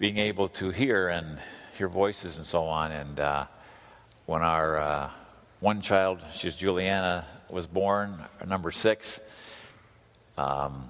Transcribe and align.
being 0.00 0.16
able 0.16 0.48
to 0.48 0.70
hear 0.70 1.10
and 1.10 1.38
hear 1.76 1.86
voices 1.86 2.38
and 2.38 2.46
so 2.46 2.64
on. 2.64 2.90
And 2.90 3.20
uh, 3.20 3.46
when 4.24 4.40
our 4.40 4.78
uh, 4.78 5.10
one 5.60 5.82
child, 5.82 6.20
she's 6.32 6.56
Juliana, 6.56 7.26
was 7.50 7.66
born, 7.66 8.24
number 8.46 8.70
six, 8.70 9.20
um, 10.38 10.88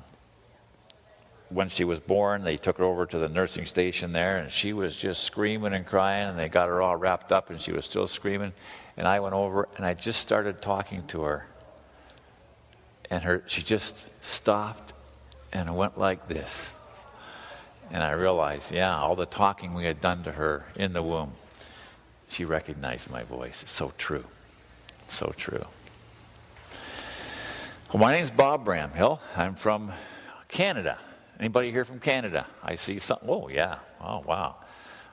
when 1.48 1.68
she 1.68 1.82
was 1.82 1.98
born, 1.98 2.44
they 2.44 2.56
took 2.56 2.78
her 2.78 2.84
over 2.84 3.04
to 3.04 3.18
the 3.18 3.28
nursing 3.28 3.66
station 3.66 4.12
there, 4.12 4.38
and 4.38 4.52
she 4.52 4.72
was 4.72 4.96
just 4.96 5.24
screaming 5.24 5.72
and 5.72 5.84
crying, 5.84 6.28
and 6.28 6.38
they 6.38 6.48
got 6.48 6.68
her 6.68 6.80
all 6.80 6.94
wrapped 6.94 7.32
up, 7.32 7.50
and 7.50 7.60
she 7.60 7.72
was 7.72 7.84
still 7.84 8.06
screaming. 8.06 8.52
And 8.96 9.08
I 9.08 9.18
went 9.18 9.34
over, 9.34 9.68
and 9.76 9.84
I 9.84 9.94
just 9.94 10.20
started 10.20 10.62
talking 10.62 11.04
to 11.08 11.22
her, 11.22 11.46
and 13.10 13.24
her 13.24 13.42
she 13.46 13.62
just 13.62 14.06
stopped 14.22 14.92
and 15.52 15.76
went 15.76 15.98
like 15.98 16.28
this. 16.28 16.72
And 17.90 18.02
I 18.02 18.12
realized, 18.12 18.72
yeah, 18.72 18.96
all 18.96 19.16
the 19.16 19.26
talking 19.26 19.74
we 19.74 19.84
had 19.84 20.00
done 20.00 20.22
to 20.24 20.32
her 20.32 20.64
in 20.76 20.92
the 20.92 21.02
womb, 21.02 21.32
she 22.28 22.44
recognized 22.44 23.10
my 23.10 23.24
voice. 23.24 23.62
It's 23.62 23.72
so 23.72 23.92
true. 23.98 24.24
So 25.08 25.34
true. 25.36 25.64
Well, 27.92 28.00
my 28.00 28.12
name's 28.12 28.30
Bob 28.30 28.64
Bramhill. 28.64 29.18
I'm 29.36 29.56
from 29.56 29.92
Canada. 30.46 30.98
Anybody 31.40 31.72
here 31.72 31.84
from 31.84 31.98
Canada? 31.98 32.46
I 32.62 32.76
see 32.76 33.00
some. 33.00 33.18
Oh, 33.26 33.48
yeah. 33.48 33.78
Oh, 34.00 34.20
wow. 34.20 34.56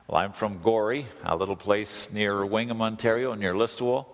Well, 0.06 0.22
I'm 0.22 0.32
from 0.32 0.58
Gorrie, 0.58 1.06
a 1.24 1.36
little 1.36 1.56
place 1.56 2.12
near 2.12 2.46
Wingham, 2.46 2.80
Ontario, 2.80 3.34
near 3.34 3.54
Listowel. 3.54 4.06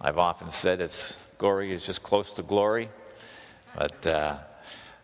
I've 0.00 0.18
often 0.18 0.50
said 0.50 0.80
it's 0.80 1.16
Gorrie 1.38 1.72
is 1.72 1.84
just 1.84 2.02
close 2.02 2.32
to 2.34 2.42
glory, 2.42 2.90
but 3.74 4.06
uh, 4.06 4.36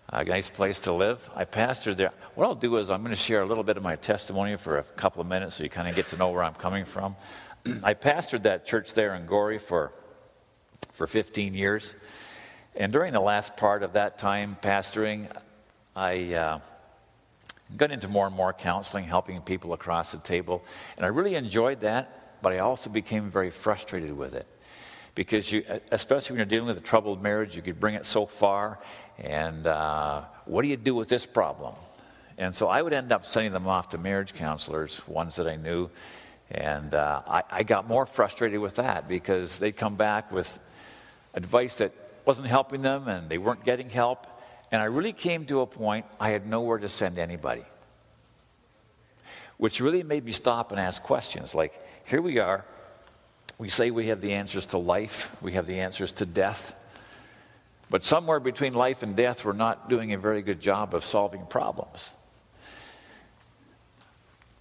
a 0.08 0.24
nice 0.24 0.50
place 0.50 0.80
to 0.80 0.92
live. 0.92 1.28
I 1.34 1.44
pastored 1.44 1.96
there. 1.96 2.12
What 2.34 2.46
I'll 2.46 2.54
do 2.54 2.76
is 2.76 2.90
I'm 2.90 3.02
going 3.02 3.14
to 3.14 3.20
share 3.20 3.42
a 3.42 3.46
little 3.46 3.64
bit 3.64 3.76
of 3.76 3.82
my 3.82 3.96
testimony 3.96 4.56
for 4.56 4.78
a 4.78 4.82
couple 4.82 5.20
of 5.20 5.26
minutes 5.26 5.56
so 5.56 5.64
you 5.64 5.70
kind 5.70 5.88
of 5.88 5.96
get 5.96 6.08
to 6.08 6.16
know 6.16 6.30
where 6.30 6.44
I'm 6.44 6.54
coming 6.54 6.84
from. 6.84 7.16
I 7.82 7.94
pastored 7.94 8.44
that 8.44 8.66
church 8.66 8.94
there 8.94 9.14
in 9.14 9.26
Gorrie 9.26 9.58
for, 9.58 9.92
for 10.92 11.06
15 11.06 11.54
years. 11.54 11.94
And 12.76 12.92
during 12.92 13.12
the 13.12 13.20
last 13.20 13.56
part 13.56 13.82
of 13.82 13.94
that 13.94 14.18
time 14.18 14.56
pastoring, 14.62 15.28
I 15.96 16.34
uh, 16.34 16.60
got 17.76 17.90
into 17.90 18.06
more 18.06 18.26
and 18.26 18.36
more 18.36 18.52
counseling, 18.52 19.04
helping 19.04 19.40
people 19.40 19.72
across 19.72 20.12
the 20.12 20.18
table. 20.18 20.64
And 20.96 21.04
I 21.04 21.08
really 21.08 21.34
enjoyed 21.34 21.80
that, 21.80 22.40
but 22.42 22.52
I 22.52 22.58
also 22.58 22.90
became 22.90 23.30
very 23.30 23.50
frustrated 23.50 24.16
with 24.16 24.34
it. 24.34 24.46
Because, 25.16 25.50
you, 25.50 25.64
especially 25.90 26.34
when 26.34 26.38
you're 26.38 26.46
dealing 26.46 26.68
with 26.68 26.76
a 26.76 26.86
troubled 26.86 27.20
marriage, 27.22 27.56
you 27.56 27.62
could 27.62 27.80
bring 27.80 27.96
it 27.96 28.06
so 28.06 28.26
far. 28.26 28.78
And 29.18 29.66
uh, 29.66 30.22
what 30.44 30.62
do 30.62 30.68
you 30.68 30.76
do 30.76 30.94
with 30.94 31.08
this 31.08 31.26
problem? 31.26 31.74
And 32.38 32.54
so 32.54 32.68
I 32.68 32.82
would 32.82 32.92
end 32.92 33.10
up 33.12 33.24
sending 33.24 33.52
them 33.52 33.66
off 33.66 33.88
to 33.88 33.98
marriage 33.98 34.34
counselors, 34.34 35.00
ones 35.08 35.36
that 35.36 35.48
I 35.48 35.56
knew. 35.56 35.90
And 36.50 36.94
uh, 36.94 37.22
I, 37.26 37.42
I 37.50 37.62
got 37.62 37.88
more 37.88 38.04
frustrated 38.04 38.60
with 38.60 38.76
that 38.76 39.08
because 39.08 39.58
they'd 39.58 39.76
come 39.76 39.96
back 39.96 40.30
with 40.30 40.60
advice 41.34 41.76
that 41.76 41.92
wasn't 42.26 42.48
helping 42.48 42.82
them 42.82 43.08
and 43.08 43.28
they 43.28 43.38
weren't 43.38 43.64
getting 43.64 43.88
help. 43.88 44.26
And 44.70 44.82
I 44.82 44.86
really 44.86 45.14
came 45.14 45.46
to 45.46 45.60
a 45.60 45.66
point 45.66 46.04
I 46.20 46.28
had 46.28 46.46
nowhere 46.46 46.78
to 46.78 46.90
send 46.90 47.18
anybody. 47.18 47.64
Which 49.56 49.80
really 49.80 50.02
made 50.02 50.26
me 50.26 50.32
stop 50.32 50.72
and 50.72 50.78
ask 50.78 51.02
questions 51.02 51.54
like, 51.54 51.80
here 52.04 52.20
we 52.20 52.38
are. 52.38 52.66
We 53.58 53.68
say 53.68 53.90
we 53.90 54.08
have 54.08 54.20
the 54.20 54.34
answers 54.34 54.66
to 54.66 54.78
life, 54.78 55.34
we 55.40 55.52
have 55.52 55.66
the 55.66 55.80
answers 55.80 56.12
to 56.12 56.26
death. 56.26 56.74
But 57.88 58.04
somewhere 58.04 58.40
between 58.40 58.74
life 58.74 59.02
and 59.02 59.16
death, 59.16 59.44
we're 59.44 59.52
not 59.52 59.88
doing 59.88 60.12
a 60.12 60.18
very 60.18 60.42
good 60.42 60.60
job 60.60 60.94
of 60.94 61.04
solving 61.04 61.46
problems. 61.46 62.12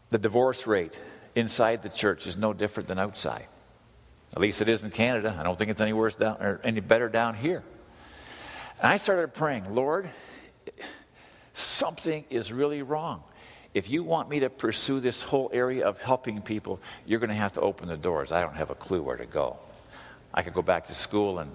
The 0.10 0.20
divorce 0.20 0.68
rate 0.68 0.94
inside 1.34 1.82
the 1.82 1.90
church 1.90 2.28
is 2.28 2.38
no 2.38 2.54
different 2.54 2.88
than 2.88 3.00
outside. 3.00 3.48
At 4.34 4.42
least 4.42 4.62
it 4.62 4.70
is 4.70 4.84
in 4.84 4.92
Canada. 4.92 5.36
I 5.38 5.44
don't 5.44 5.58
think 5.58 5.72
it's 5.72 5.82
any 5.82 5.94
worse 5.94 6.16
down 6.16 6.38
or 6.42 6.62
any 6.64 6.80
better 6.80 7.10
down 7.10 7.36
here. 7.36 7.64
And 8.82 8.92
I 8.92 8.98
started 8.98 9.34
praying, 9.34 9.74
Lord, 9.74 10.10
something 11.54 12.26
is 12.30 12.52
really 12.52 12.82
wrong. 12.82 13.24
If 13.76 13.90
you 13.90 14.04
want 14.04 14.30
me 14.30 14.40
to 14.40 14.50
pursue 14.50 15.02
this 15.02 15.22
whole 15.22 15.52
area 15.54 15.86
of 15.86 16.00
helping 16.00 16.42
people, 16.42 16.80
you're 17.06 17.20
going 17.20 17.30
to 17.30 17.36
have 17.36 17.52
to 17.54 17.62
open 17.62 17.90
the 17.90 17.98
doors. 17.98 18.32
I 18.32 18.40
don't 18.40 18.56
have 18.56 18.70
a 18.70 18.76
clue 18.76 19.04
where 19.04 19.18
to 19.18 19.26
go. 19.26 19.58
I 20.34 20.44
could 20.44 20.54
go 20.54 20.62
back 20.62 20.86
to 20.88 20.94
school 20.94 21.40
and 21.40 21.52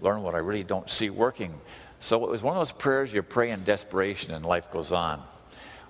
learn 0.00 0.22
what 0.22 0.34
I 0.34 0.38
really 0.38 0.64
don't 0.64 0.88
see 0.88 1.10
working. 1.10 1.52
So 2.00 2.24
it 2.24 2.30
was 2.30 2.42
one 2.42 2.56
of 2.56 2.60
those 2.60 2.72
prayers 2.72 3.12
you 3.12 3.22
pray 3.22 3.50
in 3.50 3.64
desperation 3.64 4.32
and 4.32 4.46
life 4.46 4.72
goes 4.72 4.92
on. 4.92 5.22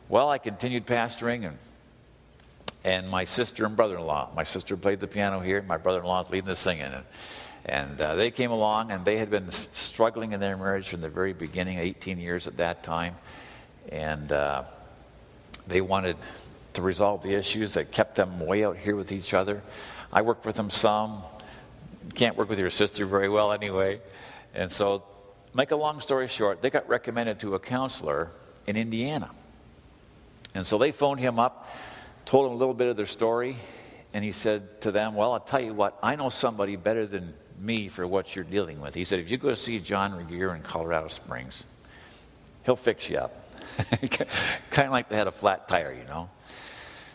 Well, 0.08 0.28
I 0.28 0.38
continued 0.38 0.84
pastoring 0.84 1.46
and 1.46 1.56
and 2.84 3.08
my 3.08 3.24
sister 3.24 3.66
and 3.66 3.76
brother-in-law. 3.76 4.30
My 4.34 4.44
sister 4.44 4.76
played 4.76 5.00
the 5.00 5.06
piano 5.06 5.40
here. 5.40 5.62
My 5.62 5.76
brother-in-law 5.76 6.24
is 6.24 6.30
leading 6.30 6.48
the 6.48 6.56
singing. 6.56 6.86
And, 6.86 7.04
and 7.66 8.00
uh, 8.00 8.14
they 8.14 8.30
came 8.30 8.50
along, 8.50 8.92
and 8.92 9.04
they 9.04 9.18
had 9.18 9.30
been 9.30 9.50
struggling 9.50 10.32
in 10.32 10.40
their 10.40 10.56
marriage 10.56 10.88
from 10.88 11.00
the 11.00 11.08
very 11.08 11.32
beginning, 11.32 11.78
18 11.78 12.18
years 12.18 12.46
at 12.46 12.56
that 12.58 12.82
time. 12.82 13.16
And 13.90 14.30
uh, 14.32 14.62
they 15.68 15.80
wanted 15.80 16.16
to 16.74 16.82
resolve 16.82 17.22
the 17.22 17.34
issues 17.34 17.74
that 17.74 17.92
kept 17.92 18.14
them 18.14 18.40
way 18.40 18.64
out 18.64 18.76
here 18.76 18.96
with 18.96 19.12
each 19.12 19.34
other. 19.34 19.62
I 20.12 20.22
worked 20.22 20.46
with 20.46 20.56
them 20.56 20.70
some. 20.70 21.22
Can't 22.14 22.36
work 22.36 22.48
with 22.48 22.58
your 22.58 22.70
sister 22.70 23.04
very 23.06 23.28
well 23.28 23.52
anyway. 23.52 24.00
And 24.54 24.70
so, 24.70 25.04
make 25.54 25.70
a 25.70 25.76
long 25.76 26.00
story 26.00 26.28
short, 26.28 26.62
they 26.62 26.70
got 26.70 26.88
recommended 26.88 27.40
to 27.40 27.54
a 27.54 27.58
counselor 27.58 28.30
in 28.66 28.76
Indiana. 28.76 29.30
And 30.54 30.66
so 30.66 30.78
they 30.78 30.92
phoned 30.92 31.20
him 31.20 31.38
up 31.38 31.68
told 32.28 32.44
him 32.44 32.52
a 32.52 32.56
little 32.56 32.74
bit 32.74 32.88
of 32.88 32.96
their 32.98 33.06
story, 33.06 33.56
and 34.12 34.22
he 34.22 34.32
said 34.32 34.82
to 34.82 34.92
them, 34.92 35.14
Well, 35.14 35.32
I'll 35.32 35.40
tell 35.40 35.62
you 35.62 35.72
what, 35.72 35.98
I 36.02 36.14
know 36.14 36.28
somebody 36.28 36.76
better 36.76 37.06
than 37.06 37.32
me 37.58 37.88
for 37.88 38.06
what 38.06 38.36
you're 38.36 38.44
dealing 38.44 38.82
with. 38.82 38.94
He 38.94 39.04
said, 39.04 39.18
If 39.18 39.30
you 39.30 39.38
go 39.38 39.54
see 39.54 39.78
John 39.78 40.14
Regier 40.14 40.54
in 40.54 40.60
Colorado 40.60 41.08
Springs, 41.08 41.64
he'll 42.66 42.76
fix 42.76 43.08
you 43.08 43.16
up. 43.16 43.47
kind 44.70 44.86
of 44.86 44.90
like 44.90 45.08
they 45.08 45.16
had 45.16 45.26
a 45.26 45.32
flat 45.32 45.68
tire, 45.68 45.92
you 45.92 46.04
know. 46.04 46.28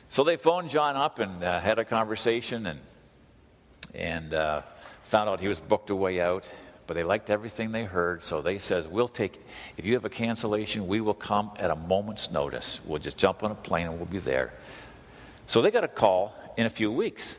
So 0.10 0.24
they 0.24 0.38
phoned 0.38 0.70
John 0.70 0.96
up 0.96 1.20
and 1.20 1.44
uh, 1.44 1.60
had 1.60 1.80
a 1.80 1.86
conversation 1.86 2.68
and, 2.68 2.80
and 3.94 4.34
uh, 4.34 4.62
found 5.04 5.30
out 5.30 5.40
he 5.40 5.48
was 5.48 5.60
booked 5.60 5.90
a 5.90 5.96
way 5.96 6.22
out. 6.22 6.48
But 6.86 6.96
they 6.96 7.04
liked 7.04 7.30
everything 7.30 7.72
they 7.72 7.86
heard, 7.86 8.24
so 8.24 8.42
they 8.42 8.60
says, 8.60 8.88
"We'll 8.90 9.08
take. 9.08 9.42
If 9.78 9.86
you 9.86 9.94
have 9.94 10.04
a 10.04 10.10
cancellation, 10.10 10.86
we 10.86 11.00
will 11.00 11.14
come 11.14 11.52
at 11.58 11.72
a 11.72 11.76
moment's 11.78 12.30
notice. 12.30 12.82
We'll 12.84 13.00
just 13.00 13.16
jump 13.16 13.42
on 13.42 13.52
a 13.52 13.56
plane 13.56 13.88
and 13.88 13.96
we'll 13.96 14.06
be 14.06 14.20
there." 14.20 14.52
So 15.48 15.62
they 15.62 15.72
got 15.72 15.86
a 15.86 15.88
call 15.88 16.36
in 16.58 16.66
a 16.66 16.70
few 16.70 16.92
weeks, 16.92 17.38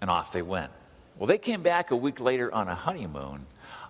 and 0.00 0.08
off 0.08 0.30
they 0.30 0.42
went. 0.42 0.70
Well, 1.18 1.26
they 1.26 1.38
came 1.38 1.62
back 1.62 1.90
a 1.90 1.96
week 1.96 2.20
later 2.20 2.54
on 2.54 2.68
a 2.68 2.74
honeymoon. 2.74 3.44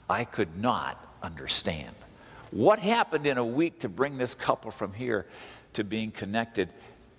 I 0.09 0.25
could 0.25 0.56
not 0.56 0.97
understand. 1.22 1.94
What 2.50 2.78
happened 2.78 3.27
in 3.27 3.38
a 3.38 3.44
week 3.44 3.81
to 3.81 3.88
bring 3.88 4.19
this 4.19 4.34
couple 4.34 4.71
from 4.71 4.93
here 4.93 5.27
to 5.75 5.84
being 5.84 6.11
connected, 6.11 6.72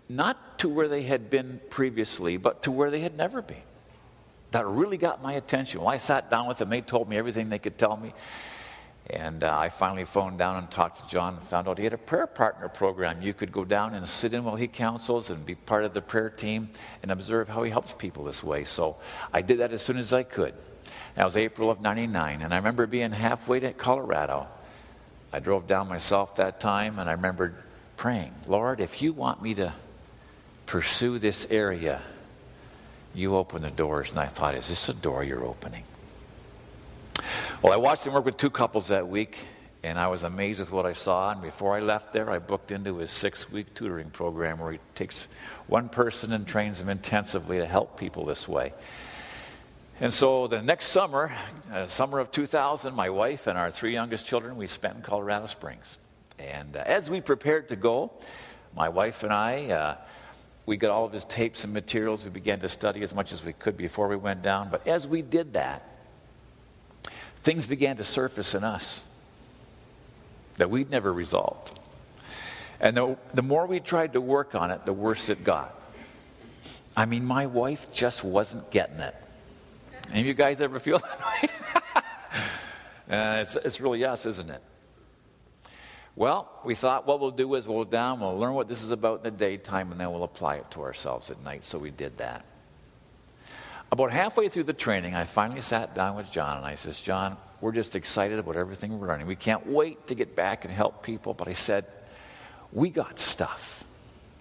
not 0.09 0.59
to 0.59 0.69
where 0.69 0.88
they 0.88 1.03
had 1.03 1.30
been 1.30 1.62
previously, 1.69 2.38
but 2.38 2.64
to 2.64 2.72
where 2.72 2.92
they 2.92 3.00
had 3.00 3.16
never 3.16 3.41
been? 3.41 3.62
That 4.52 4.68
really 4.68 4.97
got 4.97 5.24
my 5.24 5.34
attention. 5.34 5.80
Well, 5.80 5.90
I 5.90 5.97
sat 5.97 6.30
down 6.30 6.47
with 6.47 6.58
them, 6.58 6.70
they 6.70 6.81
told 6.81 7.08
me 7.08 7.18
everything 7.18 7.50
they 7.50 7.59
could 7.59 7.78
tell 7.78 7.96
me. 7.96 8.14
And 9.09 9.44
uh, 9.44 9.58
I 9.58 9.70
finally 9.70 10.06
phoned 10.06 10.38
down 10.38 10.58
and 10.58 10.70
talked 10.70 11.00
to 11.00 11.08
John 11.08 11.36
and 11.36 11.44
found 11.47 11.68
out 11.68 11.78
he 11.78 11.84
had 11.86 11.94
a 11.94 11.97
prayer 11.97 12.28
partner 12.28 12.70
program. 12.70 13.22
You 13.22 13.34
could 13.34 13.52
go 13.52 13.66
down 13.66 13.94
and 13.96 14.08
sit 14.08 14.34
in 14.34 14.44
while 14.44 14.56
he 14.56 14.68
counsels 14.68 15.30
and 15.30 15.46
be 15.46 15.56
part 15.56 15.86
of 15.86 15.94
the 15.94 16.02
prayer 16.02 16.30
team 16.30 16.70
and 17.02 17.12
observe 17.12 17.50
how 17.50 17.64
he 17.64 17.72
helps 17.72 17.94
people 17.94 18.25
this 18.25 18.44
way. 18.44 18.64
So 18.64 18.97
I 19.34 19.41
did 19.41 19.59
that 19.59 19.72
as 19.72 19.81
soon 19.81 19.97
as 19.97 20.14
I 20.14 20.24
could. 20.24 20.53
That 21.16 21.25
was 21.25 21.36
April 21.36 21.72
of 21.72 21.81
99. 21.81 22.41
And 22.41 22.53
I 22.53 22.58
remember 22.58 22.86
being 22.86 23.12
halfway 23.12 23.59
to 23.62 23.74
Colorado. 23.74 24.47
I 25.34 25.40
drove 25.40 25.68
down 25.68 25.88
myself 25.88 26.36
that 26.36 26.59
time 26.59 27.00
and 27.00 27.09
I 27.09 27.14
remembered 27.14 27.56
praying, 27.97 28.34
Lord, 28.47 28.80
if 28.80 29.02
you 29.02 29.14
want 29.14 29.42
me 29.42 29.53
to 29.56 29.74
pursue 30.66 31.20
this 31.20 31.46
area, 31.50 32.02
you 33.14 33.35
open 33.35 33.61
the 33.61 33.72
doors. 33.72 34.11
And 34.11 34.20
I 34.20 34.28
thought, 34.28 34.55
is 34.55 34.67
this 34.67 34.90
a 34.90 34.94
door 34.94 35.23
you're 35.23 35.46
opening? 35.46 35.84
Well, 37.61 37.73
I 37.73 37.78
watched 37.78 38.08
him 38.08 38.14
work 38.14 38.26
with 38.26 38.38
two 38.38 38.50
couples 38.50 38.88
that 38.88 39.08
week, 39.08 39.38
and 39.84 40.00
I 40.00 40.08
was 40.08 40.23
amazed 40.23 40.59
with 40.59 40.72
what 40.72 40.85
I 40.85 40.94
saw. 40.94 41.32
And 41.32 41.41
before 41.41 41.76
I 41.76 41.79
left 41.79 42.11
there, 42.14 42.32
I 42.32 42.40
booked 42.40 42.72
into 42.72 42.97
his 42.97 43.11
six 43.11 43.52
week 43.52 43.73
tutoring 43.76 44.09
program 44.09 44.59
where 44.59 44.72
he 44.72 44.79
takes 44.96 45.28
one 45.67 45.90
person 45.90 46.34
and 46.34 46.47
trains 46.47 46.79
them 46.79 46.90
intensively 46.90 47.58
to 47.59 47.66
help 47.67 48.00
people 48.00 48.26
this 48.26 48.47
way. 48.47 48.73
And 50.02 50.12
so 50.12 50.48
the 50.48 50.64
next 50.64 50.86
summer, 50.88 51.32
uh, 51.72 51.86
summer 51.86 52.18
of 52.18 52.32
2000, 52.32 52.96
my 52.96 53.12
wife 53.12 53.46
and 53.46 53.56
our 53.56 53.70
three 53.70 53.94
youngest 53.94 54.26
children, 54.26 54.58
we 54.58 54.66
spent 54.66 54.96
in 54.96 55.03
Colorado 55.03 55.46
Springs. 55.46 56.00
And 56.40 56.76
uh, 56.76 56.82
as 56.88 57.08
we 57.08 57.22
prepared 57.22 57.70
to 57.70 57.76
go, 57.76 58.12
my 58.76 58.90
wife 58.90 59.22
and 59.22 59.32
I, 59.32 59.66
uh, 59.66 59.98
we 60.66 60.76
got 60.78 60.90
all 60.90 61.06
of 61.06 61.14
his 61.14 61.24
tapes 61.26 61.66
and 61.66 61.72
materials. 61.72 62.24
We 62.24 62.32
began 62.32 62.59
to 62.62 62.70
study 62.70 63.03
as 63.03 63.14
much 63.14 63.32
as 63.32 63.46
we 63.46 63.53
could 63.53 63.78
before 63.78 64.08
we 64.08 64.16
went 64.16 64.42
down. 64.42 64.70
But 64.72 64.88
as 64.88 65.08
we 65.08 65.22
did 65.22 65.53
that, 65.53 65.88
things 67.44 67.68
began 67.68 67.98
to 67.98 68.03
surface 68.03 68.56
in 68.56 68.64
us 68.64 69.03
that 70.58 70.72
we'd 70.72 70.90
never 70.90 71.14
resolved. 71.14 71.80
And 72.80 72.98
the, 72.98 73.18
the 73.36 73.44
more 73.44 73.68
we 73.68 73.80
tried 73.80 74.14
to 74.14 74.22
work 74.22 74.56
on 74.56 74.72
it, 74.72 74.84
the 74.84 74.94
worse 74.94 75.30
it 75.30 75.44
got. 75.44 75.80
I 76.98 77.06
mean, 77.06 77.24
my 77.24 77.46
wife 77.46 77.86
just 77.94 78.24
wasn't 78.24 78.72
getting 78.72 79.00
it. 79.00 79.16
Any 80.11 80.22
of 80.22 80.28
you 80.28 80.34
guys 80.34 80.59
ever 80.59 80.79
feel 80.79 80.99
that 80.99 81.19
way? 81.19 81.49
uh, 83.09 83.41
it's, 83.41 83.55
it's 83.55 83.81
really 83.81 84.03
us, 84.03 84.25
isn't 84.25 84.49
it? 84.49 84.61
Well, 86.16 86.49
we 86.66 86.75
thought 86.75 87.08
what 87.08 87.22
we'll 87.22 87.31
do 87.31 87.55
is 87.55 87.67
we'll 87.67 87.85
down, 87.85 88.19
we'll 88.19 88.37
learn 88.37 88.53
what 88.53 88.67
this 88.67 88.84
is 88.84 88.91
about 88.91 89.19
in 89.19 89.23
the 89.23 89.31
daytime, 89.31 89.91
and 89.91 89.99
then 89.99 90.11
we'll 90.11 90.23
apply 90.23 90.55
it 90.55 90.69
to 90.72 90.81
ourselves 90.81 91.31
at 91.31 91.41
night. 91.41 91.66
So 91.66 91.78
we 91.78 91.91
did 91.91 92.17
that. 92.17 92.46
About 93.91 94.11
halfway 94.11 94.49
through 94.49 94.66
the 94.66 94.73
training, 94.73 95.16
I 95.16 95.23
finally 95.23 95.61
sat 95.61 95.96
down 95.96 96.16
with 96.16 96.29
John 96.31 96.57
and 96.57 96.66
I 96.66 96.75
says, 96.75 96.99
John, 96.99 97.37
we're 97.61 97.72
just 97.72 97.96
excited 97.96 98.40
about 98.40 98.55
everything 98.55 98.99
we're 98.99 99.07
learning. 99.07 99.28
We 99.28 99.35
can't 99.35 99.66
wait 99.67 100.07
to 100.07 100.16
get 100.16 100.35
back 100.35 100.66
and 100.66 100.73
help 100.73 101.03
people. 101.03 101.34
But 101.34 101.47
I 101.47 101.53
said, 101.53 101.85
we 102.72 102.90
got 102.90 103.19
stuff 103.19 103.84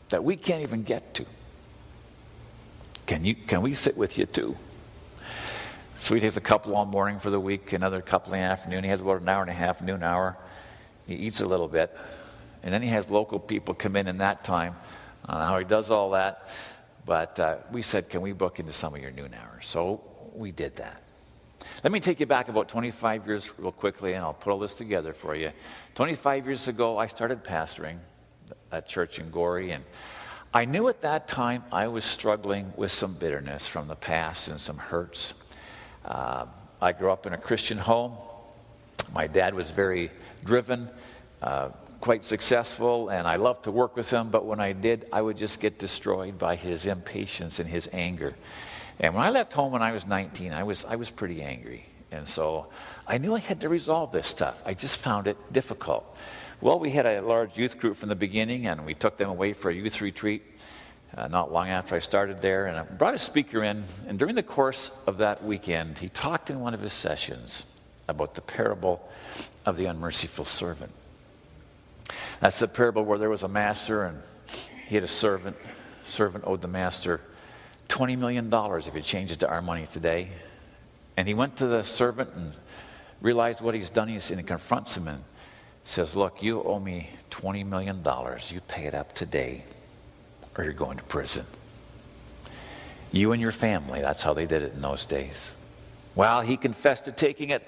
that 0.08 0.22
we 0.22 0.36
can't 0.36 0.62
even 0.62 0.82
get 0.82 1.14
to. 1.14 1.26
Can, 3.06 3.24
you, 3.24 3.34
can 3.34 3.62
we 3.62 3.74
sit 3.74 3.96
with 3.96 4.18
you 4.18 4.26
too? 4.26 4.56
So 6.00 6.14
he 6.14 6.20
takes 6.20 6.38
a 6.38 6.40
couple 6.40 6.74
all 6.74 6.86
morning 6.86 7.18
for 7.18 7.28
the 7.28 7.38
week, 7.38 7.74
another 7.74 8.00
couple 8.00 8.32
in 8.32 8.40
the 8.40 8.46
afternoon. 8.46 8.84
He 8.84 8.90
has 8.90 9.02
about 9.02 9.20
an 9.20 9.28
hour 9.28 9.42
and 9.42 9.50
a 9.50 9.54
half, 9.54 9.82
noon 9.82 10.02
hour. 10.02 10.38
He 11.06 11.14
eats 11.14 11.42
a 11.42 11.46
little 11.46 11.68
bit. 11.68 11.94
And 12.62 12.72
then 12.72 12.80
he 12.80 12.88
has 12.88 13.10
local 13.10 13.38
people 13.38 13.74
come 13.74 13.96
in 13.96 14.08
in 14.08 14.18
that 14.18 14.42
time. 14.42 14.76
I 15.26 15.32
don't 15.32 15.40
know 15.42 15.46
how 15.46 15.58
he 15.58 15.66
does 15.66 15.90
all 15.90 16.10
that. 16.12 16.48
But 17.04 17.38
uh, 17.38 17.56
we 17.70 17.82
said, 17.82 18.08
can 18.08 18.22
we 18.22 18.32
book 18.32 18.58
into 18.58 18.72
some 18.72 18.94
of 18.94 19.02
your 19.02 19.10
noon 19.10 19.34
hours? 19.34 19.66
So 19.66 20.00
we 20.34 20.50
did 20.52 20.76
that. 20.76 21.02
Let 21.84 21.92
me 21.92 22.00
take 22.00 22.18
you 22.18 22.26
back 22.26 22.48
about 22.48 22.68
25 22.68 23.26
years 23.26 23.50
real 23.58 23.70
quickly, 23.70 24.14
and 24.14 24.24
I'll 24.24 24.32
put 24.32 24.52
all 24.52 24.58
this 24.58 24.74
together 24.74 25.12
for 25.12 25.34
you. 25.34 25.52
25 25.96 26.46
years 26.46 26.66
ago, 26.66 26.96
I 26.96 27.08
started 27.08 27.44
pastoring 27.44 27.98
at 28.72 28.88
church 28.88 29.18
in 29.18 29.30
Gorrie, 29.30 29.72
and 29.72 29.84
I 30.54 30.64
knew 30.64 30.88
at 30.88 31.02
that 31.02 31.28
time 31.28 31.62
I 31.70 31.88
was 31.88 32.06
struggling 32.06 32.72
with 32.74 32.90
some 32.90 33.12
bitterness 33.12 33.66
from 33.66 33.86
the 33.86 33.96
past 33.96 34.48
and 34.48 34.58
some 34.58 34.78
hurts. 34.78 35.34
Uh, 36.04 36.46
I 36.80 36.92
grew 36.92 37.10
up 37.10 37.26
in 37.26 37.32
a 37.32 37.38
Christian 37.38 37.78
home. 37.78 38.14
My 39.14 39.26
dad 39.26 39.54
was 39.54 39.70
very 39.70 40.10
driven, 40.44 40.88
uh, 41.42 41.70
quite 42.00 42.24
successful, 42.24 43.10
and 43.10 43.26
I 43.26 43.36
loved 43.36 43.64
to 43.64 43.70
work 43.70 43.96
with 43.96 44.10
him, 44.10 44.30
but 44.30 44.44
when 44.44 44.60
I 44.60 44.72
did, 44.72 45.06
I 45.12 45.20
would 45.20 45.36
just 45.36 45.60
get 45.60 45.78
destroyed 45.78 46.38
by 46.38 46.56
his 46.56 46.86
impatience 46.86 47.58
and 47.58 47.68
his 47.68 47.88
anger. 47.92 48.34
And 48.98 49.14
when 49.14 49.24
I 49.24 49.30
left 49.30 49.52
home 49.52 49.72
when 49.72 49.82
I 49.82 49.92
was 49.92 50.06
19, 50.06 50.52
I 50.52 50.62
was, 50.62 50.84
I 50.84 50.96
was 50.96 51.10
pretty 51.10 51.42
angry. 51.42 51.86
And 52.12 52.26
so 52.26 52.66
I 53.06 53.18
knew 53.18 53.34
I 53.34 53.38
had 53.38 53.60
to 53.60 53.68
resolve 53.68 54.12
this 54.12 54.26
stuff. 54.26 54.62
I 54.66 54.74
just 54.74 54.96
found 54.96 55.26
it 55.26 55.36
difficult. 55.52 56.16
Well, 56.60 56.78
we 56.78 56.90
had 56.90 57.06
a 57.06 57.22
large 57.22 57.56
youth 57.56 57.78
group 57.78 57.96
from 57.96 58.08
the 58.08 58.14
beginning, 58.14 58.66
and 58.66 58.84
we 58.84 58.94
took 58.94 59.16
them 59.16 59.30
away 59.30 59.52
for 59.52 59.70
a 59.70 59.74
youth 59.74 60.00
retreat 60.00 60.42
uh, 61.16 61.28
not 61.28 61.52
long 61.52 61.68
after 61.68 61.94
I 61.94 61.98
started 61.98 62.38
there. 62.38 62.66
And 62.66 62.76
I 62.76 62.82
brought 62.82 63.14
a 63.14 63.18
speaker 63.18 63.62
in, 63.62 63.84
and 64.06 64.18
during 64.18 64.34
the 64.34 64.42
course 64.42 64.90
of 65.06 65.18
that 65.18 65.42
weekend, 65.44 65.98
he 65.98 66.08
talked 66.08 66.50
in 66.50 66.60
one 66.60 66.74
of 66.74 66.80
his 66.80 66.92
sessions 66.92 67.64
about 68.08 68.34
the 68.34 68.40
parable 68.40 69.08
of 69.66 69.76
the 69.76 69.86
unmerciful 69.86 70.44
servant. 70.44 70.92
That's 72.40 72.58
the 72.58 72.68
parable 72.68 73.04
where 73.04 73.18
there 73.18 73.30
was 73.30 73.42
a 73.42 73.48
master, 73.48 74.04
and 74.04 74.22
he 74.88 74.94
had 74.94 75.04
a 75.04 75.08
servant. 75.08 75.56
Servant 76.04 76.44
owed 76.46 76.60
the 76.60 76.68
master 76.68 77.20
$20 77.88 78.16
million 78.18 78.50
if 78.52 78.94
you 78.94 79.02
change 79.02 79.32
it 79.32 79.40
to 79.40 79.48
our 79.48 79.60
money 79.60 79.86
today. 79.86 80.30
And 81.16 81.28
he 81.28 81.34
went 81.34 81.56
to 81.56 81.66
the 81.66 81.82
servant 81.82 82.30
and 82.34 82.52
realized 83.20 83.60
what 83.60 83.74
he's 83.74 83.90
done. 83.90 84.08
and 84.08 84.20
he 84.20 84.42
confronts 84.42 84.96
him 84.96 85.08
and 85.08 85.22
says, 85.84 86.16
Look, 86.16 86.42
you 86.42 86.62
owe 86.62 86.78
me 86.78 87.10
$20 87.30 87.66
million. 87.66 88.02
You 88.48 88.60
pay 88.62 88.84
it 88.84 88.94
up 88.94 89.14
today, 89.14 89.64
or 90.56 90.64
you're 90.64 90.72
going 90.72 90.98
to 90.98 91.04
prison. 91.04 91.46
You 93.12 93.32
and 93.32 93.40
your 93.40 93.52
family, 93.52 94.00
that's 94.00 94.22
how 94.22 94.34
they 94.34 94.46
did 94.46 94.62
it 94.62 94.72
in 94.74 94.80
those 94.80 95.04
days. 95.06 95.54
Well, 96.14 96.40
he 96.42 96.56
confessed 96.56 97.04
to 97.06 97.12
taking 97.12 97.50
it. 97.50 97.66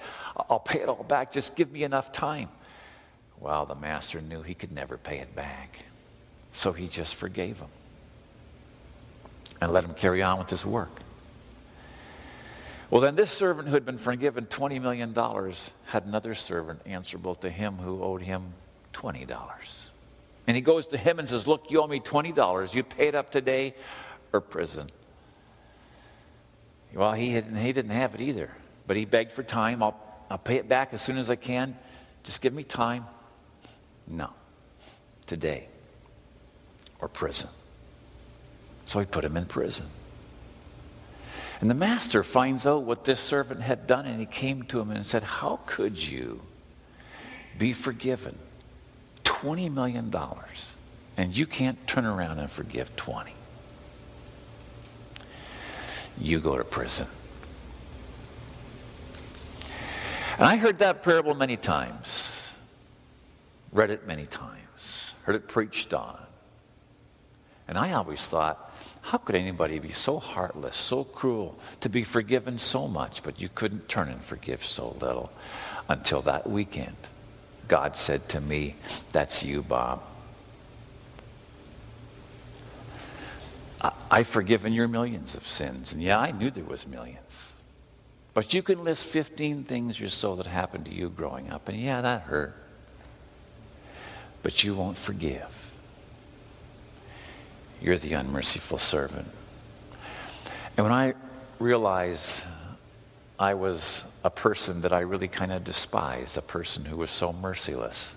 I'll 0.49 0.59
pay 0.59 0.81
it 0.81 0.89
all 0.89 1.03
back. 1.03 1.31
Just 1.31 1.55
give 1.55 1.71
me 1.71 1.83
enough 1.83 2.11
time. 2.11 2.49
Well, 3.39 3.65
the 3.65 3.75
master 3.75 4.21
knew 4.21 4.41
he 4.41 4.53
could 4.53 4.71
never 4.71 4.97
pay 4.97 5.19
it 5.19 5.35
back. 5.35 5.85
So 6.51 6.71
he 6.71 6.87
just 6.87 7.15
forgave 7.15 7.57
him 7.59 7.69
and 9.59 9.71
let 9.71 9.83
him 9.83 9.93
carry 9.93 10.21
on 10.21 10.39
with 10.39 10.49
his 10.49 10.65
work. 10.65 10.91
Well, 12.89 13.01
then 13.01 13.15
this 13.15 13.31
servant 13.31 13.67
who 13.67 13.73
had 13.73 13.85
been 13.85 13.97
forgiven 13.97 14.45
$20 14.45 14.79
million 14.81 15.15
had 15.85 16.05
another 16.05 16.35
servant 16.35 16.81
answerable 16.85 17.33
to 17.35 17.49
him 17.49 17.77
who 17.77 18.03
owed 18.03 18.21
him 18.21 18.53
$20. 18.93 19.82
And 20.47 20.55
he 20.55 20.61
goes 20.61 20.87
to 20.87 20.97
him 20.97 21.19
and 21.19 21.27
says, 21.27 21.47
Look, 21.47 21.71
you 21.71 21.81
owe 21.81 21.87
me 21.87 21.99
$20. 21.99 22.73
You 22.73 22.83
pay 22.83 23.07
it 23.07 23.15
up 23.15 23.31
today 23.31 23.75
or 24.31 24.41
prison. 24.41 24.89
Well, 26.93 27.13
he, 27.13 27.31
had, 27.31 27.45
he 27.45 27.73
didn't 27.73 27.91
have 27.91 28.13
it 28.13 28.21
either, 28.21 28.51
but 28.85 28.97
he 28.97 29.05
begged 29.05 29.31
for 29.31 29.41
time. 29.41 29.81
I'll, 29.81 29.99
I'll 30.29 30.37
pay 30.37 30.57
it 30.57 30.69
back 30.69 30.93
as 30.93 31.01
soon 31.01 31.17
as 31.17 31.29
I 31.29 31.35
can. 31.35 31.77
Just 32.23 32.41
give 32.41 32.53
me 32.53 32.63
time. 32.63 33.05
No, 34.07 34.29
today 35.25 35.67
or 36.99 37.07
prison. 37.07 37.49
So 38.85 38.99
he 38.99 39.05
put 39.05 39.23
him 39.23 39.37
in 39.37 39.45
prison. 39.45 39.87
And 41.61 41.69
the 41.69 41.75
master 41.75 42.23
finds 42.23 42.65
out 42.65 42.83
what 42.83 43.05
this 43.05 43.19
servant 43.19 43.61
had 43.61 43.87
done, 43.87 44.05
and 44.05 44.19
he 44.19 44.25
came 44.25 44.63
to 44.63 44.79
him 44.79 44.91
and 44.91 45.05
said, 45.05 45.23
How 45.23 45.61
could 45.65 46.01
you 46.01 46.41
be 47.57 47.71
forgiven 47.73 48.37
$20 49.43 49.73
million 49.73 50.13
and 51.17 51.37
you 51.37 51.45
can't 51.45 51.85
turn 51.85 52.05
around 52.05 52.39
and 52.39 52.49
forgive 52.49 52.95
20? 52.95 53.33
You 56.17 56.39
go 56.39 56.57
to 56.57 56.63
prison. 56.63 57.07
And 60.37 60.47
I 60.47 60.55
heard 60.55 60.79
that 60.79 61.03
parable 61.03 61.35
many 61.35 61.57
times, 61.57 62.55
read 63.71 63.91
it 63.91 64.07
many 64.07 64.25
times, 64.25 65.13
heard 65.23 65.35
it 65.35 65.47
preached 65.47 65.93
on. 65.93 66.19
And 67.67 67.77
I 67.77 67.93
always 67.93 68.21
thought, 68.21 68.73
how 69.01 69.17
could 69.17 69.35
anybody 69.35 69.79
be 69.79 69.91
so 69.91 70.19
heartless, 70.19 70.75
so 70.75 71.03
cruel, 71.03 71.59
to 71.81 71.89
be 71.89 72.03
forgiven 72.03 72.57
so 72.57 72.87
much, 72.87 73.23
but 73.23 73.41
you 73.41 73.49
couldn't 73.53 73.89
turn 73.89 74.07
and 74.07 74.23
forgive 74.23 74.63
so 74.63 74.95
little? 75.01 75.31
Until 75.89 76.21
that 76.21 76.49
weekend, 76.49 76.95
God 77.67 77.95
said 77.95 78.29
to 78.29 78.41
me, 78.41 78.75
That's 79.11 79.43
you, 79.43 79.63
Bob. 79.63 80.03
I've 84.09 84.27
forgiven 84.27 84.73
your 84.73 84.87
millions 84.87 85.35
of 85.35 85.45
sins. 85.45 85.91
And 85.91 86.01
yeah, 86.01 86.19
I 86.19 86.31
knew 86.31 86.49
there 86.49 86.63
was 86.63 86.87
millions. 86.87 87.53
But 88.33 88.53
you 88.53 88.63
can 88.63 88.83
list 88.83 89.05
15 89.05 89.63
things 89.63 89.99
or 90.01 90.09
so 90.09 90.35
that 90.35 90.47
happened 90.47 90.85
to 90.85 90.93
you 90.93 91.09
growing 91.09 91.51
up. 91.51 91.67
And 91.67 91.79
yeah, 91.79 92.01
that 92.01 92.21
hurt. 92.21 92.55
But 94.41 94.63
you 94.63 94.75
won't 94.75 94.97
forgive. 94.97 95.71
You're 97.81 97.97
the 97.97 98.13
unmerciful 98.13 98.77
servant. 98.77 99.27
And 100.77 100.85
when 100.85 100.93
I 100.93 101.13
realized 101.59 102.45
I 103.43 103.55
was 103.55 104.05
a 104.23 104.29
person 104.29 104.79
that 104.81 104.93
I 104.93 105.01
really 105.01 105.27
kind 105.27 105.51
of 105.51 105.65
despised, 105.65 106.37
a 106.37 106.41
person 106.41 106.85
who 106.85 106.95
was 106.95 107.11
so 107.11 107.33
merciless, 107.33 108.15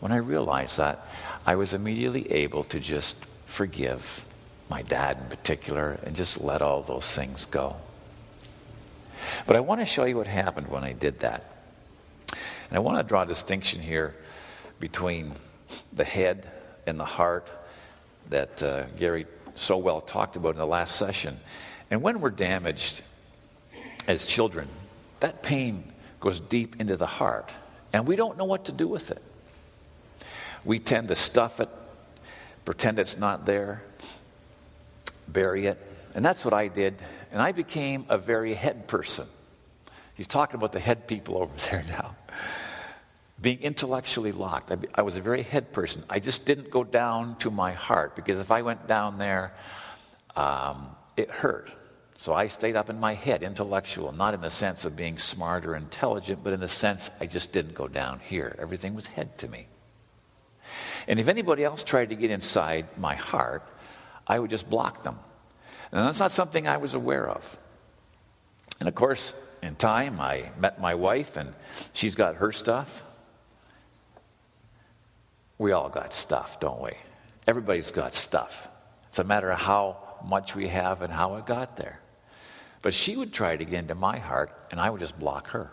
when 0.00 0.10
I 0.10 0.16
realized 0.16 0.78
that, 0.78 1.06
I 1.46 1.54
was 1.54 1.72
immediately 1.72 2.32
able 2.32 2.64
to 2.64 2.80
just 2.80 3.16
forgive 3.46 4.24
my 4.68 4.82
dad 4.82 5.18
in 5.18 5.28
particular 5.28 6.00
and 6.02 6.16
just 6.16 6.40
let 6.40 6.62
all 6.62 6.82
those 6.82 7.06
things 7.06 7.44
go. 7.44 7.76
But 9.46 9.54
I 9.54 9.60
want 9.60 9.82
to 9.82 9.86
show 9.86 10.04
you 10.04 10.16
what 10.16 10.26
happened 10.26 10.66
when 10.66 10.82
I 10.82 10.94
did 10.94 11.20
that. 11.20 11.44
And 12.32 12.72
I 12.76 12.80
want 12.80 12.98
to 12.98 13.04
draw 13.04 13.22
a 13.22 13.26
distinction 13.26 13.80
here 13.80 14.16
between 14.80 15.30
the 15.92 16.02
head 16.04 16.50
and 16.88 16.98
the 16.98 17.04
heart 17.04 17.48
that 18.30 18.60
uh, 18.64 18.86
Gary 18.98 19.26
so 19.54 19.76
well 19.76 20.00
talked 20.00 20.34
about 20.34 20.54
in 20.54 20.58
the 20.58 20.66
last 20.66 20.96
session. 20.96 21.38
And 21.88 22.02
when 22.02 22.20
we're 22.20 22.30
damaged 22.30 23.02
as 24.06 24.26
children, 24.26 24.68
that 25.20 25.42
pain 25.42 25.92
goes 26.20 26.40
deep 26.40 26.80
into 26.80 26.96
the 26.96 27.06
heart, 27.06 27.52
and 27.92 28.06
we 28.06 28.16
don't 28.16 28.36
know 28.38 28.44
what 28.44 28.66
to 28.66 28.72
do 28.72 28.88
with 28.88 29.10
it. 29.10 29.22
We 30.64 30.78
tend 30.78 31.08
to 31.08 31.14
stuff 31.14 31.60
it, 31.60 31.68
pretend 32.64 32.98
it's 32.98 33.16
not 33.16 33.46
there, 33.46 33.82
bury 35.28 35.66
it. 35.66 35.78
And 36.14 36.24
that's 36.24 36.44
what 36.44 36.54
I 36.54 36.68
did. 36.68 36.94
And 37.30 37.40
I 37.40 37.52
became 37.52 38.06
a 38.08 38.18
very 38.18 38.54
head 38.54 38.88
person. 38.88 39.26
He's 40.14 40.26
talking 40.26 40.56
about 40.56 40.72
the 40.72 40.80
head 40.80 41.06
people 41.06 41.36
over 41.42 41.52
there 41.70 41.84
now 41.88 42.16
being 43.40 43.60
intellectually 43.60 44.32
locked. 44.32 44.72
I, 44.72 44.78
I, 44.94 45.02
was 45.02 45.16
a 45.16 45.20
very 45.20 45.42
head 45.42 45.72
person. 45.72 46.02
I 46.08 46.20
just 46.20 46.46
didn't 46.46 46.70
go 46.70 46.84
down 46.84 47.36
to 47.38 47.50
my 47.50 47.72
heart 47.72 48.16
because 48.16 48.38
if 48.38 48.50
I 48.50 48.62
went 48.62 48.86
down 48.86 49.18
there, 49.18 49.52
um, 50.34 50.88
it 51.16 51.30
hurt. 51.30 51.70
So 52.18 52.32
I 52.32 52.48
stayed 52.48 52.76
up 52.76 52.88
in 52.88 52.98
my 52.98 53.14
head, 53.14 53.42
intellectual, 53.42 54.12
not 54.12 54.34
in 54.34 54.40
the 54.40 54.50
sense 54.50 54.84
of 54.84 54.96
being 54.96 55.18
smart 55.18 55.66
or 55.66 55.76
intelligent, 55.76 56.42
but 56.42 56.52
in 56.52 56.60
the 56.60 56.68
sense 56.68 57.10
I 57.20 57.26
just 57.26 57.52
didn't 57.52 57.74
go 57.74 57.88
down 57.88 58.20
here. 58.20 58.56
Everything 58.58 58.94
was 58.94 59.06
head 59.06 59.36
to 59.38 59.48
me. 59.48 59.66
And 61.06 61.20
if 61.20 61.28
anybody 61.28 61.62
else 61.62 61.84
tried 61.84 62.08
to 62.08 62.16
get 62.16 62.30
inside 62.30 62.86
my 62.98 63.14
heart, 63.14 63.62
I 64.26 64.38
would 64.38 64.50
just 64.50 64.68
block 64.68 65.02
them. 65.02 65.18
And 65.92 66.06
that's 66.06 66.18
not 66.18 66.30
something 66.30 66.66
I 66.66 66.78
was 66.78 66.94
aware 66.94 67.28
of. 67.28 67.58
And 68.80 68.88
of 68.88 68.94
course, 68.94 69.32
in 69.62 69.76
time, 69.76 70.20
I 70.20 70.50
met 70.58 70.80
my 70.80 70.94
wife, 70.94 71.36
and 71.36 71.54
she's 71.92 72.14
got 72.14 72.36
her 72.36 72.52
stuff. 72.52 73.02
We 75.58 75.72
all 75.72 75.88
got 75.88 76.12
stuff, 76.12 76.60
don't 76.60 76.80
we? 76.80 76.92
Everybody's 77.46 77.90
got 77.90 78.14
stuff. 78.14 78.68
It's 79.08 79.18
a 79.18 79.24
matter 79.24 79.50
of 79.50 79.58
how 79.58 80.18
much 80.24 80.54
we 80.54 80.68
have 80.68 81.02
and 81.02 81.12
how 81.12 81.36
it 81.36 81.46
got 81.46 81.76
there. 81.76 82.00
But 82.86 82.94
she 82.94 83.16
would 83.16 83.32
try 83.32 83.56
to 83.56 83.64
get 83.64 83.80
into 83.80 83.96
my 83.96 84.20
heart, 84.20 84.52
and 84.70 84.78
I 84.78 84.90
would 84.90 85.00
just 85.00 85.18
block 85.18 85.48
her. 85.48 85.72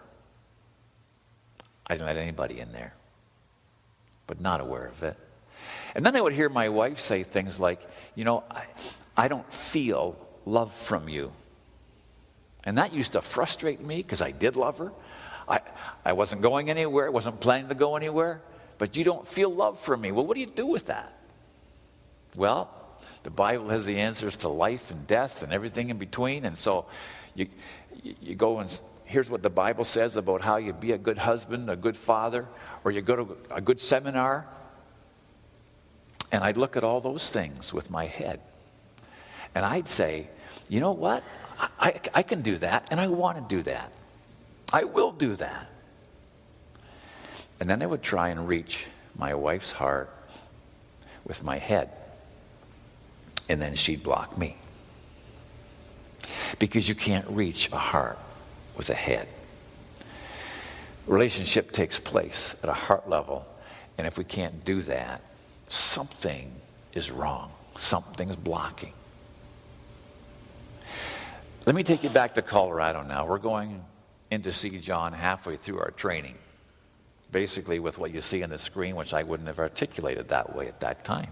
I 1.85 1.93
didn't 1.93 2.07
let 2.07 2.17
anybody 2.17 2.59
in 2.59 2.71
there, 2.71 2.95
but 4.25 4.41
not 4.41 4.59
aware 4.59 4.87
of 4.87 5.03
it. 5.03 5.15
And 5.93 6.03
then 6.03 6.15
I 6.15 6.21
would 6.21 6.33
hear 6.33 6.49
my 6.49 6.69
wife 6.69 6.99
say 6.99 7.21
things 7.21 7.59
like, 7.59 7.87
You 8.15 8.23
know, 8.23 8.43
I, 8.49 8.65
I 9.15 9.27
don't 9.27 9.53
feel 9.53 10.17
love 10.47 10.73
from 10.73 11.07
you. 11.07 11.31
And 12.63 12.79
that 12.79 12.93
used 12.93 13.11
to 13.11 13.21
frustrate 13.21 13.79
me 13.79 13.97
because 13.97 14.23
I 14.23 14.31
did 14.31 14.55
love 14.55 14.79
her. 14.79 14.91
I, 15.47 15.59
I 16.03 16.13
wasn't 16.13 16.41
going 16.41 16.71
anywhere, 16.71 17.05
I 17.05 17.09
wasn't 17.09 17.39
planning 17.39 17.69
to 17.69 17.75
go 17.75 17.95
anywhere, 17.95 18.41
but 18.79 18.97
you 18.97 19.03
don't 19.03 19.27
feel 19.27 19.53
love 19.53 19.79
from 19.79 20.01
me. 20.01 20.11
Well, 20.11 20.25
what 20.25 20.33
do 20.33 20.39
you 20.39 20.47
do 20.47 20.65
with 20.65 20.87
that? 20.87 21.15
Well, 22.35 22.71
the 23.23 23.29
Bible 23.29 23.69
has 23.69 23.85
the 23.85 23.97
answers 23.99 24.37
to 24.37 24.49
life 24.49 24.91
and 24.91 25.07
death 25.07 25.43
and 25.43 25.51
everything 25.51 25.89
in 25.89 25.97
between. 25.97 26.45
And 26.45 26.57
so 26.57 26.85
you, 27.35 27.47
you 28.03 28.35
go 28.35 28.59
and 28.59 28.79
here's 29.05 29.29
what 29.29 29.41
the 29.41 29.49
Bible 29.49 29.83
says 29.83 30.15
about 30.15 30.41
how 30.41 30.57
you 30.57 30.73
be 30.73 30.91
a 30.91 30.97
good 30.97 31.17
husband, 31.17 31.69
a 31.69 31.75
good 31.75 31.97
father, 31.97 32.47
or 32.83 32.91
you 32.91 33.01
go 33.01 33.15
to 33.15 33.37
a 33.51 33.61
good 33.61 33.79
seminar. 33.79 34.45
And 36.31 36.43
I'd 36.43 36.57
look 36.57 36.75
at 36.75 36.83
all 36.83 36.99
those 36.99 37.29
things 37.29 37.73
with 37.73 37.89
my 37.89 38.05
head. 38.05 38.39
And 39.53 39.65
I'd 39.65 39.87
say, 39.87 40.29
you 40.67 40.79
know 40.79 40.93
what? 40.93 41.23
I, 41.79 41.99
I 42.13 42.23
can 42.23 42.41
do 42.41 42.57
that, 42.57 42.87
and 42.89 42.99
I 42.99 43.07
want 43.07 43.37
to 43.37 43.55
do 43.55 43.61
that. 43.63 43.91
I 44.71 44.85
will 44.85 45.11
do 45.11 45.35
that. 45.35 45.67
And 47.59 47.69
then 47.69 47.83
I 47.83 47.85
would 47.85 48.01
try 48.01 48.29
and 48.29 48.47
reach 48.47 48.87
my 49.15 49.35
wife's 49.35 49.71
heart 49.71 50.09
with 51.25 51.43
my 51.43 51.59
head. 51.59 51.91
And 53.49 53.61
then 53.61 53.75
she'd 53.75 54.03
block 54.03 54.37
me. 54.37 54.55
Because 56.59 56.87
you 56.87 56.95
can't 56.95 57.27
reach 57.29 57.71
a 57.71 57.77
heart 57.77 58.19
with 58.77 58.89
a 58.89 58.95
head. 58.95 59.27
Relationship 61.07 61.71
takes 61.71 61.99
place 61.99 62.55
at 62.63 62.69
a 62.69 62.73
heart 62.73 63.09
level. 63.09 63.45
And 63.97 64.07
if 64.07 64.17
we 64.17 64.23
can't 64.23 64.63
do 64.63 64.81
that, 64.83 65.21
something 65.67 66.51
is 66.93 67.11
wrong. 67.11 67.51
Something's 67.75 68.35
blocking. 68.35 68.93
Let 71.65 71.75
me 71.75 71.83
take 71.83 72.03
you 72.03 72.09
back 72.09 72.35
to 72.35 72.41
Colorado 72.41 73.03
now. 73.03 73.25
We're 73.25 73.37
going 73.37 73.83
in 74.31 74.41
to 74.43 74.51
see 74.51 74.77
John 74.79 75.13
halfway 75.13 75.55
through 75.55 75.79
our 75.79 75.91
training, 75.91 76.35
basically 77.31 77.79
with 77.79 77.97
what 77.97 78.13
you 78.13 78.21
see 78.21 78.43
on 78.43 78.49
the 78.49 78.57
screen, 78.57 78.95
which 78.95 79.13
I 79.13 79.23
wouldn't 79.23 79.47
have 79.47 79.59
articulated 79.59 80.29
that 80.29 80.55
way 80.55 80.67
at 80.67 80.79
that 80.81 81.03
time. 81.03 81.31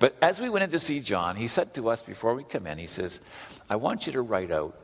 But 0.00 0.16
as 0.22 0.40
we 0.40 0.48
went 0.48 0.64
in 0.64 0.70
to 0.70 0.80
see 0.80 1.00
John, 1.00 1.36
he 1.36 1.46
said 1.46 1.74
to 1.74 1.90
us 1.90 2.02
before 2.02 2.34
we 2.34 2.42
come 2.42 2.66
in, 2.66 2.78
he 2.78 2.86
says, 2.86 3.20
I 3.68 3.76
want 3.76 4.06
you 4.06 4.14
to 4.14 4.22
write 4.22 4.50
out 4.50 4.74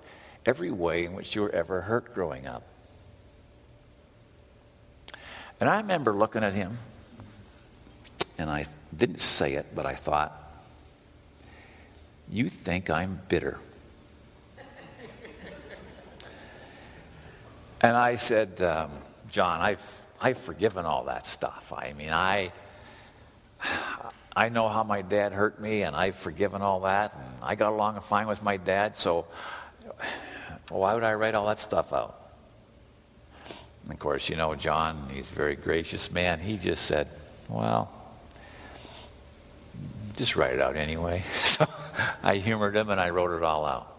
every 0.45 0.71
way 0.71 1.07
in 1.07 1.15
which 1.15 1.35
you 1.35 1.41
were 1.41 1.51
ever 1.51 1.81
hurt 1.81 2.15
growing 2.15 2.47
up. 2.47 2.63
And 5.59 5.71
I 5.71 5.79
remember 5.79 6.13
looking 6.13 6.45
at 6.45 6.53
him, 6.53 6.77
and 8.37 8.51
I 8.51 8.67
didn't 8.95 9.21
say 9.21 9.55
it, 9.55 9.75
but 9.75 9.87
I 9.87 9.95
thought, 9.95 10.39
You 12.29 12.51
think 12.51 12.91
I'm 12.91 13.19
bitter. 13.29 13.59
And 17.81 17.97
I 17.97 18.17
said, 18.17 18.61
um, 18.63 18.91
John, 19.31 19.61
I've, 19.61 20.07
I've 20.21 20.39
forgiven 20.39 20.85
all 20.85 21.05
that 21.05 21.25
stuff. 21.25 21.73
I 21.75 21.93
mean, 21.93 22.11
I, 22.11 22.53
I 24.37 24.51
know 24.51 24.69
how 24.69 24.85
my 24.85 25.01
dad 25.01 25.33
hurt 25.33 25.59
me, 25.59 25.81
and 25.83 25.97
I've 25.97 26.15
forgiven 26.15 26.61
all 26.61 26.81
that. 26.81 27.15
And 27.15 27.43
I 27.43 27.55
got 27.55 27.73
along 27.73 27.99
fine 28.03 28.27
with 28.27 28.43
my 28.43 28.59
dad, 28.59 28.95
so 28.95 29.25
why 30.69 30.93
would 30.93 31.05
I 31.05 31.15
write 31.15 31.35
all 31.35 31.47
that 31.47 31.59
stuff 31.59 31.95
out? 31.95 32.21
And 33.85 33.95
of 33.95 33.99
course, 33.99 34.29
you 34.29 34.37
know, 34.37 34.55
John, 34.55 35.09
he's 35.11 35.31
a 35.31 35.35
very 35.35 35.57
gracious 35.57 36.11
man. 36.11 36.39
He 36.39 36.59
just 36.59 36.85
said, 36.85 37.09
well, 37.49 37.91
just 40.17 40.37
write 40.37 40.55
it 40.55 40.61
out 40.61 40.77
anyway. 40.77 41.25
So 41.45 41.67
I 42.23 42.37
humored 42.37 42.77
him 42.77 42.91
and 42.91 43.01
I 43.01 43.09
wrote 43.09 43.35
it 43.35 43.43
all 43.43 43.65
out. 43.65 43.97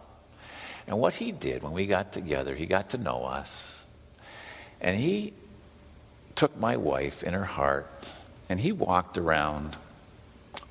And 0.86 1.00
what 1.00 1.16
he 1.16 1.32
did 1.32 1.64
when 1.64 1.72
we 1.72 1.88
got 1.88 2.12
together, 2.12 2.54
he 2.54 2.68
got 2.68 2.92
to 2.92 3.00
know 3.00 3.24
us. 3.24 3.84
And 4.80 5.00
he 5.00 5.34
took 6.36 6.56
my 6.56 6.78
wife 6.78 7.24
in 7.24 7.34
her 7.34 7.46
heart 7.46 7.90
and 8.50 8.60
he 8.60 8.72
walked 8.72 9.18
around 9.18 9.76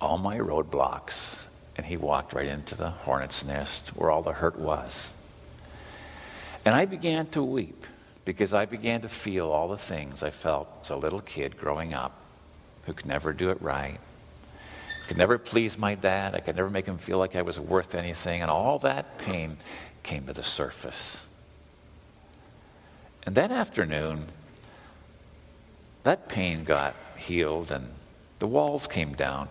all 0.01 0.19
my 0.19 0.39
roadblocks 0.39 1.45
and 1.77 1.87
he 1.87 1.97
walked 1.97 2.33
right 2.33 2.47
into 2.47 2.75
the 2.75 2.91
hornet's 2.91 3.45
nest 3.45 3.91
where 3.91 4.11
all 4.11 4.23
the 4.23 4.33
hurt 4.33 4.59
was. 4.59 5.11
And 6.65 6.75
I 6.75 6.85
began 6.85 7.27
to 7.29 7.43
weep 7.43 7.87
because 8.25 8.53
I 8.53 8.65
began 8.65 9.03
to 9.03 9.09
feel 9.09 9.51
all 9.51 9.69
the 9.69 9.77
things 9.79 10.23
I 10.23 10.31
felt 10.31 10.69
as 10.83 10.91
a 10.91 10.97
little 10.97 11.21
kid 11.21 11.57
growing 11.57 11.95
up 11.95 12.13
who 12.85 12.93
could 12.93 13.07
never 13.07 13.33
do 13.33 13.51
it 13.51 13.61
right, 13.61 13.99
could 15.07 15.17
never 15.17 15.39
please 15.39 15.79
my 15.79 15.95
dad, 15.95 16.35
I 16.35 16.41
could 16.41 16.57
never 16.57 16.71
make 16.71 16.87
him 16.87 16.99
feel 16.99 17.19
like 17.19 17.37
I 17.37 17.43
was 17.43 17.61
worth 17.61 17.95
anything, 17.95 18.43
and 18.43 18.51
all 18.51 18.79
that 18.81 19.19
pain 19.19 19.57
came 20.03 20.27
to 20.27 20.33
the 20.33 20.43
surface. 20.43 21.25
And 23.23 23.35
that 23.37 23.51
afternoon, 23.51 24.27
that 26.03 26.29
pain 26.29 26.65
got 26.65 26.95
healed 27.17 27.71
and 27.71 27.89
the 28.39 28.47
walls 28.47 28.87
came 28.87 29.15
down. 29.15 29.49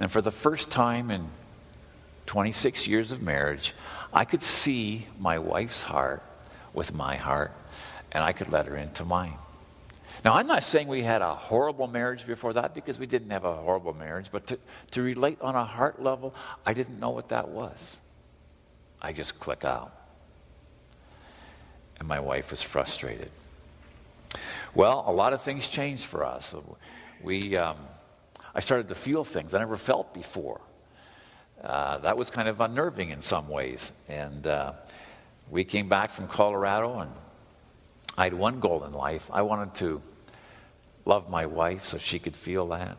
And 0.00 0.10
for 0.10 0.22
the 0.22 0.32
first 0.32 0.70
time 0.70 1.10
in 1.10 1.28
26 2.26 2.88
years 2.88 3.12
of 3.12 3.22
marriage, 3.22 3.74
I 4.12 4.24
could 4.24 4.42
see 4.42 5.06
my 5.18 5.38
wife's 5.38 5.82
heart 5.82 6.22
with 6.72 6.94
my 6.94 7.16
heart, 7.16 7.52
and 8.10 8.24
I 8.24 8.32
could 8.32 8.50
let 8.50 8.66
her 8.66 8.76
into 8.76 9.04
mine. 9.04 9.34
Now, 10.24 10.34
I'm 10.34 10.46
not 10.46 10.62
saying 10.62 10.88
we 10.88 11.02
had 11.02 11.22
a 11.22 11.34
horrible 11.34 11.86
marriage 11.86 12.26
before 12.26 12.52
that 12.54 12.74
because 12.74 12.98
we 12.98 13.06
didn't 13.06 13.30
have 13.30 13.44
a 13.44 13.54
horrible 13.54 13.94
marriage, 13.94 14.30
but 14.30 14.46
to, 14.48 14.58
to 14.92 15.02
relate 15.02 15.40
on 15.40 15.54
a 15.54 15.64
heart 15.64 16.02
level, 16.02 16.34
I 16.64 16.74
didn't 16.74 16.98
know 16.98 17.10
what 17.10 17.28
that 17.28 17.48
was. 17.48 17.98
I 19.00 19.12
just 19.12 19.38
click 19.38 19.64
out. 19.64 19.92
And 21.98 22.08
my 22.08 22.20
wife 22.20 22.50
was 22.50 22.62
frustrated. 22.62 23.30
Well, 24.74 25.04
a 25.06 25.12
lot 25.12 25.32
of 25.32 25.42
things 25.42 25.66
changed 25.66 26.04
for 26.04 26.24
us. 26.24 26.54
We, 27.22 27.56
um, 27.56 27.76
I 28.54 28.60
started 28.60 28.88
to 28.88 28.94
feel 28.94 29.24
things 29.24 29.54
I 29.54 29.58
never 29.58 29.76
felt 29.76 30.12
before. 30.12 30.60
Uh, 31.62 31.98
that 31.98 32.16
was 32.16 32.30
kind 32.30 32.48
of 32.48 32.60
unnerving 32.60 33.10
in 33.10 33.20
some 33.20 33.48
ways. 33.48 33.92
And 34.08 34.46
uh, 34.46 34.72
we 35.50 35.64
came 35.64 35.88
back 35.88 36.10
from 36.10 36.26
Colorado, 36.26 37.00
and 37.00 37.10
I 38.16 38.24
had 38.24 38.34
one 38.34 38.60
goal 38.60 38.84
in 38.84 38.92
life. 38.92 39.30
I 39.32 39.42
wanted 39.42 39.74
to 39.76 40.02
love 41.04 41.28
my 41.28 41.46
wife 41.46 41.86
so 41.86 41.98
she 41.98 42.18
could 42.18 42.34
feel 42.34 42.68
that. 42.68 42.96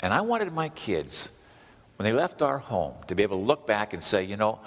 And 0.00 0.12
I 0.12 0.20
wanted 0.20 0.52
my 0.52 0.68
kids, 0.70 1.28
when 1.96 2.04
they 2.08 2.12
left 2.12 2.42
our 2.42 2.58
home, 2.58 2.94
to 3.06 3.14
be 3.14 3.22
able 3.22 3.38
to 3.38 3.44
look 3.44 3.66
back 3.66 3.92
and 3.92 4.02
say, 4.02 4.24
you 4.24 4.36
know, 4.36 4.58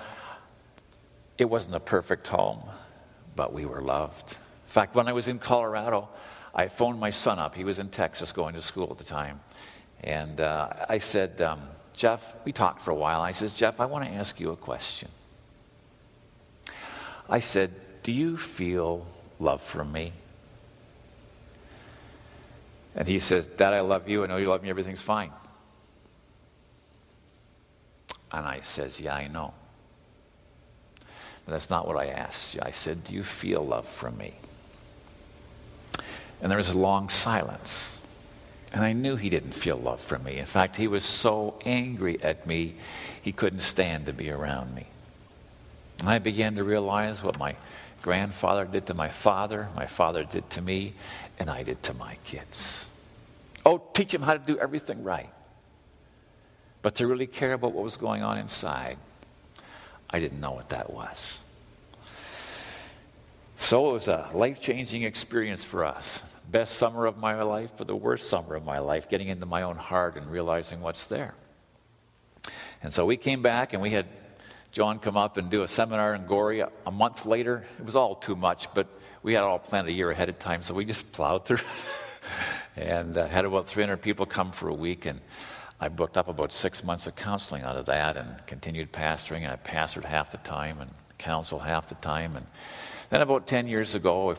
it 1.38 1.45
wasn't 1.45 1.75
a 1.75 1.79
perfect 1.79 2.27
home, 2.27 2.63
but 3.35 3.51
we 3.51 3.65
were 3.65 3.81
loved. 3.81 4.31
In 4.31 4.71
fact, 4.71 4.95
when 4.95 5.07
I 5.07 5.13
was 5.13 5.27
in 5.27 5.39
Colorado, 5.39 6.09
I 6.53 6.69
phoned 6.69 7.00
my 7.00 7.09
son 7.09 7.39
up. 7.39 7.55
He 7.55 7.65
was 7.65 7.79
in 7.79 7.89
Texas 7.89 8.31
going 8.31 8.55
to 8.55 8.62
school 8.62 8.88
at 8.91 8.97
the 8.97 9.03
time. 9.03 9.41
And 10.05 10.39
uh, 10.39 10.69
I 10.88 11.00
said, 11.00 11.41
um, 11.41 11.63
Jeff, 11.95 12.35
we 12.45 12.51
talked 12.51 12.81
for 12.81 12.91
a 12.91 12.95
while. 12.95 13.21
I 13.21 13.31
said, 13.31 13.53
Jeff, 13.55 13.79
I 13.79 13.88
want 13.88 14.05
to 14.05 14.12
ask 14.12 14.39
you 14.39 14.51
a 14.51 14.55
question. 14.55 15.09
I 17.27 17.39
said, 17.39 17.74
Do 18.03 18.12
you 18.12 18.38
feel 18.38 19.07
love 19.39 19.63
from 19.63 19.91
me? 19.91 20.13
And 22.95 23.07
he 23.07 23.17
says, 23.17 23.47
Dad, 23.47 23.74
I 23.74 23.81
love 23.81 24.07
you. 24.07 24.24
I 24.24 24.27
know 24.27 24.38
you 24.38 24.45
love 24.45 24.62
me. 24.62 24.69
Everything's 24.69 25.01
fine. 25.01 25.31
And 28.31 28.45
I 28.45 28.62
says, 28.62 29.00
Yeah, 29.00 29.15
I 29.15 29.27
know. 29.27 29.53
But 31.45 31.53
that's 31.53 31.71
not 31.71 31.88
what 31.88 31.97
I 31.97 32.07
asked 32.07 32.53
you. 32.53 32.62
I 32.63 32.71
said, 32.71 33.03
Do 33.05 33.13
you 33.15 33.24
feel 33.24 33.65
love 33.65 33.88
from 33.88 34.17
me? 34.19 34.35
And 36.41 36.51
there 36.51 36.57
was 36.57 36.69
a 36.69 36.77
long 36.77 37.09
silence. 37.09 37.95
And 38.75 38.84
I 38.84 38.91
knew 38.91 39.15
he 39.15 39.29
didn't 39.29 39.53
feel 39.53 39.77
love 39.77 40.01
for 40.01 40.20
me. 40.20 40.38
In 40.38 40.46
fact, 40.46 40.75
he 40.75 40.89
was 40.89 41.05
so 41.05 41.58
angry 41.63 42.22
at 42.22 42.46
me, 42.46 42.75
he 43.22 43.32
couldn't 43.32 43.62
stand 43.62 44.08
to 44.08 44.13
be 44.13 44.29
around 44.29 44.75
me. 44.75 44.86
And 46.01 46.10
I 46.10 46.20
began 46.20 46.55
to 46.55 46.63
realize 46.65 47.24
what 47.24 47.39
my 47.39 47.55
grandfather 48.01 48.65
did 48.65 48.88
to 48.88 48.94
my 48.94 49.08
father, 49.08 49.70
my 49.77 49.88
father 49.88 50.25
did 50.25 50.50
to 50.50 50.62
me, 50.62 50.94
and 51.39 51.50
I 51.50 51.63
did 51.63 51.84
to 51.84 51.94
my 51.94 52.17
kids. 52.25 52.86
Oh, 53.65 53.82
teach 53.94 54.12
them 54.12 54.22
how 54.22 54.34
to 54.34 54.39
do 54.39 54.60
everything 54.60 55.05
right. 55.05 55.29
But 56.82 56.96
to 56.96 57.08
really 57.08 57.27
care 57.27 57.53
about 57.53 57.72
what 57.72 57.86
was 57.86 57.96
going 57.96 58.24
on 58.24 58.38
inside, 58.38 58.98
I 60.10 60.20
didn't 60.20 60.41
know 60.41 60.51
what 60.51 60.67
that 60.72 60.91
was. 60.91 61.39
So 63.55 63.91
it 63.91 63.94
was 63.94 64.10
a 64.10 64.29
life 64.34 64.60
changing 64.60 65.03
experience 65.03 65.63
for 65.63 65.86
us. 65.86 66.22
Best 66.50 66.78
summer 66.78 67.06
of 67.06 67.18
my 67.18 67.42
life, 67.42 67.72
but 67.78 67.88
the 67.88 67.96
worst 67.96 68.28
summer 68.30 68.56
of 68.56 68.64
my 68.64 68.80
life, 68.80 69.10
getting 69.10 69.28
into 69.28 69.46
my 69.46 69.64
own 69.64 69.78
heart 69.78 70.16
and 70.16 70.32
realizing 70.32 70.82
what's 70.82 71.06
there. 71.06 71.36
And 72.84 72.94
so 72.94 73.06
we 73.06 73.18
came 73.18 73.42
back 73.42 73.74
and 73.74 73.82
we 73.82 73.90
had 73.90 74.08
John 74.72 75.00
come 75.00 75.18
up 75.18 75.38
and 75.38 75.50
do 75.50 75.64
a 75.64 75.68
seminar 75.68 76.14
in 76.14 76.25
Gorrie 76.25 76.60
a 76.62 76.92
month 76.92 77.25
later. 77.25 77.66
It 77.80 77.86
was 77.86 77.96
all 77.96 78.16
too 78.16 78.36
much, 78.36 78.74
but 78.74 78.88
we 79.24 79.34
had 79.34 79.44
all 79.44 79.58
planned 79.58 79.88
a 79.88 79.92
year 79.92 80.12
ahead 80.12 80.30
of 80.30 80.38
time, 80.38 80.62
so 80.64 80.74
we 80.74 80.86
just 80.86 81.12
plowed 81.14 81.46
through 81.46 81.60
and 82.75 83.18
uh, 83.18 83.28
had 83.28 83.46
about 83.46 83.68
300 83.68 84.02
people 84.02 84.25
come 84.25 84.52
for 84.52 84.68
a 84.68 84.74
week. 84.74 85.06
And 85.06 85.22
I 85.80 85.88
booked 85.88 86.18
up 86.18 86.28
about 86.28 86.52
six 86.52 86.84
months 86.84 87.08
of 87.08 87.16
counseling 87.16 87.64
out 87.64 87.78
of 87.78 87.86
that 87.86 88.18
and 88.18 88.46
continued 88.48 88.92
pastoring. 88.92 89.44
And 89.44 89.48
I 89.48 89.56
pastored 89.56 90.06
half 90.06 90.32
the 90.32 90.38
time 90.38 90.80
and 90.80 90.92
counseled 91.18 91.62
half 91.64 91.88
the 91.88 91.96
time. 91.96 92.36
And 92.36 92.46
then 93.10 93.22
about 93.22 93.48
10 93.48 93.68
years 93.68 93.96
ago, 93.96 94.36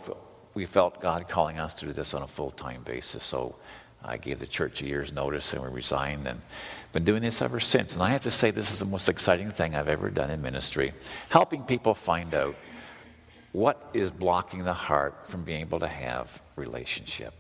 we 0.56 0.64
felt 0.64 1.00
God 1.00 1.28
calling 1.28 1.58
us 1.58 1.74
to 1.74 1.86
do 1.86 1.92
this 1.92 2.14
on 2.14 2.22
a 2.22 2.26
full 2.26 2.50
time 2.50 2.82
basis. 2.82 3.22
So 3.22 3.54
I 4.02 4.16
gave 4.16 4.40
the 4.40 4.46
church 4.46 4.80
a 4.80 4.86
year's 4.86 5.12
notice 5.12 5.52
and 5.52 5.62
we 5.62 5.68
resigned 5.68 6.26
and 6.26 6.40
been 6.92 7.04
doing 7.04 7.20
this 7.20 7.42
ever 7.42 7.60
since. 7.60 7.92
And 7.92 8.02
I 8.02 8.08
have 8.10 8.22
to 8.22 8.30
say, 8.30 8.50
this 8.50 8.72
is 8.72 8.78
the 8.78 8.86
most 8.86 9.10
exciting 9.10 9.50
thing 9.50 9.74
I've 9.74 9.86
ever 9.86 10.08
done 10.08 10.30
in 10.30 10.40
ministry 10.40 10.92
helping 11.28 11.62
people 11.62 11.94
find 11.94 12.34
out 12.34 12.56
what 13.52 13.90
is 13.92 14.10
blocking 14.10 14.64
the 14.64 14.72
heart 14.72 15.28
from 15.28 15.44
being 15.44 15.60
able 15.60 15.80
to 15.80 15.88
have 15.88 16.42
relationship. 16.56 17.34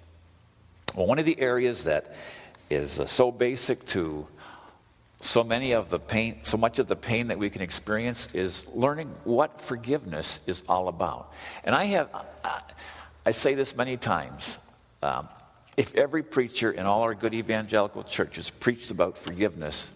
Well, 0.94 1.06
one 1.06 1.18
of 1.18 1.24
the 1.24 1.40
areas 1.40 1.84
that 1.84 2.14
is 2.68 3.00
uh, 3.00 3.06
so 3.06 3.32
basic 3.32 3.86
to 3.86 4.26
so 5.20 5.42
many 5.42 5.72
of 5.72 5.88
the 5.88 5.98
pain, 5.98 6.38
so 6.42 6.56
much 6.58 6.78
of 6.78 6.86
the 6.86 6.96
pain 6.96 7.28
that 7.28 7.38
we 7.38 7.48
can 7.48 7.62
experience 7.62 8.28
is 8.34 8.66
learning 8.74 9.08
what 9.24 9.60
forgiveness 9.60 10.40
is 10.46 10.62
all 10.68 10.88
about. 10.88 11.32
And 11.64 11.74
I 11.74 11.84
have, 11.86 12.10
I, 13.26 13.32
say 13.32 13.54
this 13.54 13.74
many 13.74 13.96
times. 13.96 14.58
Um, 15.02 15.28
if 15.76 15.94
every 15.94 16.22
preacher 16.22 16.70
in 16.70 16.86
all 16.86 17.02
our 17.02 17.14
good 17.14 17.34
evangelical 17.34 18.04
churches 18.04 18.48
preached 18.48 18.90
about 18.90 19.18
forgiveness 19.18 19.90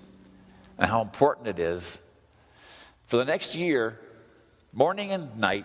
and 0.77 0.91
how 0.91 1.01
important 1.01 1.47
it 1.47 1.59
is, 1.61 2.01
for 3.07 3.17
the 3.17 3.25
next 3.25 3.55
year, 3.55 3.99
morning 4.73 5.13
and 5.13 5.39
night, 5.39 5.65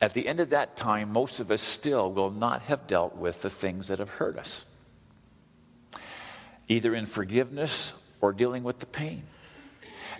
at 0.00 0.14
the 0.14 0.26
end 0.26 0.40
of 0.40 0.50
that 0.50 0.76
time, 0.76 1.12
most 1.12 1.40
of 1.40 1.50
us 1.50 1.60
still 1.60 2.12
will 2.12 2.30
not 2.30 2.62
have 2.62 2.86
dealt 2.86 3.16
with 3.16 3.42
the 3.42 3.50
things 3.50 3.88
that 3.88 3.98
have 3.98 4.08
hurt 4.08 4.38
us, 4.38 4.64
either 6.68 6.94
in 6.94 7.06
forgiveness 7.06 7.92
or 8.20 8.32
dealing 8.32 8.62
with 8.62 8.78
the 8.78 8.86
pain. 8.86 9.24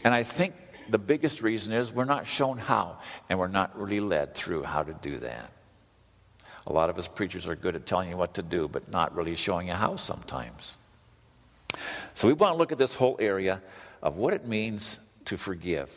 And 0.05 0.13
I 0.13 0.23
think 0.23 0.55
the 0.89 0.99
biggest 0.99 1.41
reason 1.41 1.73
is 1.73 1.93
we're 1.93 2.05
not 2.05 2.27
shown 2.27 2.59
how, 2.59 2.99
and 3.29 3.39
we're 3.39 3.49
not 3.49 3.79
really 3.79 4.01
led 4.01 4.35
through 4.35 4.65
how 4.65 4.83
to 4.83 4.93
do 4.93 5.21
that. 5.21 5.51
A 6.71 6.73
lot 6.73 6.89
of 6.89 6.97
us 6.99 7.09
preachers 7.09 7.49
are 7.49 7.57
good 7.57 7.75
at 7.75 7.85
telling 7.85 8.11
you 8.11 8.17
what 8.17 8.35
to 8.35 8.43
do, 8.43 8.69
but 8.69 8.89
not 8.89 9.13
really 9.17 9.35
showing 9.35 9.67
you 9.67 9.73
how 9.73 9.97
sometimes. 9.97 10.77
So 12.15 12.29
we 12.29 12.33
want 12.33 12.55
to 12.55 12.59
look 12.59 12.71
at 12.71 12.79
this 12.79 12.95
whole 12.95 13.17
area 13.19 13.61
of 14.01 14.17
what 14.17 14.35
it 14.35 14.47
means 14.47 15.01
to 15.25 15.37
forgive. 15.37 15.91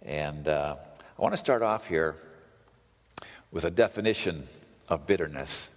And 0.00 0.48
uh, 0.48 0.76
I 1.18 1.22
want 1.22 1.34
to 1.34 1.36
start 1.36 1.60
off 1.60 1.86
here 1.86 2.16
with 3.52 3.66
a 3.66 3.70
definition 3.70 4.48
of 4.88 5.06
bitterness. 5.06 5.68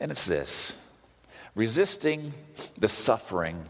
And 0.00 0.10
it's 0.10 0.26
this 0.26 0.76
resisting 1.54 2.34
the 2.76 2.90
suffering 2.90 3.64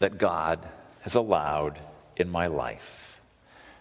that 0.00 0.18
God 0.18 0.58
has 1.02 1.14
allowed 1.14 1.78
in 2.16 2.28
my 2.28 2.48
life. 2.48 3.20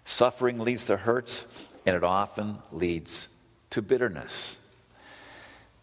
Suffering 0.05 0.59
leads 0.59 0.85
to 0.85 0.95
hurts, 0.95 1.47
and 1.87 1.95
it 1.95 2.03
often 2.03 2.59
leads 2.71 3.29
to 3.71 3.81
bitterness. 3.81 4.59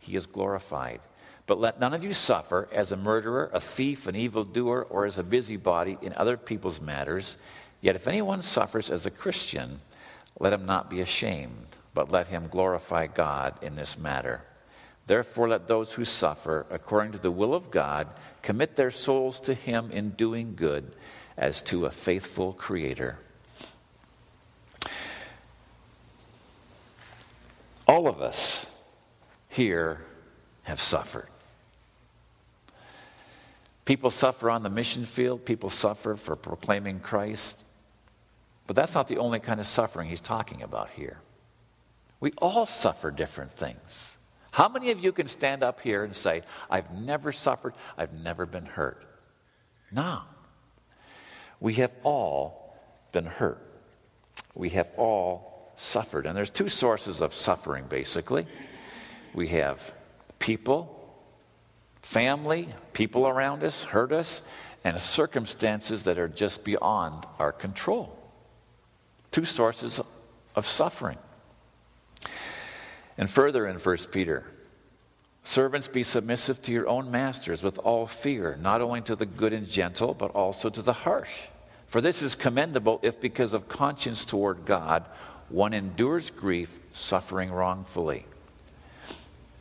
he 0.00 0.16
is 0.16 0.26
glorified. 0.26 1.00
But 1.46 1.60
let 1.60 1.80
none 1.80 1.94
of 1.94 2.04
you 2.04 2.12
suffer 2.12 2.68
as 2.72 2.92
a 2.92 2.96
murderer, 2.96 3.50
a 3.52 3.60
thief, 3.60 4.06
an 4.06 4.16
evildoer, 4.16 4.82
or 4.82 5.06
as 5.06 5.18
a 5.18 5.22
busybody 5.22 5.98
in 6.02 6.12
other 6.16 6.36
people's 6.36 6.80
matters. 6.80 7.36
Yet 7.80 7.96
if 7.96 8.08
anyone 8.08 8.42
suffers 8.42 8.90
as 8.90 9.06
a 9.06 9.10
Christian, 9.10 9.80
let 10.38 10.52
him 10.52 10.66
not 10.66 10.90
be 10.90 11.00
ashamed, 11.00 11.76
but 11.94 12.10
let 12.10 12.28
him 12.28 12.48
glorify 12.48 13.06
God 13.06 13.58
in 13.62 13.74
this 13.74 13.98
matter. 13.98 14.42
Therefore, 15.06 15.48
let 15.48 15.66
those 15.66 15.92
who 15.92 16.04
suffer 16.04 16.66
according 16.70 17.12
to 17.12 17.18
the 17.18 17.32
will 17.32 17.52
of 17.52 17.70
God 17.70 18.06
commit 18.42 18.76
their 18.76 18.92
souls 18.92 19.40
to 19.40 19.54
him 19.54 19.90
in 19.90 20.10
doing 20.10 20.54
good 20.54 20.94
as 21.36 21.62
to 21.62 21.86
a 21.86 21.90
faithful 21.90 22.52
Creator. 22.52 23.18
All 27.88 28.06
of 28.06 28.22
us 28.22 28.69
here 29.50 30.00
have 30.62 30.80
suffered. 30.80 31.28
People 33.84 34.10
suffer 34.10 34.48
on 34.48 34.62
the 34.62 34.70
mission 34.70 35.04
field, 35.04 35.44
people 35.44 35.68
suffer 35.68 36.16
for 36.16 36.36
proclaiming 36.36 37.00
Christ. 37.00 37.64
But 38.66 38.76
that's 38.76 38.94
not 38.94 39.08
the 39.08 39.18
only 39.18 39.40
kind 39.40 39.58
of 39.58 39.66
suffering 39.66 40.08
he's 40.08 40.20
talking 40.20 40.62
about 40.62 40.90
here. 40.90 41.18
We 42.20 42.32
all 42.38 42.66
suffer 42.66 43.10
different 43.10 43.50
things. 43.50 44.16
How 44.52 44.68
many 44.68 44.92
of 44.92 45.00
you 45.00 45.10
can 45.10 45.26
stand 45.26 45.62
up 45.62 45.80
here 45.80 46.04
and 46.04 46.14
say, 46.14 46.42
I've 46.70 46.92
never 46.92 47.32
suffered, 47.32 47.74
I've 47.98 48.12
never 48.12 48.46
been 48.46 48.66
hurt? 48.66 49.02
No. 49.90 50.20
We 51.60 51.74
have 51.74 51.92
all 52.04 52.76
been 53.10 53.26
hurt. 53.26 53.60
We 54.54 54.70
have 54.70 54.88
all 54.96 55.72
suffered. 55.74 56.26
And 56.26 56.36
there's 56.36 56.50
two 56.50 56.68
sources 56.68 57.20
of 57.20 57.34
suffering, 57.34 57.86
basically. 57.88 58.46
We 59.34 59.48
have 59.48 59.92
people, 60.38 61.14
family, 62.02 62.68
people 62.92 63.26
around 63.26 63.62
us 63.62 63.84
hurt 63.84 64.12
us, 64.12 64.42
and 64.84 64.98
circumstances 65.00 66.04
that 66.04 66.18
are 66.18 66.28
just 66.28 66.64
beyond 66.64 67.26
our 67.38 67.52
control. 67.52 68.16
Two 69.30 69.44
sources 69.44 70.00
of 70.56 70.66
suffering. 70.66 71.18
And 73.18 73.28
further 73.28 73.66
in 73.66 73.76
1 73.76 73.96
Peter, 74.10 74.46
servants 75.44 75.88
be 75.88 76.02
submissive 76.02 76.62
to 76.62 76.72
your 76.72 76.88
own 76.88 77.10
masters 77.10 77.62
with 77.62 77.78
all 77.78 78.06
fear, 78.06 78.56
not 78.60 78.80
only 78.80 79.02
to 79.02 79.14
the 79.14 79.26
good 79.26 79.52
and 79.52 79.68
gentle, 79.68 80.14
but 80.14 80.30
also 80.30 80.70
to 80.70 80.82
the 80.82 80.92
harsh. 80.92 81.34
For 81.86 82.00
this 82.00 82.22
is 82.22 82.34
commendable 82.34 83.00
if, 83.02 83.20
because 83.20 83.52
of 83.52 83.68
conscience 83.68 84.24
toward 84.24 84.64
God, 84.64 85.04
one 85.48 85.74
endures 85.74 86.30
grief, 86.30 86.78
suffering 86.92 87.50
wrongfully. 87.50 88.24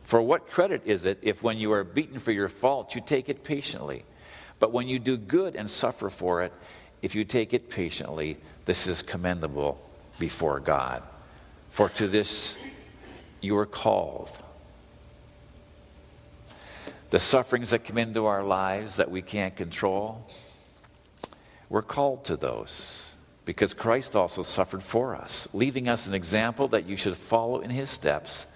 For 0.09 0.19
what 0.23 0.49
credit 0.49 0.81
is 0.85 1.05
it 1.05 1.19
if, 1.21 1.43
when 1.43 1.59
you 1.59 1.71
are 1.71 1.83
beaten 1.83 2.17
for 2.17 2.31
your 2.31 2.49
faults, 2.49 2.95
you 2.95 3.01
take 3.01 3.29
it 3.29 3.43
patiently? 3.43 4.05
But 4.57 4.71
when 4.71 4.87
you 4.87 4.97
do 4.97 5.17
good 5.17 5.55
and 5.55 5.69
suffer 5.69 6.09
for 6.09 6.41
it, 6.41 6.51
if 7.03 7.13
you 7.13 7.23
take 7.23 7.53
it 7.53 7.69
patiently, 7.69 8.39
this 8.65 8.87
is 8.87 9.03
commendable 9.03 9.79
before 10.17 10.59
God. 10.61 11.03
For 11.69 11.89
to 11.89 12.07
this 12.07 12.57
you 13.39 13.55
are 13.59 13.67
called. 13.67 14.31
The 17.11 17.19
sufferings 17.19 17.69
that 17.69 17.83
come 17.83 17.99
into 17.99 18.25
our 18.25 18.43
lives 18.43 18.95
that 18.95 19.11
we 19.11 19.21
can't 19.21 19.55
control, 19.55 20.25
we're 21.69 21.83
called 21.83 22.25
to 22.25 22.35
those 22.35 23.15
because 23.45 23.75
Christ 23.75 24.15
also 24.15 24.41
suffered 24.41 24.81
for 24.81 25.15
us, 25.15 25.47
leaving 25.53 25.87
us 25.87 26.07
an 26.07 26.15
example 26.15 26.67
that 26.69 26.87
you 26.87 26.97
should 26.97 27.15
follow 27.15 27.59
in 27.59 27.69
his 27.69 27.91
steps 27.91 28.47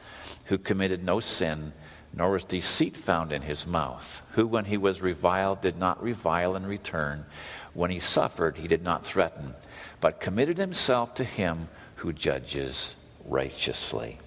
who 0.45 0.57
committed 0.57 1.03
no 1.03 1.19
sin, 1.19 1.73
nor 2.13 2.31
was 2.31 2.43
deceit 2.43 2.95
found 2.95 3.31
in 3.31 3.41
his 3.41 3.65
mouth, 3.65 4.21
who, 4.31 4.45
when 4.45 4.65
he 4.65 4.77
was 4.77 5.01
reviled, 5.01 5.61
did 5.61 5.77
not 5.77 6.01
revile 6.03 6.55
in 6.55 6.65
return. 6.65 7.25
When 7.73 7.89
he 7.89 7.99
suffered, 7.99 8.57
he 8.57 8.67
did 8.67 8.83
not 8.83 9.05
threaten, 9.05 9.55
but 9.99 10.19
committed 10.19 10.57
himself 10.57 11.15
to 11.15 11.23
him 11.23 11.69
who 11.95 12.13
judges 12.13 12.95
righteously. 13.25 14.19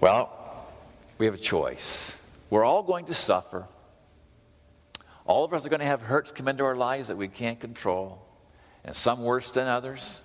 Well, 0.00 0.32
we 1.18 1.26
have 1.26 1.34
a 1.34 1.38
choice. 1.38 2.16
We're 2.48 2.64
all 2.64 2.82
going 2.82 3.06
to 3.06 3.14
suffer. 3.14 3.66
All 5.26 5.44
of 5.44 5.52
us 5.52 5.66
are 5.66 5.68
going 5.68 5.80
to 5.80 5.86
have 5.86 6.02
hurts 6.02 6.30
come 6.30 6.48
into 6.48 6.64
our 6.64 6.76
lives 6.76 7.08
that 7.08 7.16
we 7.16 7.28
can't 7.28 7.58
control, 7.58 8.22
and 8.84 8.94
some 8.94 9.22
worse 9.22 9.50
than 9.50 9.66
others. 9.66 10.20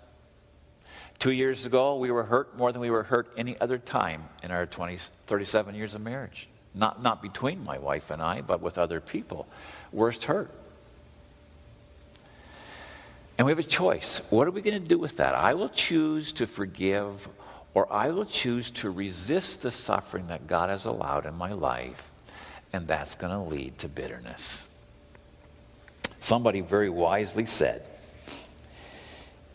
Two 1.22 1.32
years 1.32 1.68
ago, 1.68 1.98
we 1.98 2.10
were 2.10 2.24
hurt 2.24 2.58
more 2.58 2.72
than 2.72 2.82
we 2.82 2.90
were 2.90 3.04
hurt 3.04 3.32
any 3.38 3.56
other 3.62 3.78
time 3.78 4.24
in 4.42 4.50
our 4.50 4.66
20, 4.66 4.98
37 5.28 5.76
years 5.76 5.94
of 5.94 6.02
marriage. 6.02 6.50
Not, 6.74 7.04
not 7.04 7.22
between 7.22 7.64
my 7.64 7.78
wife 7.78 8.10
and 8.10 8.24
I, 8.24 8.42
but 8.42 8.60
with 8.60 8.80
other 8.80 9.00
people. 9.00 9.48
Worst 9.92 10.24
hurt. 10.24 10.50
And 13.38 13.46
we 13.46 13.52
have 13.52 13.60
a 13.60 13.64
choice. 13.64 14.20
What 14.32 14.48
are 14.48 14.52
we 14.52 14.64
going 14.64 14.82
to 14.82 14.88
do 14.88 14.98
with 14.98 15.18
that? 15.18 15.36
I 15.36 15.54
will 15.54 15.70
choose 15.70 16.34
to 16.34 16.48
forgive, 16.48 17.30
or 17.76 17.92
I 17.94 18.10
will 18.10 18.26
choose 18.26 18.72
to 18.72 18.90
resist 18.90 19.62
the 19.62 19.70
suffering 19.70 20.26
that 20.28 20.48
God 20.48 20.70
has 20.70 20.86
allowed 20.86 21.28
in 21.28 21.36
my 21.36 21.54
life, 21.54 22.10
and 22.74 22.88
that's 22.88 23.14
going 23.14 23.32
to 23.32 23.48
lead 23.48 23.78
to 23.78 23.88
bitterness. 23.88 24.68
Somebody 26.20 26.62
very 26.62 26.90
wisely 26.90 27.46
said, 27.46 27.84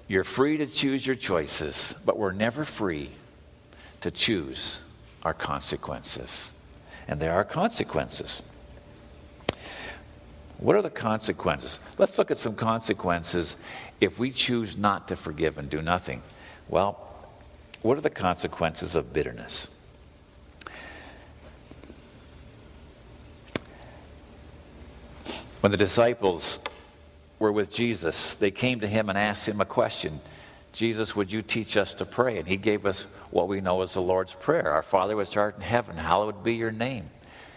You're 0.08 0.24
free 0.24 0.56
to 0.58 0.66
choose 0.66 1.06
your 1.06 1.16
choices, 1.16 1.94
but 2.04 2.18
we're 2.18 2.32
never 2.32 2.64
free 2.64 3.10
to 4.02 4.10
choose 4.10 4.80
our 5.22 5.34
consequences. 5.34 6.52
And 7.08 7.18
there 7.18 7.32
are 7.32 7.44
consequences. 7.44 8.42
What 10.58 10.76
are 10.76 10.82
the 10.82 10.90
consequences? 10.90 11.80
Let's 11.98 12.18
look 12.18 12.30
at 12.30 12.38
some 12.38 12.54
consequences 12.54 13.56
if 14.00 14.18
we 14.18 14.30
choose 14.30 14.76
not 14.76 15.08
to 15.08 15.16
forgive 15.16 15.58
and 15.58 15.68
do 15.68 15.82
nothing. 15.82 16.22
Well, 16.68 17.00
what 17.82 17.98
are 17.98 18.00
the 18.00 18.10
consequences 18.10 18.94
of 18.94 19.12
bitterness? 19.12 19.68
When 25.60 25.72
the 25.72 25.78
disciples 25.78 26.60
were 27.38 27.52
with 27.52 27.70
Jesus, 27.70 28.34
they 28.34 28.50
came 28.50 28.80
to 28.80 28.88
him 28.88 29.08
and 29.08 29.18
asked 29.18 29.48
him 29.48 29.60
a 29.60 29.66
question 29.66 30.20
Jesus, 30.72 31.16
would 31.16 31.32
you 31.32 31.40
teach 31.40 31.78
us 31.78 31.94
to 31.94 32.04
pray? 32.04 32.36
And 32.38 32.46
he 32.46 32.58
gave 32.58 32.84
us 32.84 33.06
what 33.30 33.48
we 33.48 33.62
know 33.62 33.80
as 33.80 33.94
the 33.94 34.02
Lord's 34.02 34.34
Prayer 34.34 34.70
Our 34.70 34.82
Father 34.82 35.16
which 35.16 35.36
art 35.36 35.56
in 35.56 35.62
heaven, 35.62 35.96
hallowed 35.96 36.44
be 36.44 36.54
your 36.54 36.70
name. 36.70 37.08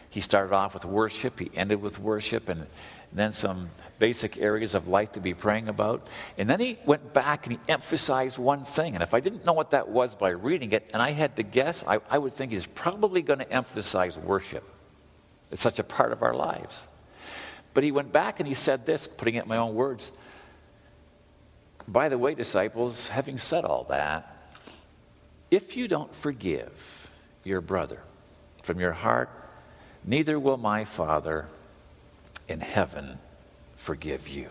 He 0.10 0.22
started 0.22 0.56
off 0.56 0.74
with 0.74 0.86
worship, 0.86 1.38
he 1.38 1.52
ended 1.54 1.82
with 1.82 2.00
worship, 2.00 2.48
and 2.48 2.66
then 3.12 3.34
some 3.34 3.70
basic 4.00 4.38
areas 4.38 4.74
of 4.74 4.88
life 4.88 5.12
to 5.12 5.20
be 5.20 5.34
praying 5.34 5.68
about. 5.68 6.08
And 6.38 6.50
then 6.50 6.62
he 6.62 6.80
went 6.86 7.14
back 7.14 7.46
and 7.46 7.58
he 7.58 7.72
emphasized 7.72 8.38
one 8.38 8.64
thing. 8.64 8.94
And 8.94 9.04
if 9.04 9.14
I 9.14 9.20
didn't 9.20 9.46
know 9.46 9.54
what 9.54 9.72
that 9.72 9.90
was 9.90 10.16
by 10.16 10.30
reading 10.30 10.72
it, 10.72 10.90
and 10.94 11.02
I 11.02 11.12
had 11.12 11.36
to 11.36 11.44
guess, 11.44 11.84
I, 11.86 12.00
I 12.10 12.18
would 12.18 12.34
think 12.34 12.54
he's 12.54 12.66
probably 12.66 13.22
going 13.22 13.40
to 13.40 13.52
emphasize 13.52 14.18
worship. 14.18 14.64
It's 15.52 15.62
such 15.62 15.80
a 15.80 15.84
part 15.84 16.12
of 16.12 16.24
our 16.24 16.34
lives. 16.34 16.88
But 17.80 17.86
he 17.86 17.94
went 17.94 18.12
back 18.12 18.42
and 18.42 18.48
he 18.48 18.56
said 18.56 18.86
this, 18.86 19.08
putting 19.08 19.36
it 19.36 19.44
in 19.44 19.48
my 19.48 19.56
own 19.56 19.74
words. 19.74 20.12
By 21.88 22.10
the 22.10 22.18
way, 22.18 22.36
disciples, 22.36 23.08
having 23.08 23.38
said 23.38 23.64
all 23.64 23.86
that, 23.86 24.52
if 25.50 25.78
you 25.78 25.88
don't 25.88 26.14
forgive 26.14 27.10
your 27.46 27.62
brother 27.62 28.02
from 28.64 28.82
your 28.82 28.92
heart, 28.92 29.30
neither 30.04 30.38
will 30.38 30.58
my 30.58 30.84
Father 30.84 31.48
in 32.50 32.60
heaven 32.60 33.18
forgive 33.78 34.28
you. 34.28 34.50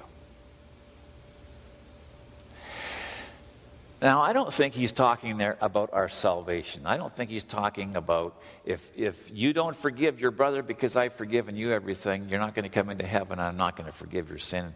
Now, 4.00 4.22
I 4.22 4.32
don't 4.32 4.52
think 4.52 4.74
he's 4.74 4.92
talking 4.92 5.38
there 5.38 5.58
about 5.60 5.90
our 5.92 6.08
salvation. 6.08 6.86
I 6.86 6.96
don't 6.96 7.14
think 7.14 7.30
he's 7.30 7.42
talking 7.42 7.96
about 7.96 8.40
if, 8.64 8.88
if 8.96 9.28
you 9.32 9.52
don't 9.52 9.76
forgive 9.76 10.20
your 10.20 10.30
brother 10.30 10.62
because 10.62 10.94
I've 10.94 11.14
forgiven 11.14 11.56
you 11.56 11.72
everything, 11.72 12.28
you're 12.28 12.38
not 12.38 12.54
going 12.54 12.62
to 12.62 12.68
come 12.68 12.90
into 12.90 13.06
heaven, 13.06 13.40
I'm 13.40 13.56
not 13.56 13.74
going 13.74 13.86
to 13.90 13.96
forgive 13.96 14.28
your 14.28 14.38
sin. 14.38 14.72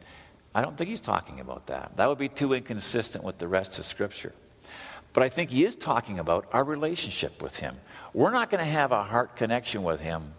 I 0.54 0.60
don't 0.60 0.76
think 0.76 0.90
he's 0.90 1.00
talking 1.00 1.38
about 1.38 1.68
that. 1.68 1.96
That 1.96 2.08
would 2.08 2.18
be 2.18 2.28
too 2.28 2.52
inconsistent 2.52 3.22
with 3.22 3.38
the 3.38 3.46
rest 3.46 3.78
of 3.78 3.84
Scripture. 3.84 4.32
But 5.12 5.22
I 5.22 5.28
think 5.28 5.50
he 5.50 5.64
is 5.64 5.76
talking 5.76 6.18
about 6.18 6.48
our 6.52 6.64
relationship 6.64 7.42
with 7.42 7.56
him. 7.58 7.76
We're 8.12 8.32
not 8.32 8.50
going 8.50 8.64
to 8.64 8.70
have 8.70 8.90
a 8.90 9.04
heart 9.04 9.36
connection 9.36 9.84
with 9.84 10.00
him 10.00 10.34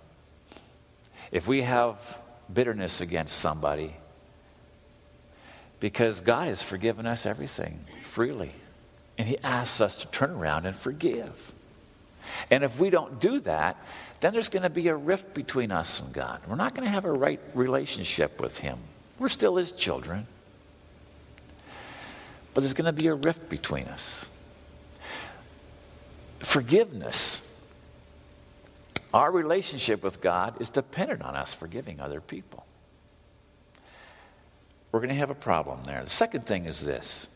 if 1.32 1.48
we 1.48 1.62
have 1.62 2.20
bitterness 2.52 3.00
against 3.00 3.38
somebody 3.38 3.96
because 5.80 6.22
God 6.22 6.48
has 6.48 6.62
forgiven 6.62 7.06
us 7.06 7.26
everything 7.26 7.86
freely. 8.02 8.54
And 9.18 9.28
He 9.28 9.38
asks 9.44 9.82
us 9.82 9.98
to 10.00 10.08
turn 10.08 10.32
around 10.32 10.66
and 10.66 10.76
forgive. 10.76 11.54
And 12.50 12.64
if 12.64 12.80
we 12.80 12.90
don't 12.90 13.20
do 13.20 13.40
that, 13.42 13.78
then 14.20 14.34
there's 14.34 14.50
going 14.50 14.64
to 14.64 14.70
be 14.70 14.88
a 14.88 14.96
rift 14.96 15.34
between 15.34 15.72
us 15.72 16.00
and 16.00 16.14
God. 16.14 16.42
We're 16.48 16.56
not 16.56 16.74
going 16.74 16.86
to 16.86 16.92
have 16.92 17.06
a 17.06 17.12
right 17.12 17.40
relationship 17.54 18.42
with 18.42 18.58
Him. 18.60 18.78
We're 19.20 19.30
still 19.30 19.58
His 19.58 19.72
children. 19.72 20.28
But 22.54 22.62
there's 22.62 22.74
going 22.74 22.86
to 22.86 22.94
be 22.94 23.08
a 23.08 23.16
rift 23.16 23.50
between 23.50 23.86
us. 23.86 24.28
Forgiveness 26.40 27.42
our 29.14 29.32
relationship 29.32 30.04
with 30.04 30.22
God 30.22 30.60
is 30.60 30.70
dependent 30.70 31.22
on 31.22 31.36
us 31.36 31.54
forgiving 31.54 32.00
other 32.00 32.20
people. 32.20 32.66
We're 34.92 35.00
going 35.00 35.10
to 35.10 35.16
have 35.16 35.30
a 35.30 35.36
problem 35.36 35.84
there. 35.86 36.04
The 36.04 36.10
second 36.10 36.46
thing 36.46 36.66
is 36.66 36.82
this 36.82 37.28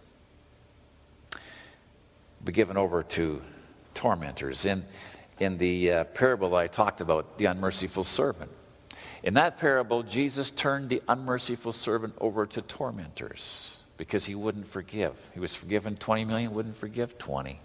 be 2.47 2.51
given 2.51 2.77
over 2.77 3.03
to 3.03 3.41
tormentors. 3.93 4.65
In, 4.65 4.85
in 5.39 5.57
the 5.57 5.91
uh, 5.91 6.03
parable 6.05 6.55
I 6.55 6.67
talked 6.67 7.01
about, 7.01 7.37
the 7.37 7.45
unmerciful 7.45 8.03
servant, 8.03 8.51
in 9.21 9.35
that 9.35 9.57
parable, 9.57 10.03
Jesus 10.03 10.49
turned 10.51 10.89
the 10.89 11.03
unmerciful 11.07 11.73
servant 11.73 12.15
over 12.19 12.45
to 12.47 12.61
tormentors 12.61 13.79
because 13.97 14.25
he 14.25 14.35
wouldn't 14.35 14.67
forgive. 14.67 15.13
He 15.33 15.39
was 15.39 15.53
forgiven 15.53 15.95
20 15.95 16.25
million, 16.25 16.53
wouldn't 16.53 16.77
forgive 16.77 17.17
20 17.17 17.59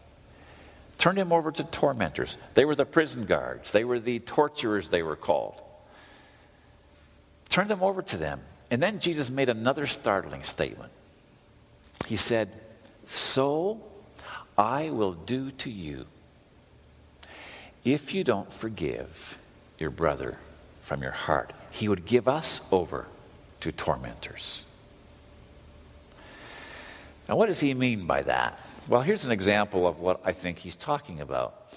turned 1.03 1.19
him 1.19 1.33
over 1.33 1.51
to 1.51 1.65
tormentors. 1.65 2.37
They 2.55 2.65
were 2.65 2.77
the 2.77 2.85
prison 2.85 3.25
guards, 3.25 3.73
they 3.73 3.83
were 3.83 3.99
the 3.99 4.21
torturers, 4.21 4.89
they 4.89 5.03
were 5.03 5.17
called. 5.17 5.61
Turned 7.49 7.71
them 7.71 7.83
over 7.83 8.03
to 8.03 8.17
them. 8.17 8.41
And 8.71 8.81
then 8.81 9.01
Jesus 9.01 9.29
made 9.29 9.49
another 9.49 9.87
startling 9.87 10.45
statement. 10.45 10.93
He 12.07 12.17
said, 12.17 12.53
So 13.05 13.83
I 14.57 14.91
will 14.91 15.15
do 15.15 15.51
to 15.51 15.71
you 15.71 16.07
if 17.85 18.15
you 18.15 18.23
don't 18.23 18.53
forgive 18.53 19.39
your 19.79 19.91
brother 19.91 20.39
from 20.83 21.03
your 21.03 21.13
heart. 21.13 21.53
He 21.71 21.89
would 21.89 22.05
give 22.05 22.29
us 22.29 22.61
over 22.71 23.07
to 23.61 23.73
tormentors. 23.73 24.65
Now, 27.29 27.37
what 27.37 27.47
does 27.47 27.61
he 27.61 27.73
mean 27.75 28.07
by 28.07 28.23
that? 28.23 28.61
Well, 28.89 29.01
here's 29.01 29.25
an 29.25 29.33
example 29.33 29.87
of 29.87 30.01
what 30.01 30.21
I 30.25 30.33
think 30.33 30.59
he's 30.59 30.77
talking 30.77 31.21
about. 31.21 31.75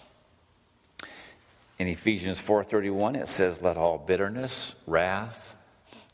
In 1.78 1.88
Ephesians 1.88 2.40
4:31 2.40 3.16
it 3.16 3.28
says 3.28 3.62
let 3.62 3.78
all 3.78 3.98
bitterness, 3.98 4.76
wrath, 4.88 5.56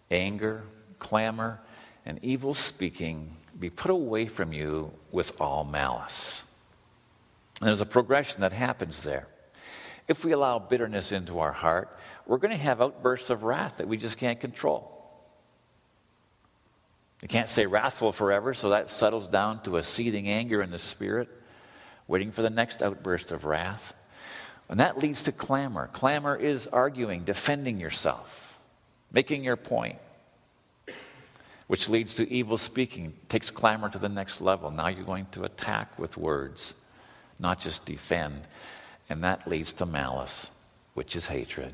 anger, 0.09 0.63
clamor, 0.99 1.59
and 2.05 2.19
evil 2.23 2.53
speaking 2.53 3.35
be 3.59 3.69
put 3.69 3.91
away 3.91 4.25
from 4.25 4.53
you 4.53 4.91
with 5.11 5.39
all 5.39 5.63
malice. 5.63 6.43
There's 7.61 7.81
a 7.81 7.85
progression 7.85 8.41
that 8.41 8.53
happens 8.53 9.03
there. 9.03 9.27
If 10.07 10.25
we 10.25 10.31
allow 10.31 10.57
bitterness 10.59 11.11
into 11.11 11.39
our 11.39 11.51
heart, 11.51 11.95
we're 12.25 12.39
going 12.39 12.51
to 12.51 12.57
have 12.57 12.81
outbursts 12.81 13.29
of 13.29 13.43
wrath 13.43 13.77
that 13.77 13.87
we 13.87 13.97
just 13.97 14.17
can't 14.17 14.39
control. 14.39 14.97
You 17.21 17.27
can't 17.27 17.47
stay 17.47 17.67
wrathful 17.67 18.11
forever, 18.11 18.55
so 18.55 18.69
that 18.71 18.89
settles 18.89 19.27
down 19.27 19.61
to 19.63 19.77
a 19.77 19.83
seething 19.83 20.27
anger 20.27 20.63
in 20.63 20.71
the 20.71 20.79
spirit, 20.79 21.29
waiting 22.07 22.31
for 22.31 22.41
the 22.41 22.49
next 22.49 22.81
outburst 22.81 23.31
of 23.31 23.45
wrath. 23.45 23.93
And 24.67 24.79
that 24.79 24.97
leads 24.97 25.21
to 25.23 25.31
clamor. 25.31 25.87
Clamor 25.93 26.35
is 26.35 26.65
arguing, 26.65 27.23
defending 27.23 27.79
yourself, 27.79 28.57
making 29.11 29.43
your 29.43 29.55
point, 29.55 29.97
which 31.67 31.89
leads 31.89 32.15
to 32.15 32.29
evil 32.31 32.57
speaking, 32.57 33.13
takes 33.29 33.51
clamor 33.51 33.89
to 33.89 33.99
the 33.99 34.09
next 34.09 34.41
level. 34.41 34.71
Now 34.71 34.87
you're 34.87 35.05
going 35.05 35.27
to 35.33 35.43
attack 35.43 35.99
with 35.99 36.17
words, 36.17 36.73
not 37.41 37.59
just 37.59 37.85
defend. 37.85 38.41
And 39.09 39.23
that 39.23 39.47
leads 39.47 39.73
to 39.73 39.85
malice, 39.85 40.49
which 40.93 41.15
is 41.15 41.25
hatred. 41.25 41.73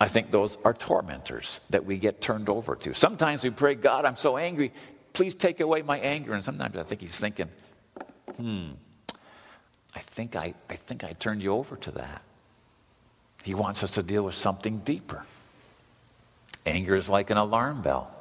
I 0.00 0.08
think 0.08 0.30
those 0.30 0.58
are 0.64 0.74
tormentors 0.74 1.60
that 1.70 1.84
we 1.84 1.98
get 1.98 2.20
turned 2.20 2.48
over 2.48 2.74
to. 2.76 2.94
Sometimes 2.94 3.44
we 3.44 3.50
pray, 3.50 3.74
God, 3.74 4.04
I'm 4.04 4.16
so 4.16 4.36
angry. 4.36 4.72
Please 5.12 5.34
take 5.34 5.60
away 5.60 5.82
my 5.82 5.98
anger. 5.98 6.34
And 6.34 6.44
sometimes 6.44 6.76
I 6.76 6.82
think 6.82 7.00
he's 7.00 7.18
thinking, 7.18 7.48
hmm, 8.36 8.70
I 9.94 10.00
think 10.00 10.34
I, 10.34 10.54
I 10.68 10.76
think 10.76 11.04
I 11.04 11.12
turned 11.12 11.42
you 11.42 11.52
over 11.52 11.76
to 11.76 11.92
that. 11.92 12.22
He 13.44 13.54
wants 13.54 13.84
us 13.84 13.92
to 13.92 14.02
deal 14.02 14.24
with 14.24 14.34
something 14.34 14.78
deeper. 14.78 15.24
Anger 16.66 16.96
is 16.96 17.08
like 17.08 17.30
an 17.30 17.36
alarm 17.36 17.82
bell. 17.82 18.13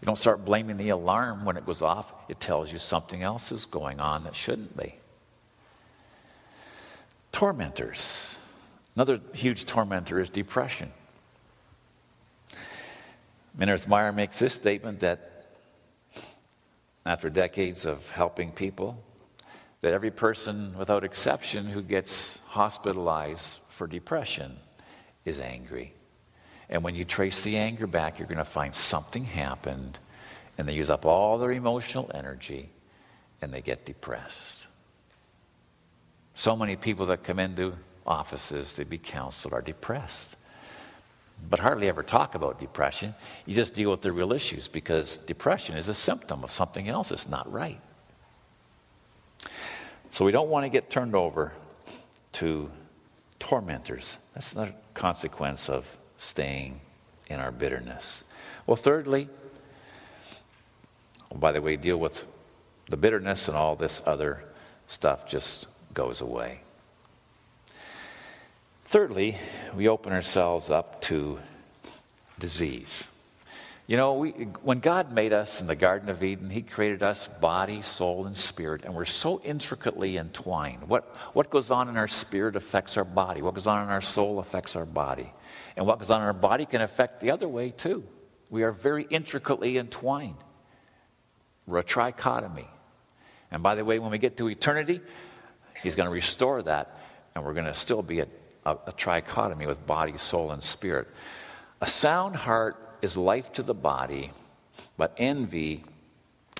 You 0.00 0.06
don't 0.06 0.16
start 0.16 0.44
blaming 0.44 0.76
the 0.76 0.90
alarm 0.90 1.44
when 1.44 1.56
it 1.56 1.66
goes 1.66 1.82
off, 1.82 2.12
it 2.28 2.40
tells 2.40 2.72
you 2.72 2.78
something 2.78 3.22
else 3.22 3.52
is 3.52 3.66
going 3.66 4.00
on 4.00 4.24
that 4.24 4.34
shouldn't 4.34 4.76
be. 4.76 4.94
Tormentors 7.32 8.38
Another 8.96 9.20
huge 9.34 9.66
tormentor 9.66 10.20
is 10.20 10.30
depression. 10.30 10.90
Minirth 13.58 13.86
Meier 13.86 14.10
makes 14.10 14.38
this 14.38 14.54
statement 14.54 15.00
that 15.00 15.44
after 17.04 17.28
decades 17.28 17.84
of 17.84 18.10
helping 18.10 18.50
people, 18.50 18.98
that 19.82 19.92
every 19.92 20.10
person 20.10 20.74
without 20.78 21.04
exception 21.04 21.66
who 21.66 21.82
gets 21.82 22.38
hospitalized 22.46 23.58
for 23.68 23.86
depression 23.86 24.56
is 25.26 25.40
angry. 25.40 25.92
And 26.68 26.82
when 26.82 26.94
you 26.94 27.04
trace 27.04 27.42
the 27.42 27.56
anger 27.56 27.86
back, 27.86 28.18
you're 28.18 28.28
going 28.28 28.38
to 28.38 28.44
find 28.44 28.74
something 28.74 29.24
happened, 29.24 29.98
and 30.58 30.68
they 30.68 30.74
use 30.74 30.90
up 30.90 31.06
all 31.06 31.38
their 31.38 31.52
emotional 31.52 32.10
energy, 32.14 32.70
and 33.40 33.52
they 33.52 33.60
get 33.60 33.84
depressed. 33.84 34.66
So 36.34 36.56
many 36.56 36.76
people 36.76 37.06
that 37.06 37.22
come 37.22 37.38
into 37.38 37.74
offices 38.06 38.74
to 38.74 38.84
be 38.84 38.98
counseled 38.98 39.52
are 39.52 39.62
depressed. 39.62 40.36
But 41.48 41.60
hardly 41.60 41.88
ever 41.88 42.02
talk 42.02 42.34
about 42.34 42.58
depression. 42.58 43.14
You 43.44 43.54
just 43.54 43.74
deal 43.74 43.90
with 43.90 44.00
the 44.00 44.12
real 44.12 44.32
issues 44.32 44.68
because 44.68 45.18
depression 45.18 45.76
is 45.76 45.88
a 45.88 45.94
symptom 45.94 46.42
of 46.42 46.50
something 46.50 46.88
else 46.88 47.10
that's 47.10 47.28
not 47.28 47.50
right. 47.52 47.80
So 50.10 50.24
we 50.24 50.32
don't 50.32 50.48
want 50.48 50.64
to 50.64 50.70
get 50.70 50.88
turned 50.88 51.14
over 51.14 51.52
to 52.32 52.70
tormentors. 53.38 54.16
That's 54.34 54.54
not 54.54 54.68
a 54.68 54.74
consequence 54.94 55.68
of 55.68 55.86
staying 56.18 56.80
in 57.28 57.40
our 57.40 57.50
bitterness. 57.50 58.24
Well, 58.66 58.76
thirdly, 58.76 59.28
oh, 61.32 61.36
by 61.36 61.52
the 61.52 61.62
way, 61.62 61.76
deal 61.76 61.96
with 61.96 62.26
the 62.88 62.96
bitterness 62.96 63.48
and 63.48 63.56
all 63.56 63.76
this 63.76 64.00
other 64.06 64.44
stuff 64.86 65.28
just 65.28 65.66
goes 65.92 66.20
away. 66.20 66.60
Thirdly, 68.84 69.36
we 69.74 69.88
open 69.88 70.12
ourselves 70.12 70.70
up 70.70 71.00
to 71.02 71.40
disease. 72.38 73.08
You 73.88 73.96
know, 73.96 74.14
we, 74.14 74.30
when 74.62 74.80
God 74.80 75.12
made 75.12 75.32
us 75.32 75.60
in 75.60 75.68
the 75.68 75.76
Garden 75.76 76.08
of 76.08 76.22
Eden, 76.24 76.50
He 76.50 76.62
created 76.62 77.04
us 77.04 77.28
body, 77.28 77.82
soul, 77.82 78.26
and 78.26 78.36
spirit, 78.36 78.84
and 78.84 78.94
we're 78.94 79.04
so 79.04 79.40
intricately 79.42 80.16
entwined. 80.16 80.88
What, 80.88 81.04
what 81.34 81.50
goes 81.50 81.70
on 81.70 81.88
in 81.88 81.96
our 81.96 82.08
spirit 82.08 82.56
affects 82.56 82.96
our 82.96 83.04
body, 83.04 83.42
what 83.42 83.54
goes 83.54 83.68
on 83.68 83.82
in 83.84 83.88
our 83.88 84.00
soul 84.00 84.40
affects 84.40 84.74
our 84.74 84.86
body. 84.86 85.32
And 85.76 85.86
what 85.86 85.98
goes 85.98 86.10
on 86.10 86.20
in 86.20 86.26
our 86.26 86.32
body 86.32 86.66
can 86.66 86.80
affect 86.80 87.20
the 87.20 87.30
other 87.30 87.48
way, 87.48 87.70
too. 87.70 88.04
We 88.48 88.62
are 88.62 88.72
very 88.72 89.06
intricately 89.10 89.76
entwined. 89.76 90.36
We're 91.66 91.78
a 91.78 91.84
trichotomy. 91.84 92.66
And 93.50 93.62
by 93.62 93.74
the 93.74 93.84
way, 93.84 93.98
when 93.98 94.10
we 94.10 94.18
get 94.18 94.36
to 94.38 94.48
eternity, 94.48 95.00
He's 95.82 95.94
going 95.94 96.06
to 96.06 96.12
restore 96.12 96.62
that, 96.62 96.98
and 97.34 97.44
we're 97.44 97.52
going 97.52 97.66
to 97.66 97.74
still 97.74 98.02
be 98.02 98.20
a, 98.20 98.28
a, 98.64 98.72
a 98.86 98.92
trichotomy 98.92 99.66
with 99.66 99.86
body, 99.86 100.16
soul, 100.16 100.52
and 100.52 100.62
spirit. 100.62 101.08
A 101.80 101.86
sound 101.86 102.34
heart 102.34 102.98
is 103.02 103.16
life 103.16 103.52
to 103.54 103.62
the 103.62 103.74
body, 103.74 104.30
but 104.96 105.14
envy 105.18 105.84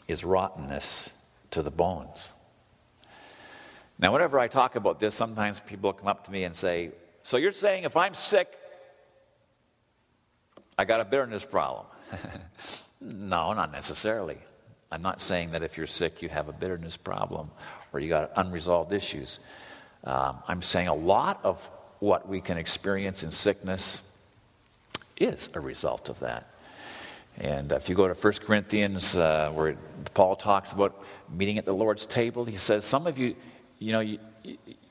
is 0.07 0.25
rottenness 0.25 1.13
to 1.53 1.63
the 1.63 1.71
bones. 1.71 2.33
Now, 3.99 4.13
whenever 4.13 4.39
I 4.39 4.49
talk 4.49 4.77
about 4.77 5.01
this, 5.01 5.15
sometimes 5.15 5.61
people 5.61 5.93
come 5.95 6.09
up 6.09 6.25
to 6.27 6.31
me 6.31 6.45
and 6.45 6.55
say, 6.55 6.91
So 7.23 7.39
you're 7.39 7.53
saying 7.53 7.85
if 7.85 7.97
I'm 7.97 8.13
sick, 8.13 8.55
I 10.79 10.85
got 10.85 11.01
a 11.01 11.05
bitterness 11.05 11.45
problem? 11.45 11.87
no, 13.01 13.55
not 13.55 13.73
necessarily. 13.73 14.37
I'm 14.93 15.03
not 15.03 15.21
saying 15.21 15.53
that 15.53 15.63
if 15.63 15.77
you're 15.79 15.87
sick, 15.87 16.21
you 16.21 16.29
have 16.29 16.49
a 16.49 16.53
bitterness 16.53 16.97
problem 16.97 17.51
or 17.93 18.01
you 18.01 18.09
got 18.09 18.31
unresolved 18.37 18.93
issues. 18.93 19.41
Um, 20.05 20.39
I'm 20.47 20.63
saying 20.63 20.89
a 20.89 20.95
lot 20.95 21.41
of 21.45 21.65
what 21.99 22.29
we 22.29 22.41
can 22.41 22.59
experience 22.59 23.23
in 23.23 23.31
sickness 23.31 24.03
is 25.17 25.49
a 25.55 25.61
result 25.61 26.11
of 26.11 26.21
that. 26.21 26.51
And 27.39 27.73
if 27.73 27.89
you 27.89 27.95
go 27.95 28.07
to 28.07 28.15
1 28.15 28.33
Corinthians, 28.47 29.17
uh, 29.17 29.51
where 29.55 29.77
Paul 30.13 30.37
talks 30.37 30.73
about 30.73 31.03
meeting 31.31 31.59
at 31.59 31.65
the 31.65 31.75
Lord's 31.75 32.07
table, 32.07 32.45
he 32.45 32.57
says, 32.57 32.85
Some 32.85 33.07
of 33.07 33.19
you, 33.19 33.35
you 33.79 33.93
know, 33.93 34.01
you, 34.01 34.19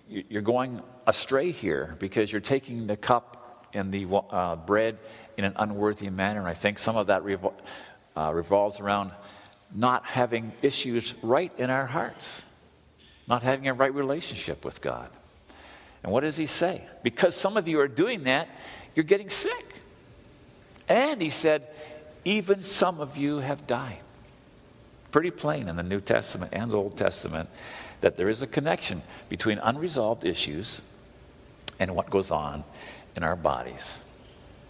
you're 0.08 0.42
going 0.42 0.82
astray 1.08 1.52
here 1.52 1.96
because 2.00 2.32
you're 2.32 2.42
taking 2.42 2.88
the 2.88 2.98
cup 2.98 3.45
and 3.76 3.92
the 3.92 4.08
uh, 4.30 4.56
bread 4.56 4.98
in 5.38 5.46
an 5.46 5.54
unworthy 5.58 6.10
manner. 6.10 6.40
And 6.40 6.48
I 6.48 6.54
think 6.54 6.80
some 6.80 6.96
of 6.96 7.08
that 7.08 7.24
uh, 8.16 8.32
revolves 8.34 8.80
around 8.80 9.12
not 9.74 10.06
having 10.06 10.52
issues 10.62 11.14
right 11.22 11.52
in 11.58 11.70
our 11.70 11.86
hearts, 11.86 12.44
not 13.28 13.44
having 13.44 13.68
a 13.68 13.74
right 13.74 13.94
relationship 13.94 14.64
with 14.64 14.82
God. 14.82 15.10
And 16.04 16.12
what 16.12 16.22
does 16.22 16.38
he 16.38 16.46
say? 16.46 16.84
Because 17.04 17.36
some 17.36 17.58
of 17.58 17.68
you 17.68 17.80
are 17.80 17.88
doing 17.88 18.24
that, 18.26 18.48
you're 18.94 19.04
getting 19.04 19.30
sick. 19.30 19.66
And 20.88 21.22
he 21.22 21.30
said, 21.30 21.68
even 22.24 22.62
some 22.62 23.00
of 23.00 23.18
you 23.18 23.40
have 23.40 23.68
died. 23.68 24.00
Pretty 25.12 25.32
plain 25.32 25.68
in 25.68 25.76
the 25.76 25.84
New 25.84 26.00
Testament 26.00 26.52
and 26.54 26.72
the 26.72 26.78
Old 26.78 26.98
Testament 26.98 27.50
that 28.02 28.18
there 28.18 28.30
is 28.30 28.42
a 28.42 28.48
connection 28.48 29.02
between 29.30 29.58
unresolved 29.60 30.26
issues 30.26 30.82
and 31.80 31.96
what 31.96 32.10
goes 32.10 32.32
on 32.32 32.64
in 33.16 33.24
our 33.24 33.36
bodies. 33.36 34.02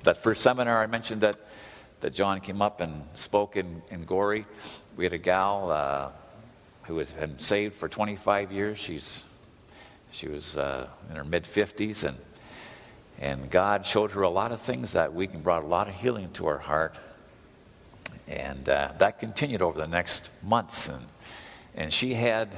That 0.03 0.17
first 0.17 0.41
seminar 0.41 0.81
I 0.81 0.87
mentioned 0.87 1.21
that, 1.21 1.37
that 2.01 2.13
John 2.13 2.41
came 2.41 2.61
up 2.61 2.81
and 2.81 3.03
spoke 3.13 3.57
in, 3.57 3.81
in 3.89 4.05
Gorrie, 4.05 4.45
we 4.95 5.03
had 5.03 5.13
a 5.13 5.17
gal 5.17 5.71
uh, 5.71 6.09
who 6.83 6.97
had 6.99 7.19
been 7.19 7.39
saved 7.39 7.75
for 7.75 7.89
25 7.89 8.51
years. 8.51 8.77
She's, 8.77 9.23
she 10.11 10.27
was 10.27 10.55
uh, 10.55 10.87
in 11.09 11.15
her 11.15 11.25
mid 11.25 11.43
50s, 11.43 12.03
and 12.03 12.17
and 13.19 13.49
God 13.49 13.85
showed 13.85 14.11
her 14.11 14.23
a 14.23 14.29
lot 14.29 14.51
of 14.51 14.59
things 14.59 14.91
that 14.91 15.13
week 15.13 15.33
and 15.33 15.43
brought 15.43 15.63
a 15.63 15.67
lot 15.67 15.87
of 15.87 15.95
healing 15.95 16.31
to 16.33 16.47
her 16.47 16.57
heart. 16.57 16.95
And 18.27 18.67
uh, 18.67 18.91
that 18.97 19.19
continued 19.19 19.61
over 19.61 19.79
the 19.79 19.87
next 19.87 20.29
months. 20.43 20.89
And, 20.89 21.05
and 21.75 21.93
she 21.93 22.13
had 22.13 22.49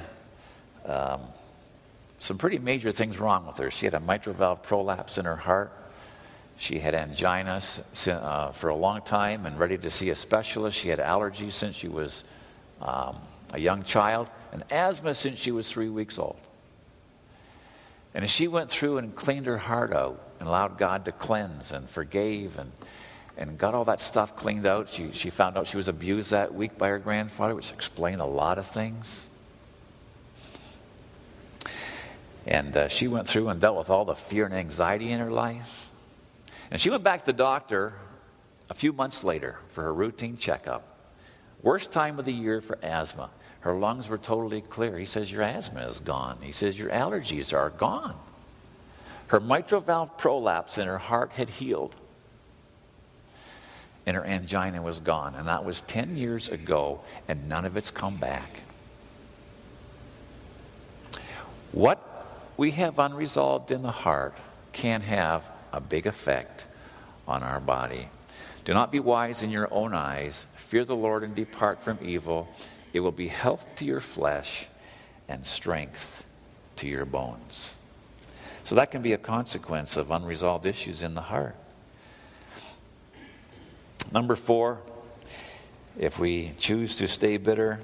um, 0.86 1.22
some 2.20 2.38
pretty 2.38 2.58
major 2.58 2.92
things 2.92 3.20
wrong 3.20 3.46
with 3.46 3.58
her. 3.58 3.70
She 3.72 3.86
had 3.86 3.94
a 3.94 4.00
mitral 4.00 4.36
valve 4.36 4.64
prolapse 4.64 5.18
in 5.18 5.26
her 5.26 5.36
heart. 5.36 5.72
She 6.58 6.80
had 6.80 6.96
angina 6.96 7.62
uh, 8.08 8.52
for 8.52 8.70
a 8.70 8.76
long 8.76 9.02
time 9.02 9.46
and 9.46 9.60
ready 9.60 9.78
to 9.78 9.92
see 9.92 10.10
a 10.10 10.16
specialist. 10.16 10.78
She 10.78 10.90
had 10.90 11.00
allergies 11.00 11.52
since 11.52 11.76
she 11.76 11.88
was 11.88 12.24
um, 12.82 13.18
a 13.54 13.60
young 13.60 13.84
child 13.84 14.28
and 14.52 14.64
asthma 14.72 15.14
since 15.14 15.40
she 15.40 15.52
was 15.52 15.72
three 15.72 15.90
weeks 15.90 16.18
old. 16.18 16.40
And 18.16 18.24
as 18.24 18.32
she 18.32 18.48
went 18.48 18.72
through 18.72 18.98
and 18.98 19.16
cleaned 19.16 19.46
her 19.46 19.60
heart 19.60 19.94
out 19.94 20.20
and 20.40 20.50
allowed 20.50 20.80
God 20.80 21.06
to 21.06 21.12
cleanse 21.12 21.72
and 21.72 21.88
forgave 21.88 22.58
and, 22.58 22.72
and 23.38 23.60
got 23.60 23.76
all 23.76 23.86
that 23.86 24.02
stuff 24.02 24.36
cleaned 24.36 24.66
out, 24.66 24.90
she, 24.90 25.12
she 25.12 25.30
found 25.30 25.56
out 25.56 25.68
she 25.68 25.78
was 25.78 25.88
abused 25.88 26.32
that 26.32 26.56
week 26.56 26.80
by 26.80 26.88
her 26.88 26.98
grandfather, 26.98 27.54
which 27.54 27.72
explained 27.72 28.22
a 28.22 28.26
lot 28.26 28.58
of 28.58 28.66
things. 28.66 29.28
And 32.48 32.76
uh, 32.78 32.88
she 32.88 33.10
went 33.10 33.28
through 33.28 33.50
and 33.50 33.60
dealt 33.60 33.78
with 33.78 33.90
all 33.90 34.06
the 34.06 34.16
fear 34.16 34.46
and 34.46 34.54
anxiety 34.54 35.12
in 35.12 35.20
her 35.20 35.30
life. 35.30 35.90
And 36.72 36.80
she 36.80 36.90
went 36.90 37.04
back 37.04 37.20
to 37.20 37.26
the 37.28 37.34
doctor 37.34 37.94
a 38.70 38.74
few 38.74 38.94
months 38.94 39.24
later 39.24 39.58
for 39.70 39.84
her 39.84 39.94
routine 39.94 40.38
checkup. 40.38 40.98
Worst 41.62 41.92
time 41.92 42.20
of 42.20 42.26
the 42.26 42.34
year 42.34 42.62
for 42.62 42.78
asthma. 42.82 43.30
Her 43.62 43.74
lungs 43.74 44.08
were 44.08 44.18
totally 44.18 44.62
clear. 44.62 44.98
He 44.98 45.06
says, 45.06 45.30
Your 45.30 45.44
asthma 45.44 45.82
is 45.88 46.00
gone. 46.00 46.38
He 46.42 46.54
says, 46.54 46.80
Your 46.80 46.90
allergies 46.90 47.54
are 47.54 47.70
gone. 47.70 48.16
Her 49.28 49.42
mitral 49.42 49.82
valve 49.82 50.18
prolapse 50.18 50.78
in 50.78 50.88
her 50.88 51.00
heart 51.00 51.32
had 51.34 51.50
healed, 51.50 51.98
and 54.06 54.16
her 54.16 54.24
angina 54.24 54.82
was 54.82 55.02
gone. 55.02 55.36
And 55.36 55.50
that 55.50 55.66
was 55.66 55.82
10 55.82 56.16
years 56.16 56.48
ago, 56.48 57.02
and 57.28 57.50
none 57.50 57.66
of 57.66 57.76
it's 57.76 57.92
come 57.92 58.16
back. 58.16 58.62
What 61.74 62.17
we 62.58 62.72
have 62.72 63.00
unresolved 63.00 63.72
in 63.72 63.84
the 63.84 63.92
heart 63.92 64.36
can 64.74 65.02
have 65.02 65.50
a 65.72 65.80
big 65.80 66.08
effect 66.08 66.66
on 67.28 67.44
our 67.44 67.60
body. 67.60 68.10
Do 68.66 68.74
not 68.74 68.92
be 68.92 69.00
wise 69.00 69.44
in 69.44 69.52
your 69.52 69.72
own 69.72 69.94
eyes. 69.94 70.46
Fear 70.56 70.86
the 70.86 70.96
Lord 70.96 71.24
and 71.24 71.34
depart 71.34 71.82
from 71.82 72.00
evil. 72.02 72.50
It 72.92 73.00
will 73.00 73.12
be 73.12 73.28
health 73.28 73.68
to 73.78 73.86
your 73.86 74.00
flesh 74.00 74.68
and 75.30 75.46
strength 75.46 76.26
to 76.78 76.88
your 76.88 77.06
bones. 77.06 77.76
So 78.64 78.76
that 78.76 78.92
can 78.92 79.02
be 79.02 79.14
a 79.14 79.18
consequence 79.18 79.96
of 79.96 80.12
unresolved 80.12 80.66
issues 80.66 81.04
in 81.04 81.14
the 81.14 81.22
heart. 81.22 81.56
Number 84.12 84.36
four, 84.36 84.80
if 85.98 86.20
we 86.20 86.54
choose 86.58 86.96
to 86.98 87.08
stay 87.08 87.38
bitter, 87.38 87.80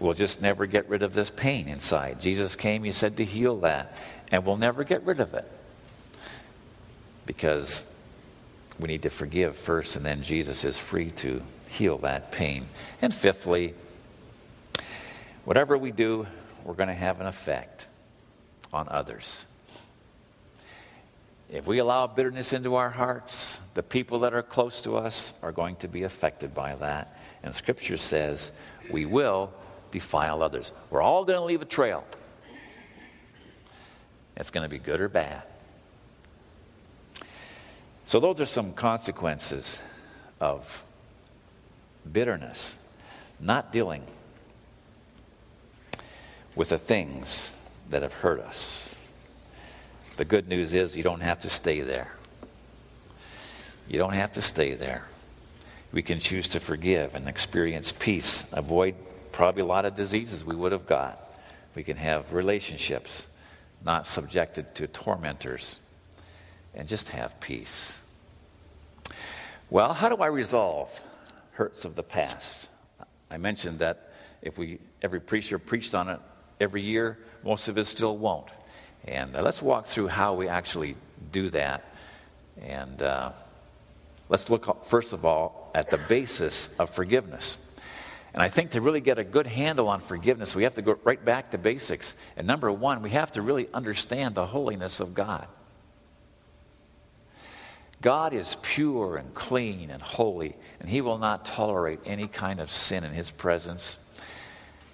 we'll 0.00 0.14
just 0.14 0.40
never 0.40 0.66
get 0.66 0.88
rid 0.88 1.02
of 1.02 1.14
this 1.14 1.30
pain 1.30 1.68
inside. 1.68 2.20
Jesus 2.20 2.56
came, 2.56 2.82
he 2.82 2.92
said, 2.92 3.18
to 3.18 3.24
heal 3.24 3.58
that, 3.60 3.96
and 4.32 4.44
we'll 4.44 4.56
never 4.56 4.82
get 4.82 5.04
rid 5.04 5.20
of 5.20 5.34
it. 5.34 5.48
Because 7.26 7.84
we 8.78 8.88
need 8.88 9.02
to 9.02 9.10
forgive 9.10 9.56
first, 9.56 9.94
and 9.94 10.04
then 10.04 10.22
Jesus 10.22 10.64
is 10.64 10.76
free 10.78 11.10
to 11.12 11.42
heal 11.68 11.98
that 11.98 12.32
pain. 12.32 12.66
And 13.00 13.14
fifthly, 13.14 13.74
Whatever 15.44 15.78
we 15.78 15.90
do, 15.90 16.26
we're 16.64 16.74
going 16.74 16.88
to 16.88 16.94
have 16.94 17.20
an 17.20 17.26
effect 17.26 17.88
on 18.72 18.88
others. 18.88 19.44
If 21.50 21.66
we 21.66 21.78
allow 21.78 22.06
bitterness 22.06 22.52
into 22.52 22.76
our 22.76 22.90
hearts, 22.90 23.58
the 23.74 23.82
people 23.82 24.20
that 24.20 24.34
are 24.34 24.42
close 24.42 24.82
to 24.82 24.96
us 24.96 25.32
are 25.42 25.50
going 25.50 25.76
to 25.76 25.88
be 25.88 26.04
affected 26.04 26.54
by 26.54 26.76
that. 26.76 27.18
And 27.42 27.54
Scripture 27.54 27.96
says 27.96 28.52
we 28.90 29.06
will 29.06 29.52
defile 29.90 30.42
others. 30.42 30.72
We're 30.90 31.02
all 31.02 31.24
going 31.24 31.38
to 31.38 31.44
leave 31.44 31.62
a 31.62 31.66
trail. 31.66 32.04
It's 34.36 34.50
going 34.50 34.64
to 34.64 34.68
be 34.68 34.78
good 34.78 35.00
or 35.00 35.08
bad. 35.08 35.42
So, 38.06 38.18
those 38.18 38.40
are 38.40 38.46
some 38.46 38.72
consequences 38.72 39.78
of 40.40 40.82
bitterness, 42.10 42.78
not 43.38 43.72
dealing 43.72 44.02
with 46.56 46.70
the 46.70 46.78
things 46.78 47.52
that 47.90 48.02
have 48.02 48.14
hurt 48.14 48.40
us. 48.40 48.96
The 50.16 50.24
good 50.24 50.48
news 50.48 50.74
is 50.74 50.96
you 50.96 51.02
don't 51.02 51.20
have 51.20 51.40
to 51.40 51.50
stay 51.50 51.80
there. 51.80 52.12
You 53.88 53.98
don't 53.98 54.14
have 54.14 54.32
to 54.32 54.42
stay 54.42 54.74
there. 54.74 55.06
We 55.92 56.02
can 56.02 56.20
choose 56.20 56.48
to 56.48 56.60
forgive 56.60 57.14
and 57.14 57.28
experience 57.28 57.92
peace, 57.92 58.44
avoid 58.52 58.94
probably 59.32 59.62
a 59.62 59.66
lot 59.66 59.84
of 59.84 59.96
diseases 59.96 60.44
we 60.44 60.54
would 60.54 60.72
have 60.72 60.86
got. 60.86 61.38
We 61.74 61.82
can 61.82 61.96
have 61.96 62.32
relationships 62.32 63.26
not 63.84 64.06
subjected 64.06 64.74
to 64.76 64.86
tormentors 64.86 65.78
and 66.74 66.88
just 66.88 67.10
have 67.10 67.40
peace. 67.40 68.00
Well, 69.70 69.94
how 69.94 70.08
do 70.08 70.16
I 70.16 70.26
resolve 70.26 70.88
hurts 71.52 71.84
of 71.84 71.94
the 71.94 72.02
past? 72.02 72.68
I 73.30 73.36
mentioned 73.36 73.78
that 73.78 74.12
if 74.42 74.58
we 74.58 74.78
every 75.02 75.20
preacher 75.20 75.58
preached 75.58 75.94
on 75.94 76.08
it 76.08 76.20
every 76.60 76.82
year, 76.82 77.18
most 77.44 77.68
of 77.68 77.78
us 77.78 77.88
still 77.88 78.16
won't. 78.16 78.48
And 79.06 79.34
uh, 79.34 79.42
let's 79.42 79.62
walk 79.62 79.86
through 79.86 80.08
how 80.08 80.34
we 80.34 80.48
actually 80.48 80.96
do 81.32 81.50
that. 81.50 81.84
And 82.60 83.00
uh, 83.00 83.32
let's 84.28 84.50
look, 84.50 84.84
first 84.84 85.12
of 85.12 85.24
all, 85.24 85.70
at 85.74 85.88
the 85.88 85.98
basis 85.98 86.68
of 86.78 86.90
forgiveness. 86.90 87.56
And 88.32 88.42
I 88.42 88.48
think 88.48 88.70
to 88.72 88.80
really 88.80 89.00
get 89.00 89.18
a 89.18 89.24
good 89.24 89.46
handle 89.46 89.88
on 89.88 90.00
forgiveness, 90.00 90.54
we 90.54 90.62
have 90.62 90.74
to 90.74 90.82
go 90.82 90.98
right 91.02 91.22
back 91.22 91.50
to 91.50 91.58
basics. 91.58 92.14
And 92.36 92.46
number 92.46 92.70
one, 92.70 93.02
we 93.02 93.10
have 93.10 93.32
to 93.32 93.42
really 93.42 93.68
understand 93.74 94.34
the 94.34 94.46
holiness 94.46 95.00
of 95.00 95.14
God. 95.14 95.48
God 98.00 98.32
is 98.32 98.56
pure 98.62 99.16
and 99.16 99.34
clean 99.34 99.90
and 99.90 100.00
holy, 100.00 100.56
and 100.78 100.88
He 100.88 101.00
will 101.00 101.18
not 101.18 101.44
tolerate 101.44 102.00
any 102.06 102.28
kind 102.28 102.60
of 102.60 102.70
sin 102.70 103.04
in 103.04 103.12
His 103.12 103.30
presence. 103.30 103.98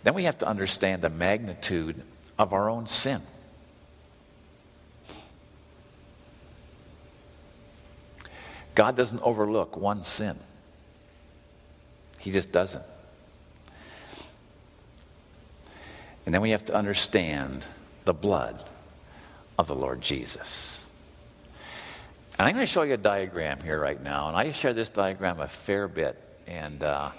Then 0.02 0.14
we 0.14 0.24
have 0.24 0.38
to 0.38 0.46
understand 0.46 1.02
the 1.02 1.10
magnitude 1.10 2.02
of 2.38 2.52
our 2.52 2.68
own 2.68 2.86
sin. 2.86 3.22
God 8.74 8.96
doesn't 8.96 9.22
overlook 9.22 9.76
one 9.76 10.02
sin, 10.02 10.36
He 12.18 12.32
just 12.32 12.50
doesn't. 12.50 12.84
And 16.26 16.34
then 16.34 16.42
we 16.42 16.50
have 16.50 16.64
to 16.66 16.74
understand 16.74 17.64
the 18.04 18.12
blood 18.12 18.62
of 19.58 19.68
the 19.68 19.74
Lord 19.74 20.00
Jesus. 20.00 20.84
And 22.38 22.46
I'm 22.46 22.54
going 22.54 22.66
to 22.66 22.70
show 22.70 22.82
you 22.82 22.94
a 22.94 22.98
diagram 22.98 23.60
here 23.62 23.80
right 23.80 24.02
now. 24.02 24.28
And 24.28 24.36
I 24.36 24.52
share 24.52 24.74
this 24.74 24.90
diagram 24.90 25.40
a 25.40 25.48
fair 25.48 25.88
bit. 25.88 26.20
And 26.46 26.82
uh, 26.82 27.12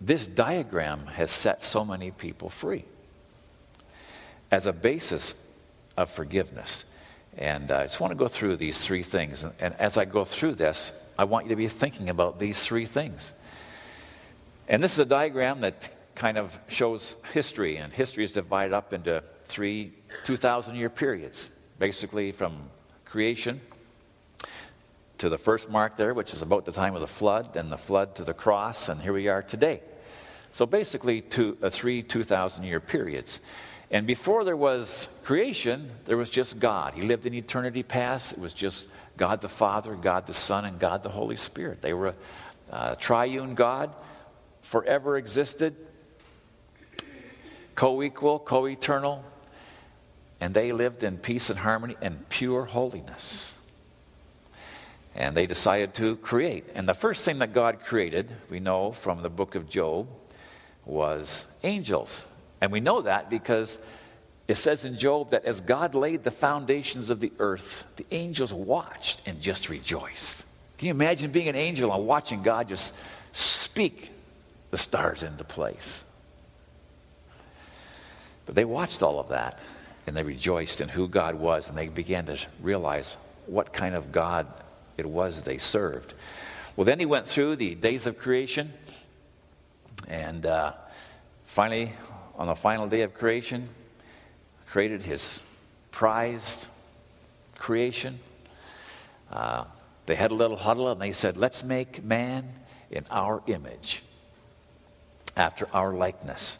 this 0.00 0.26
diagram 0.26 1.06
has 1.06 1.30
set 1.30 1.62
so 1.62 1.84
many 1.84 2.10
people 2.12 2.48
free 2.48 2.84
as 4.50 4.66
a 4.66 4.72
basis 4.72 5.34
of 5.96 6.08
forgiveness. 6.08 6.84
And 7.36 7.70
uh, 7.70 7.78
I 7.78 7.82
just 7.84 8.00
want 8.00 8.12
to 8.12 8.16
go 8.16 8.28
through 8.28 8.56
these 8.56 8.78
three 8.78 9.02
things. 9.02 9.42
And, 9.42 9.52
and 9.58 9.74
as 9.74 9.98
I 9.98 10.04
go 10.04 10.24
through 10.24 10.54
this, 10.54 10.92
I 11.18 11.24
want 11.24 11.46
you 11.46 11.50
to 11.50 11.56
be 11.56 11.68
thinking 11.68 12.08
about 12.08 12.38
these 12.38 12.62
three 12.62 12.86
things. 12.86 13.34
And 14.68 14.82
this 14.82 14.92
is 14.92 14.98
a 15.00 15.04
diagram 15.04 15.60
that 15.62 15.88
kind 16.14 16.38
of 16.38 16.58
shows 16.68 17.16
history, 17.32 17.76
and 17.76 17.92
history 17.92 18.24
is 18.24 18.32
divided 18.32 18.74
up 18.74 18.92
into 18.92 19.22
three 19.44 19.92
2,000 20.24 20.76
year 20.76 20.90
periods, 20.90 21.50
basically 21.78 22.32
from 22.32 22.70
creation 23.04 23.60
to 25.18 25.28
the 25.28 25.38
first 25.38 25.70
mark 25.70 25.96
there, 25.96 26.14
which 26.14 26.34
is 26.34 26.42
about 26.42 26.64
the 26.64 26.72
time 26.72 26.94
of 26.94 27.00
the 27.00 27.06
flood, 27.06 27.54
then 27.54 27.68
the 27.68 27.78
flood 27.78 28.16
to 28.16 28.24
the 28.24 28.34
cross, 28.34 28.88
and 28.88 29.00
here 29.00 29.12
we 29.12 29.28
are 29.28 29.42
today. 29.42 29.80
So 30.50 30.66
basically, 30.66 31.20
two, 31.20 31.56
uh, 31.62 31.70
three 31.70 32.02
2,000 32.02 32.64
year 32.64 32.80
periods. 32.80 33.40
And 33.90 34.06
before 34.06 34.42
there 34.44 34.56
was 34.56 35.08
creation, 35.22 35.90
there 36.06 36.16
was 36.16 36.30
just 36.30 36.58
God. 36.58 36.94
He 36.94 37.02
lived 37.02 37.26
in 37.26 37.34
eternity 37.34 37.82
past. 37.82 38.32
It 38.32 38.38
was 38.38 38.54
just 38.54 38.88
God 39.16 39.42
the 39.42 39.48
Father, 39.48 39.94
God 39.94 40.26
the 40.26 40.34
Son, 40.34 40.64
and 40.64 40.78
God 40.78 41.02
the 41.02 41.10
Holy 41.10 41.36
Spirit. 41.36 41.82
They 41.82 41.92
were 41.92 42.08
a 42.08 42.74
uh, 42.74 42.94
triune 42.94 43.54
God, 43.54 43.94
forever 44.62 45.18
existed, 45.18 45.76
co 47.82 48.00
equal, 48.00 48.38
co 48.38 48.68
eternal, 48.68 49.24
and 50.40 50.54
they 50.54 50.70
lived 50.70 51.02
in 51.02 51.18
peace 51.18 51.50
and 51.50 51.58
harmony 51.58 51.96
and 52.00 52.28
pure 52.28 52.64
holiness. 52.64 53.56
And 55.16 55.36
they 55.36 55.46
decided 55.46 55.92
to 55.94 56.14
create. 56.18 56.64
And 56.76 56.88
the 56.88 56.94
first 56.94 57.24
thing 57.24 57.40
that 57.40 57.52
God 57.52 57.80
created, 57.84 58.30
we 58.48 58.60
know 58.60 58.92
from 58.92 59.22
the 59.22 59.28
book 59.28 59.56
of 59.56 59.68
Job, 59.68 60.06
was 60.84 61.44
angels. 61.64 62.24
And 62.60 62.70
we 62.70 62.78
know 62.78 63.02
that 63.02 63.28
because 63.28 63.80
it 64.46 64.54
says 64.54 64.84
in 64.84 64.96
Job 64.96 65.30
that 65.30 65.44
as 65.44 65.60
God 65.60 65.96
laid 65.96 66.22
the 66.22 66.30
foundations 66.30 67.10
of 67.10 67.18
the 67.18 67.32
earth, 67.40 67.84
the 67.96 68.06
angels 68.12 68.54
watched 68.54 69.22
and 69.26 69.40
just 69.40 69.68
rejoiced. 69.68 70.44
Can 70.78 70.86
you 70.86 70.92
imagine 70.92 71.32
being 71.32 71.48
an 71.48 71.56
angel 71.56 71.92
and 71.92 72.06
watching 72.06 72.44
God 72.44 72.68
just 72.68 72.94
speak 73.32 74.12
the 74.70 74.78
stars 74.78 75.24
into 75.24 75.42
place? 75.42 76.04
But 78.46 78.54
they 78.54 78.64
watched 78.64 79.02
all 79.02 79.20
of 79.20 79.28
that 79.28 79.58
and 80.06 80.16
they 80.16 80.22
rejoiced 80.22 80.80
in 80.80 80.88
who 80.88 81.08
God 81.08 81.36
was 81.36 81.68
and 81.68 81.78
they 81.78 81.88
began 81.88 82.26
to 82.26 82.38
realize 82.60 83.16
what 83.46 83.72
kind 83.72 83.94
of 83.94 84.12
God 84.12 84.46
it 84.96 85.06
was 85.06 85.42
they 85.42 85.58
served. 85.58 86.14
Well, 86.76 86.84
then 86.84 86.98
he 86.98 87.06
went 87.06 87.28
through 87.28 87.56
the 87.56 87.74
days 87.74 88.06
of 88.06 88.18
creation 88.18 88.72
and 90.08 90.44
uh, 90.46 90.72
finally, 91.44 91.92
on 92.36 92.48
the 92.48 92.54
final 92.54 92.86
day 92.86 93.02
of 93.02 93.14
creation, 93.14 93.68
created 94.68 95.02
his 95.02 95.42
prized 95.90 96.68
creation. 97.58 98.18
Uh, 99.30 99.64
they 100.06 100.14
had 100.14 100.30
a 100.30 100.34
little 100.34 100.56
huddle 100.56 100.90
and 100.90 101.00
they 101.00 101.12
said, 101.12 101.36
Let's 101.36 101.62
make 101.62 102.02
man 102.02 102.52
in 102.90 103.04
our 103.10 103.42
image, 103.46 104.02
after 105.36 105.66
our 105.72 105.94
likeness. 105.94 106.58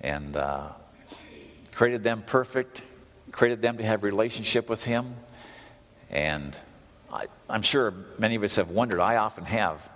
And 0.00 0.36
uh, 0.36 0.70
created 1.78 2.02
them 2.02 2.24
perfect, 2.26 2.82
created 3.30 3.62
them 3.62 3.78
to 3.78 3.84
have 3.84 4.02
relationship 4.02 4.68
with 4.68 4.82
him. 4.82 5.14
And 6.10 6.58
I, 7.12 7.26
I'm 7.48 7.62
sure 7.62 7.94
many 8.18 8.34
of 8.34 8.42
us 8.42 8.56
have 8.56 8.70
wondered, 8.70 8.98
I 8.98 9.14
often 9.14 9.44
have, 9.44 9.88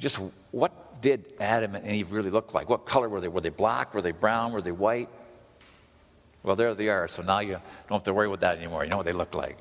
just 0.00 0.18
what 0.50 1.00
did 1.00 1.32
Adam 1.38 1.76
and 1.76 1.86
Eve 1.86 2.10
really 2.10 2.30
look 2.30 2.54
like? 2.54 2.68
What 2.68 2.86
color 2.86 3.08
were 3.08 3.20
they? 3.20 3.28
Were 3.28 3.40
they 3.40 3.50
black? 3.50 3.94
Were 3.94 4.02
they 4.02 4.10
brown? 4.10 4.52
Were 4.52 4.60
they 4.60 4.72
white? 4.72 5.08
Well, 6.42 6.56
there 6.56 6.74
they 6.74 6.88
are. 6.88 7.06
So 7.06 7.22
now 7.22 7.38
you 7.38 7.52
don't 7.52 7.98
have 7.98 8.02
to 8.02 8.12
worry 8.12 8.26
about 8.26 8.40
that 8.40 8.56
anymore. 8.56 8.82
You 8.82 8.90
know 8.90 8.96
what 8.96 9.06
they 9.06 9.12
look 9.12 9.36
like. 9.36 9.58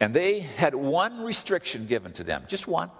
And 0.00 0.12
they 0.12 0.40
had 0.40 0.74
one 0.74 1.22
restriction 1.22 1.86
given 1.86 2.12
to 2.14 2.24
them, 2.24 2.42
just 2.48 2.66
one. 2.66 2.90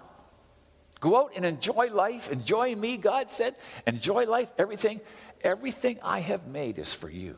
Go 1.01 1.17
out 1.17 1.33
and 1.35 1.45
enjoy 1.45 1.89
life. 1.91 2.31
Enjoy 2.31 2.73
me, 2.75 2.97
God 2.97 3.29
said. 3.29 3.55
Enjoy 3.85 4.25
life. 4.25 4.47
Everything, 4.57 5.01
everything 5.45 5.99
I 6.03 6.19
have 6.19 6.47
made 6.47 6.79
is 6.79 6.93
for 6.93 7.09
you. 7.09 7.37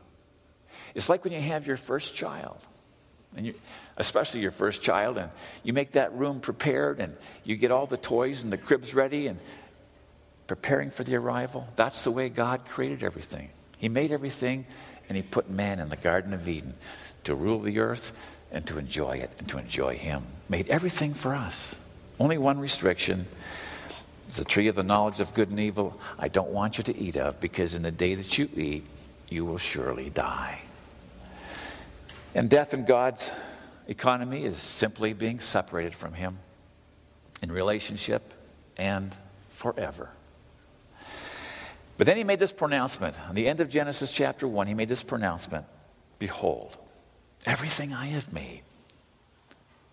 It's 0.94 1.08
like 1.08 1.22
when 1.22 1.32
you 1.32 1.40
have 1.40 1.66
your 1.66 1.76
first 1.76 2.14
child 2.14 2.58
and 3.36 3.46
you, 3.46 3.54
especially 3.96 4.40
your 4.40 4.50
first 4.50 4.80
child, 4.80 5.18
and 5.18 5.30
you 5.62 5.72
make 5.72 5.92
that 5.92 6.14
room 6.14 6.40
prepared, 6.40 6.98
and 6.98 7.14
you 7.44 7.56
get 7.56 7.70
all 7.70 7.86
the 7.86 7.98
toys 7.98 8.42
and 8.42 8.52
the 8.52 8.56
cribs 8.56 8.94
ready, 8.94 9.26
and 9.26 9.38
preparing 10.46 10.90
for 10.90 11.04
the 11.04 11.14
arrival. 11.14 11.68
That's 11.76 12.04
the 12.04 12.10
way 12.10 12.30
God 12.30 12.64
created 12.66 13.04
everything. 13.04 13.50
He 13.76 13.88
made 13.88 14.12
everything, 14.12 14.64
and 15.08 15.16
He 15.16 15.22
put 15.22 15.50
man 15.50 15.78
in 15.78 15.90
the 15.90 15.96
Garden 15.96 16.32
of 16.32 16.48
Eden 16.48 16.74
to 17.24 17.34
rule 17.34 17.60
the 17.60 17.80
earth 17.80 18.12
and 18.50 18.66
to 18.66 18.78
enjoy 18.78 19.18
it 19.18 19.30
and 19.38 19.48
to 19.50 19.58
enjoy 19.58 19.96
Him. 19.96 20.24
Made 20.48 20.68
everything 20.68 21.12
for 21.12 21.34
us. 21.34 21.78
Only 22.18 22.38
one 22.38 22.58
restriction 22.58 23.26
the 24.36 24.44
tree 24.44 24.68
of 24.68 24.74
the 24.74 24.82
knowledge 24.82 25.20
of 25.20 25.34
good 25.34 25.50
and 25.50 25.58
evil. 25.58 25.98
I 26.18 26.28
don't 26.28 26.50
want 26.50 26.78
you 26.78 26.84
to 26.84 26.96
eat 26.96 27.16
of, 27.16 27.40
because 27.40 27.74
in 27.74 27.82
the 27.82 27.90
day 27.90 28.14
that 28.14 28.38
you 28.38 28.48
eat, 28.54 28.84
you 29.28 29.44
will 29.44 29.58
surely 29.58 30.10
die. 30.10 30.60
And 32.34 32.48
death 32.48 32.74
in 32.74 32.84
God's 32.84 33.30
economy 33.86 34.44
is 34.44 34.58
simply 34.58 35.12
being 35.12 35.40
separated 35.40 35.94
from 35.94 36.12
Him 36.12 36.38
in 37.42 37.50
relationship 37.50 38.34
and 38.76 39.16
forever. 39.50 40.10
But 41.96 42.06
then 42.06 42.16
he 42.16 42.22
made 42.22 42.38
this 42.38 42.52
pronouncement. 42.52 43.16
On 43.28 43.34
the 43.34 43.48
end 43.48 43.58
of 43.58 43.68
Genesis 43.68 44.12
chapter 44.12 44.46
1, 44.46 44.68
he 44.68 44.74
made 44.74 44.88
this 44.88 45.02
pronouncement 45.02 45.64
Behold, 46.20 46.76
everything 47.46 47.92
I 47.92 48.06
have 48.06 48.32
made 48.32 48.62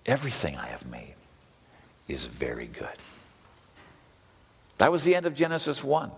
everything 0.05 0.55
I 0.55 0.67
have 0.67 0.86
made 0.86 1.15
is 2.07 2.25
very 2.25 2.67
good. 2.67 3.01
That 4.78 4.91
was 4.91 5.03
the 5.03 5.15
end 5.15 5.26
of 5.26 5.34
Genesis 5.34 5.84
1. 5.84 6.11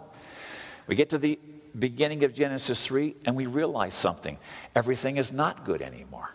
We 0.88 0.96
get 0.96 1.10
to 1.12 1.18
the 1.18 1.40
beginning 1.78 2.24
of 2.24 2.34
Genesis 2.34 2.86
3 2.86 3.16
and 3.26 3.36
we 3.36 3.46
realize 3.46 3.94
something. 3.94 4.38
Everything 4.76 5.18
is 5.18 5.32
not 5.32 5.66
good 5.66 5.82
anymore. 5.82 6.32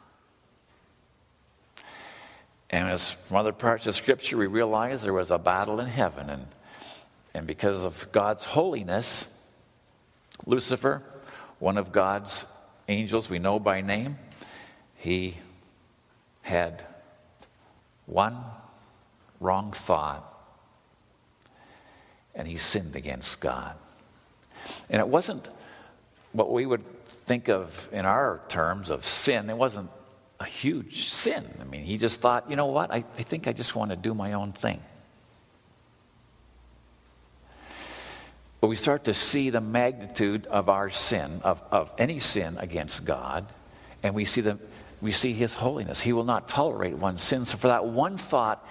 And 2.70 2.88
as 2.88 3.12
from 3.12 3.38
other 3.38 3.52
parts 3.52 3.86
of 3.86 3.94
Scripture, 3.94 4.36
we 4.36 4.46
realize 4.46 5.02
there 5.02 5.12
was 5.12 5.30
a 5.30 5.38
battle 5.38 5.80
in 5.80 5.88
heaven. 5.88 6.30
And, 6.30 6.46
and 7.34 7.46
because 7.46 7.84
of 7.84 8.10
God's 8.12 8.44
holiness, 8.44 9.28
Lucifer, 10.46 11.02
one 11.58 11.76
of 11.76 11.92
God's 11.92 12.46
angels 12.88 13.28
we 13.28 13.38
know 13.38 13.58
by 13.58 13.80
name, 13.80 14.16
he 14.96 15.36
had 16.42 16.84
one 18.06 18.38
wrong 19.40 19.72
thought 19.72 20.31
and 22.34 22.48
he 22.48 22.56
sinned 22.56 22.96
against 22.96 23.40
God. 23.40 23.76
And 24.88 25.00
it 25.00 25.08
wasn't 25.08 25.48
what 26.32 26.52
we 26.52 26.66
would 26.66 26.84
think 27.26 27.48
of 27.48 27.88
in 27.92 28.04
our 28.04 28.40
terms 28.48 28.90
of 28.90 29.04
sin. 29.04 29.50
It 29.50 29.56
wasn't 29.56 29.90
a 30.40 30.44
huge 30.44 31.08
sin. 31.08 31.44
I 31.60 31.64
mean, 31.64 31.84
he 31.84 31.98
just 31.98 32.20
thought, 32.20 32.50
you 32.50 32.56
know 32.56 32.66
what? 32.66 32.90
I, 32.90 33.04
I 33.18 33.22
think 33.22 33.46
I 33.46 33.52
just 33.52 33.76
want 33.76 33.90
to 33.90 33.96
do 33.96 34.14
my 34.14 34.32
own 34.32 34.52
thing. 34.52 34.82
But 38.60 38.68
we 38.68 38.76
start 38.76 39.04
to 39.04 39.14
see 39.14 39.50
the 39.50 39.60
magnitude 39.60 40.46
of 40.46 40.68
our 40.68 40.88
sin, 40.88 41.40
of, 41.42 41.60
of 41.70 41.92
any 41.98 42.20
sin 42.20 42.58
against 42.58 43.04
God, 43.04 43.46
and 44.04 44.14
we 44.14 44.24
see, 44.24 44.40
the, 44.40 44.58
we 45.00 45.10
see 45.10 45.32
his 45.32 45.54
holiness. 45.54 46.00
He 46.00 46.12
will 46.12 46.24
not 46.24 46.48
tolerate 46.48 46.94
one 46.94 47.18
sin. 47.18 47.44
So 47.44 47.58
for 47.58 47.68
that 47.68 47.86
one 47.86 48.16
thought, 48.16 48.64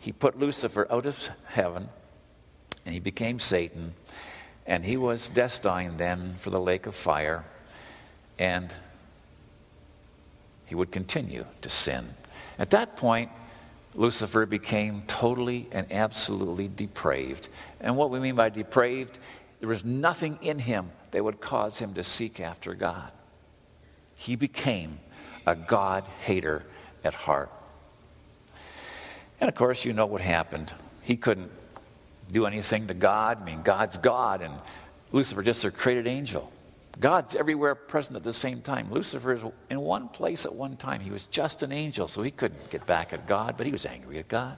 he 0.00 0.12
put 0.12 0.38
Lucifer 0.38 0.86
out 0.90 1.06
of 1.06 1.28
heaven, 1.46 1.88
and 2.88 2.94
he 2.94 3.00
became 3.00 3.38
Satan, 3.38 3.92
and 4.66 4.82
he 4.82 4.96
was 4.96 5.28
destined 5.28 5.98
then 5.98 6.36
for 6.38 6.48
the 6.48 6.58
lake 6.58 6.86
of 6.86 6.94
fire, 6.94 7.44
and 8.38 8.72
he 10.64 10.74
would 10.74 10.90
continue 10.90 11.44
to 11.60 11.68
sin. 11.68 12.08
At 12.58 12.70
that 12.70 12.96
point, 12.96 13.30
Lucifer 13.94 14.46
became 14.46 15.02
totally 15.06 15.68
and 15.70 15.86
absolutely 15.92 16.66
depraved. 16.66 17.50
And 17.78 17.94
what 17.94 18.08
we 18.08 18.20
mean 18.20 18.36
by 18.36 18.48
depraved, 18.48 19.18
there 19.60 19.68
was 19.68 19.84
nothing 19.84 20.38
in 20.40 20.58
him 20.58 20.90
that 21.10 21.22
would 21.22 21.42
cause 21.42 21.78
him 21.78 21.92
to 21.92 22.02
seek 22.02 22.40
after 22.40 22.72
God. 22.72 23.12
He 24.14 24.34
became 24.34 24.98
a 25.46 25.54
God 25.54 26.04
hater 26.22 26.64
at 27.04 27.12
heart. 27.12 27.52
And 29.42 29.48
of 29.50 29.54
course, 29.54 29.84
you 29.84 29.92
know 29.92 30.06
what 30.06 30.22
happened. 30.22 30.72
He 31.02 31.18
couldn't 31.18 31.50
do 32.30 32.46
anything 32.46 32.86
to 32.88 32.94
God. 32.94 33.40
I 33.40 33.44
mean, 33.44 33.62
God's 33.62 33.96
God, 33.96 34.42
and 34.42 34.54
Lucifer 35.12 35.42
just 35.42 35.64
a 35.64 35.70
created 35.70 36.06
angel. 36.06 36.52
God's 37.00 37.34
everywhere 37.36 37.74
present 37.74 38.16
at 38.16 38.24
the 38.24 38.32
same 38.32 38.60
time. 38.60 38.90
Lucifer 38.92 39.32
is 39.32 39.42
in 39.70 39.80
one 39.80 40.08
place 40.08 40.44
at 40.44 40.54
one 40.54 40.76
time. 40.76 41.00
He 41.00 41.10
was 41.10 41.24
just 41.24 41.62
an 41.62 41.70
angel, 41.70 42.08
so 42.08 42.22
he 42.22 42.30
couldn't 42.30 42.70
get 42.70 42.86
back 42.86 43.12
at 43.12 43.26
God, 43.26 43.56
but 43.56 43.66
he 43.66 43.72
was 43.72 43.86
angry 43.86 44.18
at 44.18 44.28
God. 44.28 44.56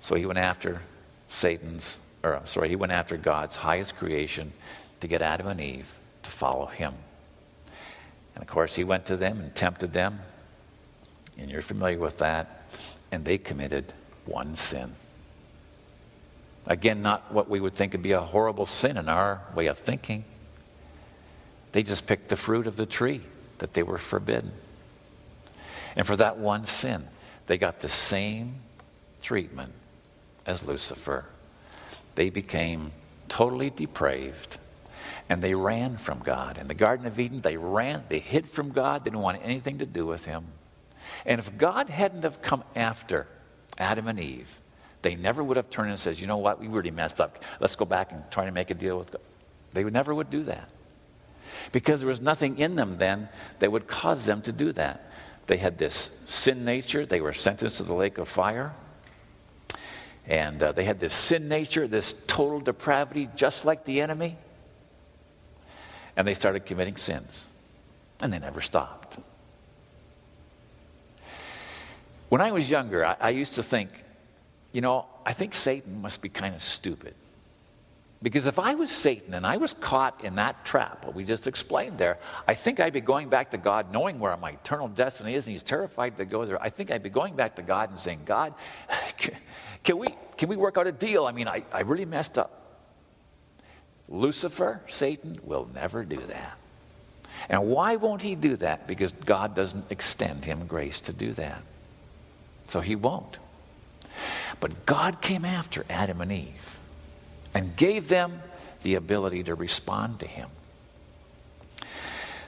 So 0.00 0.14
he 0.14 0.26
went 0.26 0.38
after 0.38 0.80
Satan's, 1.28 1.98
or 2.22 2.36
I'm 2.36 2.46
sorry, 2.46 2.68
he 2.68 2.76
went 2.76 2.92
after 2.92 3.16
God's 3.16 3.56
highest 3.56 3.96
creation 3.96 4.52
to 5.00 5.08
get 5.08 5.22
Adam 5.22 5.48
and 5.48 5.60
Eve 5.60 5.98
to 6.22 6.30
follow 6.30 6.66
him. 6.66 6.94
And 8.34 8.42
of 8.42 8.48
course, 8.48 8.76
he 8.76 8.84
went 8.84 9.06
to 9.06 9.16
them 9.16 9.40
and 9.40 9.54
tempted 9.54 9.92
them, 9.92 10.20
and 11.36 11.50
you're 11.50 11.62
familiar 11.62 11.98
with 11.98 12.18
that, 12.18 12.68
and 13.10 13.24
they 13.24 13.38
committed 13.38 13.92
one 14.24 14.54
sin. 14.54 14.94
Again, 16.66 17.02
not 17.02 17.32
what 17.32 17.48
we 17.48 17.60
would 17.60 17.74
think 17.74 17.92
would 17.92 18.02
be 18.02 18.12
a 18.12 18.20
horrible 18.20 18.66
sin 18.66 18.96
in 18.96 19.08
our 19.08 19.40
way 19.54 19.66
of 19.66 19.78
thinking. 19.78 20.24
They 21.72 21.82
just 21.82 22.06
picked 22.06 22.28
the 22.28 22.36
fruit 22.36 22.66
of 22.66 22.76
the 22.76 22.86
tree 22.86 23.22
that 23.58 23.72
they 23.72 23.82
were 23.82 23.98
forbidden. 23.98 24.52
And 25.96 26.06
for 26.06 26.16
that 26.16 26.38
one 26.38 26.66
sin, 26.66 27.06
they 27.46 27.58
got 27.58 27.80
the 27.80 27.88
same 27.88 28.56
treatment 29.22 29.72
as 30.46 30.64
Lucifer. 30.64 31.26
They 32.14 32.30
became 32.30 32.92
totally 33.28 33.70
depraved 33.70 34.58
and 35.28 35.42
they 35.42 35.54
ran 35.54 35.96
from 35.96 36.20
God. 36.20 36.58
In 36.58 36.66
the 36.66 36.74
Garden 36.74 37.06
of 37.06 37.18
Eden, 37.18 37.40
they 37.40 37.56
ran, 37.56 38.04
they 38.08 38.18
hid 38.18 38.48
from 38.48 38.70
God, 38.70 39.02
they 39.02 39.10
didn't 39.10 39.22
want 39.22 39.40
anything 39.42 39.78
to 39.78 39.86
do 39.86 40.06
with 40.06 40.24
Him. 40.24 40.46
And 41.24 41.38
if 41.38 41.56
God 41.56 41.88
hadn't 41.88 42.22
have 42.22 42.42
come 42.42 42.64
after 42.76 43.26
Adam 43.78 44.08
and 44.08 44.20
Eve, 44.20 44.60
they 45.02 45.16
never 45.16 45.42
would 45.42 45.56
have 45.56 45.68
turned 45.68 45.90
and 45.90 45.98
said, 45.98 46.18
you 46.18 46.26
know 46.26 46.38
what, 46.38 46.60
we 46.60 46.68
really 46.68 46.90
messed 46.90 47.20
up. 47.20 47.42
Let's 47.60 47.76
go 47.76 47.84
back 47.84 48.12
and 48.12 48.22
try 48.30 48.44
to 48.44 48.52
make 48.52 48.70
a 48.70 48.74
deal 48.74 48.98
with 48.98 49.10
God. 49.12 49.20
They 49.72 49.84
would 49.84 49.92
never 49.92 50.14
would 50.14 50.30
do 50.30 50.44
that. 50.44 50.68
Because 51.72 52.00
there 52.00 52.08
was 52.08 52.20
nothing 52.20 52.58
in 52.58 52.76
them 52.76 52.96
then 52.96 53.28
that 53.58 53.70
would 53.70 53.86
cause 53.86 54.24
them 54.24 54.42
to 54.42 54.52
do 54.52 54.72
that. 54.72 55.10
They 55.46 55.56
had 55.56 55.76
this 55.78 56.10
sin 56.24 56.64
nature. 56.64 57.04
They 57.04 57.20
were 57.20 57.32
sentenced 57.32 57.78
to 57.78 57.82
the 57.82 57.94
lake 57.94 58.18
of 58.18 58.28
fire. 58.28 58.74
And 60.26 60.62
uh, 60.62 60.72
they 60.72 60.84
had 60.84 61.00
this 61.00 61.14
sin 61.14 61.48
nature, 61.48 61.88
this 61.88 62.14
total 62.26 62.60
depravity, 62.60 63.28
just 63.34 63.64
like 63.64 63.84
the 63.84 64.00
enemy. 64.00 64.36
And 66.16 66.26
they 66.28 66.34
started 66.34 66.64
committing 66.64 66.96
sins. 66.96 67.48
And 68.20 68.32
they 68.32 68.38
never 68.38 68.60
stopped. 68.60 69.18
When 72.28 72.40
I 72.40 72.52
was 72.52 72.70
younger, 72.70 73.04
I, 73.04 73.16
I 73.20 73.30
used 73.30 73.54
to 73.54 73.62
think, 73.62 73.90
you 74.72 74.80
know, 74.80 75.06
I 75.24 75.32
think 75.32 75.54
Satan 75.54 76.00
must 76.02 76.22
be 76.22 76.28
kind 76.28 76.54
of 76.54 76.62
stupid. 76.62 77.14
Because 78.22 78.46
if 78.46 78.58
I 78.60 78.74
was 78.74 78.90
Satan 78.90 79.34
and 79.34 79.44
I 79.44 79.56
was 79.56 79.72
caught 79.72 80.24
in 80.24 80.36
that 80.36 80.64
trap, 80.64 81.04
what 81.04 81.14
we 81.14 81.24
just 81.24 81.48
explained 81.48 81.98
there, 81.98 82.18
I 82.46 82.54
think 82.54 82.78
I'd 82.78 82.92
be 82.92 83.00
going 83.00 83.28
back 83.28 83.50
to 83.50 83.58
God 83.58 83.92
knowing 83.92 84.20
where 84.20 84.36
my 84.36 84.50
eternal 84.52 84.86
destiny 84.86 85.34
is, 85.34 85.46
and 85.46 85.52
he's 85.52 85.64
terrified 85.64 86.16
to 86.18 86.24
go 86.24 86.44
there. 86.44 86.62
I 86.62 86.70
think 86.70 86.92
I'd 86.92 87.02
be 87.02 87.10
going 87.10 87.34
back 87.34 87.56
to 87.56 87.62
God 87.62 87.90
and 87.90 87.98
saying, 87.98 88.20
God, 88.24 88.54
can 89.82 89.98
we, 89.98 90.06
can 90.36 90.48
we 90.48 90.56
work 90.56 90.78
out 90.78 90.86
a 90.86 90.92
deal? 90.92 91.26
I 91.26 91.32
mean, 91.32 91.48
I, 91.48 91.64
I 91.72 91.80
really 91.80 92.04
messed 92.04 92.38
up. 92.38 92.60
Lucifer, 94.08 94.80
Satan, 94.86 95.38
will 95.42 95.68
never 95.74 96.04
do 96.04 96.20
that. 96.28 96.58
And 97.48 97.66
why 97.66 97.96
won't 97.96 98.22
he 98.22 98.36
do 98.36 98.54
that? 98.56 98.86
Because 98.86 99.12
God 99.12 99.56
doesn't 99.56 99.86
extend 99.90 100.44
him 100.44 100.66
grace 100.66 101.00
to 101.02 101.12
do 101.12 101.32
that. 101.32 101.60
So 102.64 102.80
he 102.80 102.94
won't. 102.94 103.38
But 104.60 104.86
God 104.86 105.20
came 105.20 105.44
after 105.44 105.84
Adam 105.90 106.20
and 106.20 106.32
Eve 106.32 106.80
and 107.54 107.76
gave 107.76 108.08
them 108.08 108.42
the 108.82 108.94
ability 108.94 109.44
to 109.44 109.54
respond 109.54 110.20
to 110.20 110.26
Him. 110.26 110.48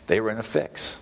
They 0.06 0.20
were 0.20 0.30
in 0.30 0.38
a 0.38 0.42
fix. 0.42 0.98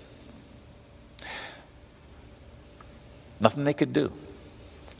Nothing 3.41 3.65
they 3.65 3.75
could 3.75 3.93
do. 3.93 4.13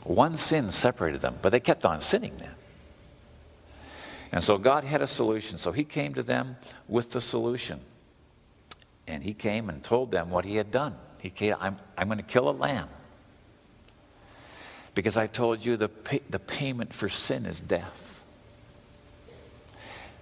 One 0.03 0.35
sin 0.35 0.71
separated 0.71 1.21
them, 1.21 1.39
but 1.41 1.51
they 1.51 1.61
kept 1.61 1.85
on 1.85 2.01
sinning 2.01 2.35
then. 2.37 2.55
And 4.33 4.43
so 4.43 4.57
God 4.57 4.83
had 4.83 5.01
a 5.01 5.07
solution. 5.07 5.57
So 5.57 5.71
He 5.71 5.83
came 5.83 6.15
to 6.15 6.23
them 6.23 6.57
with 6.87 7.11
the 7.11 7.21
solution. 7.21 7.79
And 9.07 9.23
He 9.23 9.33
came 9.33 9.69
and 9.69 9.83
told 9.83 10.11
them 10.11 10.29
what 10.29 10.43
He 10.43 10.55
had 10.55 10.71
done. 10.71 10.95
He 11.19 11.29
came, 11.29 11.55
I'm, 11.59 11.77
I'm 11.97 12.07
going 12.07 12.17
to 12.17 12.23
kill 12.23 12.49
a 12.49 12.51
lamb. 12.51 12.89
Because 14.95 15.17
I 15.17 15.27
told 15.27 15.65
you 15.65 15.77
the, 15.77 15.89
pay, 15.89 16.21
the 16.29 16.39
payment 16.39 16.93
for 16.93 17.09
sin 17.09 17.45
is 17.45 17.59
death. 17.59 18.21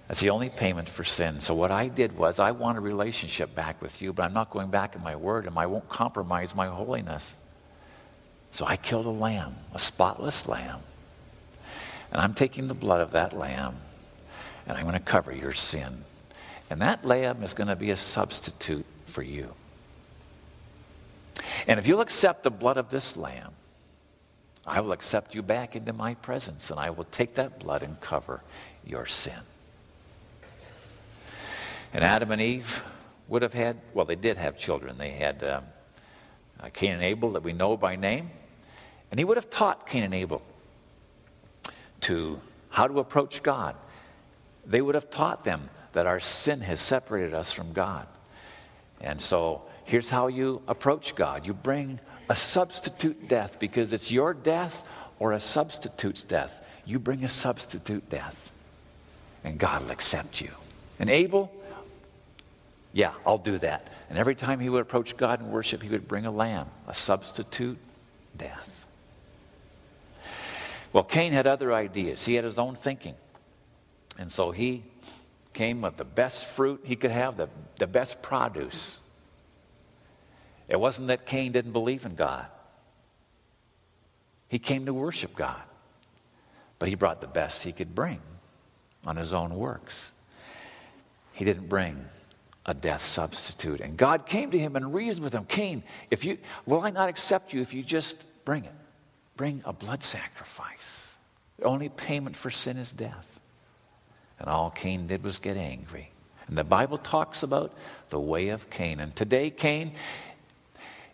That's 0.07 0.19
the 0.19 0.29
only 0.29 0.49
payment 0.49 0.89
for 0.89 1.03
sin. 1.03 1.39
So 1.39 1.53
what 1.53 1.71
I 1.71 1.87
did 1.87 2.17
was 2.17 2.39
I 2.39 2.51
want 2.51 2.77
a 2.77 2.81
relationship 2.81 3.55
back 3.55 3.81
with 3.81 4.01
you, 4.01 4.11
but 4.11 4.23
I'm 4.23 4.33
not 4.33 4.49
going 4.49 4.69
back 4.69 4.95
in 4.95 5.01
my 5.01 5.15
word 5.15 5.45
and 5.45 5.57
I 5.57 5.67
won't 5.67 5.87
compromise 5.87 6.53
my 6.53 6.67
holiness. 6.67 7.37
So 8.51 8.65
I 8.65 8.75
killed 8.75 9.05
a 9.05 9.09
lamb, 9.09 9.55
a 9.73 9.79
spotless 9.79 10.47
lamb. 10.47 10.81
And 12.11 12.21
I'm 12.21 12.33
taking 12.33 12.67
the 12.67 12.73
blood 12.73 12.99
of 12.99 13.11
that 13.11 13.31
lamb 13.31 13.77
and 14.67 14.77
I'm 14.77 14.83
going 14.83 14.93
to 14.93 14.99
cover 14.99 15.33
your 15.33 15.53
sin. 15.53 16.03
And 16.69 16.81
that 16.81 17.05
lamb 17.05 17.43
is 17.43 17.53
going 17.53 17.69
to 17.69 17.75
be 17.75 17.91
a 17.91 17.95
substitute 17.95 18.85
for 19.05 19.21
you. 19.21 19.53
And 21.67 21.79
if 21.79 21.87
you'll 21.87 22.01
accept 22.01 22.43
the 22.43 22.51
blood 22.51 22.77
of 22.77 22.89
this 22.89 23.15
lamb, 23.15 23.53
I 24.65 24.79
will 24.81 24.91
accept 24.91 25.33
you 25.33 25.41
back 25.41 25.75
into 25.75 25.93
my 25.93 26.13
presence, 26.15 26.69
and 26.69 26.79
I 26.79 26.91
will 26.91 27.05
take 27.05 27.35
that 27.35 27.59
blood 27.59 27.81
and 27.83 27.99
cover 27.99 28.41
your 28.85 29.05
sin. 29.05 29.39
And 31.93 32.03
Adam 32.03 32.31
and 32.31 32.41
Eve 32.41 32.83
would 33.27 33.41
have 33.41 33.53
had, 33.53 33.77
well, 33.93 34.05
they 34.05 34.15
did 34.15 34.37
have 34.37 34.57
children. 34.57 34.97
They 34.97 35.11
had 35.11 35.43
um, 35.43 35.63
uh, 36.59 36.69
Cain 36.73 36.93
and 36.93 37.03
Abel 37.03 37.31
that 37.33 37.43
we 37.43 37.53
know 37.53 37.75
by 37.75 37.95
name. 37.95 38.29
And 39.09 39.19
he 39.19 39.23
would 39.25 39.37
have 39.37 39.49
taught 39.49 39.87
Cain 39.87 40.03
and 40.03 40.13
Abel 40.13 40.41
to 42.01 42.39
how 42.69 42.87
to 42.87 42.99
approach 42.99 43.43
God. 43.43 43.75
They 44.65 44.81
would 44.81 44.95
have 44.95 45.09
taught 45.09 45.43
them 45.43 45.69
that 45.93 46.05
our 46.05 46.19
sin 46.19 46.61
has 46.61 46.79
separated 46.79 47.33
us 47.33 47.51
from 47.51 47.73
God. 47.73 48.07
And 49.01 49.19
so 49.19 49.63
here's 49.83 50.09
how 50.09 50.27
you 50.27 50.61
approach 50.67 51.15
God 51.15 51.45
you 51.45 51.53
bring 51.53 51.99
a 52.31 52.35
substitute 52.35 53.27
death 53.27 53.59
because 53.59 53.91
it's 53.91 54.09
your 54.09 54.33
death 54.33 54.87
or 55.19 55.33
a 55.33 55.39
substitute's 55.39 56.23
death. 56.23 56.63
You 56.85 56.97
bring 56.97 57.25
a 57.25 57.27
substitute 57.27 58.09
death, 58.09 58.53
and 59.43 59.59
God 59.59 59.83
will 59.83 59.91
accept 59.91 60.39
you. 60.39 60.51
And 60.97 61.09
Abel, 61.09 61.51
yeah, 62.93 63.11
I'll 63.25 63.37
do 63.37 63.57
that. 63.57 63.89
And 64.09 64.17
every 64.17 64.35
time 64.35 64.61
he 64.61 64.69
would 64.69 64.81
approach 64.81 65.17
God 65.17 65.41
in 65.41 65.51
worship, 65.51 65.83
he 65.83 65.89
would 65.89 66.07
bring 66.07 66.25
a 66.25 66.31
lamb, 66.31 66.67
a 66.87 66.93
substitute 66.93 67.77
death. 68.37 68.87
Well, 70.93 71.03
Cain 71.03 71.33
had 71.33 71.47
other 71.47 71.73
ideas. 71.73 72.25
He 72.25 72.35
had 72.35 72.45
his 72.45 72.57
own 72.57 72.75
thinking. 72.75 73.15
And 74.17 74.31
so 74.31 74.51
he 74.51 74.83
came 75.51 75.81
with 75.81 75.97
the 75.97 76.05
best 76.05 76.45
fruit 76.45 76.79
he 76.85 76.95
could 76.95 77.11
have, 77.11 77.35
the, 77.35 77.49
the 77.77 77.87
best 77.87 78.21
produce. 78.21 79.00
It 80.71 80.79
wasn't 80.79 81.09
that 81.09 81.25
Cain 81.25 81.51
didn't 81.51 81.73
believe 81.73 82.05
in 82.05 82.15
God, 82.15 82.45
he 84.47 84.57
came 84.57 84.85
to 84.85 84.93
worship 84.93 85.35
God. 85.35 85.61
But 86.79 86.89
he 86.89 86.95
brought 86.95 87.21
the 87.21 87.27
best 87.27 87.61
he 87.61 87.73
could 87.73 87.93
bring 87.93 88.19
on 89.05 89.15
his 89.15 89.35
own 89.35 89.55
works. 89.55 90.11
He 91.33 91.45
didn't 91.45 91.69
bring 91.69 92.05
a 92.65 92.73
death 92.73 93.03
substitute. 93.03 93.81
And 93.81 93.95
God 93.95 94.25
came 94.25 94.49
to 94.49 94.57
him 94.57 94.75
and 94.75 94.91
reasoned 94.91 95.23
with 95.23 95.33
him 95.33 95.45
Cain, 95.45 95.83
if 96.09 96.25
you, 96.25 96.39
will 96.65 96.81
I 96.81 96.89
not 96.89 97.07
accept 97.07 97.53
you 97.53 97.61
if 97.61 97.71
you 97.71 97.83
just 97.83 98.25
bring 98.45 98.65
it? 98.65 98.73
Bring 99.37 99.61
a 99.63 99.73
blood 99.73 100.03
sacrifice. 100.03 101.15
The 101.59 101.65
only 101.65 101.89
payment 101.89 102.35
for 102.35 102.49
sin 102.49 102.77
is 102.77 102.91
death. 102.91 103.39
And 104.39 104.49
all 104.49 104.71
Cain 104.71 105.05
did 105.05 105.23
was 105.23 105.37
get 105.37 105.57
angry. 105.57 106.09
And 106.47 106.57
the 106.57 106.63
Bible 106.63 106.97
talks 106.97 107.43
about 107.43 107.73
the 108.09 108.19
way 108.19 108.49
of 108.49 108.71
Cain. 108.71 108.99
And 108.99 109.15
today, 109.15 109.51
Cain 109.51 109.93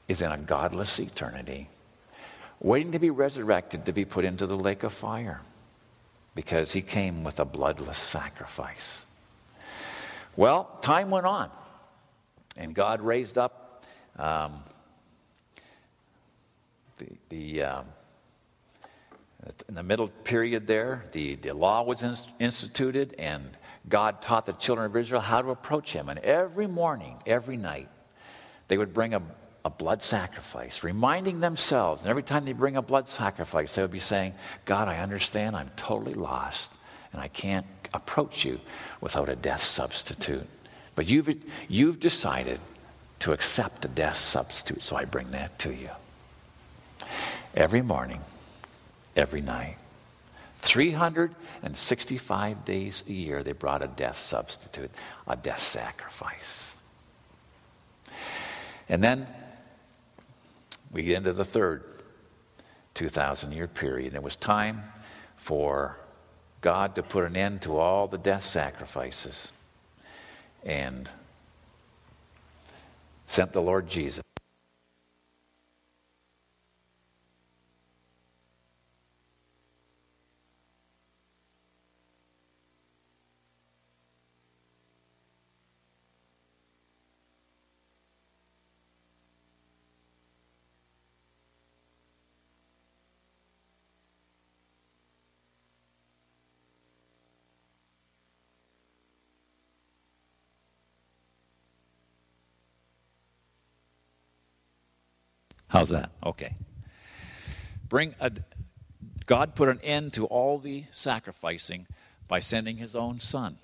is 0.07 0.21
in 0.21 0.31
a 0.31 0.37
godless 0.37 0.99
eternity, 0.99 1.69
waiting 2.59 2.91
to 2.91 2.99
be 2.99 3.09
resurrected 3.09 3.85
to 3.85 3.93
be 3.93 4.05
put 4.05 4.25
into 4.25 4.47
the 4.47 4.55
lake 4.55 4.83
of 4.83 4.93
fire 4.93 5.41
because 6.35 6.73
he 6.73 6.81
came 6.81 7.23
with 7.23 7.39
a 7.39 7.45
bloodless 7.45 7.97
sacrifice. 7.97 9.05
Well, 10.35 10.69
time 10.81 11.09
went 11.09 11.25
on, 11.25 11.49
and 12.55 12.73
God 12.73 13.01
raised 13.01 13.37
up 13.37 13.83
um, 14.17 14.63
the, 16.97 17.07
the 17.29 17.63
um, 17.63 17.85
in 19.67 19.75
the 19.75 19.83
middle 19.83 20.07
period 20.07 20.67
there, 20.67 21.03
the, 21.11 21.35
the 21.35 21.53
law 21.53 21.83
was 21.83 22.03
instituted, 22.39 23.15
and 23.17 23.49
God 23.87 24.21
taught 24.21 24.45
the 24.45 24.53
children 24.53 24.85
of 24.85 24.95
Israel 24.95 25.21
how 25.21 25.41
to 25.41 25.49
approach 25.49 25.93
Him. 25.93 26.09
And 26.09 26.19
every 26.19 26.67
morning, 26.67 27.17
every 27.25 27.57
night, 27.57 27.89
they 28.67 28.77
would 28.77 28.93
bring 28.93 29.13
a, 29.13 29.21
a 29.67 29.69
blood 29.69 30.01
sacrifice, 30.01 30.81
reminding 30.81 31.41
themselves. 31.41 32.01
And 32.01 32.09
every 32.09 32.23
time 32.23 32.45
they 32.45 32.53
bring 32.53 32.77
a 32.77 32.81
blood 32.81 33.09
sacrifice, 33.09 33.75
they 33.75 33.81
would 33.81 33.91
be 33.91 33.99
saying, 33.99 34.33
God, 34.63 34.87
I 34.87 34.99
understand 34.99 35.57
I'm 35.57 35.71
totally 35.75 36.13
lost, 36.13 36.71
and 37.11 37.21
I 37.21 37.27
can't 37.27 37.65
approach 37.93 38.45
you 38.45 38.61
without 39.01 39.27
a 39.27 39.35
death 39.35 39.61
substitute. 39.61 40.47
But 40.95 41.09
you've, 41.09 41.43
you've 41.67 41.99
decided 41.99 42.61
to 43.19 43.33
accept 43.33 43.83
a 43.83 43.89
death 43.89 44.15
substitute, 44.15 44.81
so 44.81 44.95
I 44.95 45.03
bring 45.03 45.31
that 45.31 45.59
to 45.59 45.73
you. 45.73 45.89
Every 47.53 47.81
morning, 47.81 48.21
every 49.17 49.41
night. 49.41 49.75
365 50.59 52.63
days 52.63 53.03
a 53.05 53.11
year, 53.11 53.43
they 53.43 53.51
brought 53.51 53.83
a 53.83 53.87
death 53.87 54.17
substitute, 54.17 54.91
a 55.27 55.35
death 55.35 55.59
sacrifice. 55.59 56.77
And 58.87 59.03
then 59.03 59.27
we 60.91 61.03
get 61.03 61.17
into 61.17 61.33
the 61.33 61.45
third 61.45 61.83
2,000 62.93 63.51
year 63.51 63.67
period. 63.67 64.07
And 64.07 64.15
it 64.15 64.23
was 64.23 64.35
time 64.35 64.83
for 65.35 65.97
God 66.61 66.95
to 66.95 67.03
put 67.03 67.25
an 67.25 67.37
end 67.37 67.61
to 67.61 67.77
all 67.77 68.07
the 68.07 68.17
death 68.17 68.43
sacrifices 68.43 69.51
and 70.63 71.09
sent 73.27 73.53
the 73.53 73.61
Lord 73.61 73.87
Jesus. 73.87 74.26
How's 105.77 105.89
that? 105.89 106.09
Okay. 106.25 106.55
Bring 107.87 108.15
a, 108.19 108.31
God 109.27 109.53
put 109.53 109.69
an 109.69 109.79
end 109.81 110.13
to 110.13 110.25
all 110.25 110.57
the 110.57 110.85
sacrificing 110.89 111.85
by 112.27 112.39
sending 112.39 112.77
his 112.77 112.95
own 112.95 113.19
son. 113.19 113.59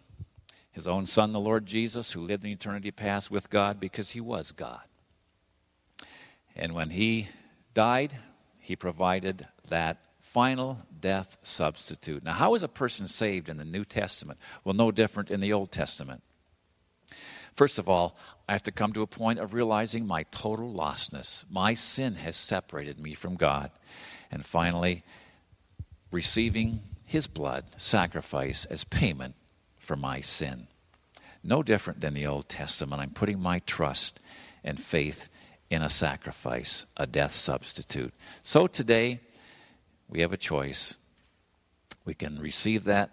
His 0.71 0.87
own 0.87 1.07
son, 1.07 1.33
the 1.33 1.39
Lord 1.39 1.65
Jesus, 1.65 2.11
who 2.11 2.21
lived 2.21 2.45
in 2.45 2.51
eternity 2.51 2.91
past 2.91 3.31
with 3.31 3.49
God 3.49 3.79
because 3.79 4.11
he 4.11 4.21
was 4.21 4.51
God. 4.51 4.83
And 6.55 6.73
when 6.73 6.91
he 6.91 7.29
died, 7.73 8.15
he 8.59 8.75
provided 8.75 9.47
that 9.69 9.97
final 10.21 10.77
death 10.99 11.37
substitute. 11.41 12.23
Now, 12.23 12.33
how 12.33 12.53
is 12.53 12.61
a 12.61 12.67
person 12.67 13.07
saved 13.07 13.49
in 13.49 13.57
the 13.57 13.65
New 13.65 13.85
Testament? 13.85 14.39
Well, 14.63 14.75
no 14.75 14.91
different 14.91 15.31
in 15.31 15.39
the 15.39 15.53
Old 15.53 15.71
Testament. 15.71 16.21
First 17.55 17.79
of 17.79 17.87
all, 17.87 18.17
I 18.47 18.53
have 18.53 18.63
to 18.63 18.71
come 18.71 18.93
to 18.93 19.01
a 19.01 19.07
point 19.07 19.39
of 19.39 19.53
realizing 19.53 20.07
my 20.07 20.23
total 20.23 20.73
lostness. 20.73 21.45
My 21.49 21.73
sin 21.73 22.15
has 22.15 22.35
separated 22.35 22.99
me 22.99 23.13
from 23.13 23.35
God. 23.35 23.71
And 24.31 24.45
finally, 24.45 25.03
receiving 26.11 26.81
His 27.05 27.27
blood 27.27 27.65
sacrifice 27.77 28.65
as 28.65 28.83
payment 28.83 29.35
for 29.77 29.95
my 29.95 30.21
sin. 30.21 30.67
No 31.43 31.61
different 31.61 32.01
than 32.01 32.13
the 32.13 32.25
Old 32.25 32.49
Testament. 32.49 33.01
I'm 33.01 33.11
putting 33.11 33.39
my 33.39 33.59
trust 33.59 34.19
and 34.63 34.79
faith 34.79 35.29
in 35.69 35.81
a 35.81 35.89
sacrifice, 35.89 36.85
a 36.97 37.05
death 37.05 37.31
substitute. 37.31 38.13
So 38.43 38.67
today, 38.67 39.19
we 40.07 40.21
have 40.21 40.33
a 40.33 40.37
choice. 40.37 40.95
We 42.05 42.13
can 42.13 42.39
receive 42.39 42.85
that, 42.85 43.11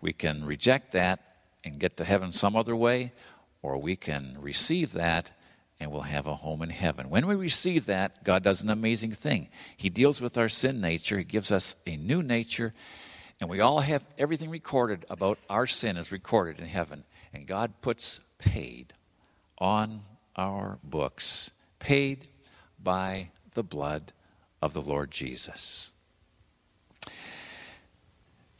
we 0.00 0.12
can 0.12 0.44
reject 0.44 0.92
that 0.92 1.20
and 1.64 1.78
get 1.78 1.96
to 1.96 2.04
heaven 2.04 2.32
some 2.32 2.56
other 2.56 2.74
way, 2.74 3.12
or 3.62 3.78
we 3.78 3.96
can 3.96 4.36
receive 4.40 4.92
that 4.92 5.32
and 5.80 5.90
we'll 5.90 6.02
have 6.02 6.28
a 6.28 6.36
home 6.36 6.62
in 6.62 6.70
heaven. 6.70 7.10
When 7.10 7.26
we 7.26 7.34
receive 7.34 7.86
that, 7.86 8.22
God 8.22 8.44
does 8.44 8.62
an 8.62 8.70
amazing 8.70 9.10
thing. 9.12 9.48
He 9.76 9.90
deals 9.90 10.20
with 10.20 10.38
our 10.38 10.48
sin 10.48 10.80
nature, 10.80 11.18
He 11.18 11.24
gives 11.24 11.50
us 11.50 11.74
a 11.86 11.96
new 11.96 12.22
nature, 12.22 12.72
and 13.40 13.50
we 13.50 13.58
all 13.58 13.80
have 13.80 14.04
everything 14.16 14.50
recorded 14.50 15.04
about 15.10 15.38
our 15.50 15.66
sin 15.66 15.96
is 15.96 16.12
recorded 16.12 16.60
in 16.60 16.66
heaven. 16.66 17.02
And 17.34 17.46
God 17.46 17.72
puts 17.80 18.20
paid 18.38 18.92
on 19.58 20.02
our 20.36 20.78
books, 20.84 21.50
paid 21.80 22.26
by 22.80 23.30
the 23.54 23.64
blood 23.64 24.12
of 24.60 24.74
the 24.74 24.80
Lord 24.80 25.10
Jesus. 25.10 25.90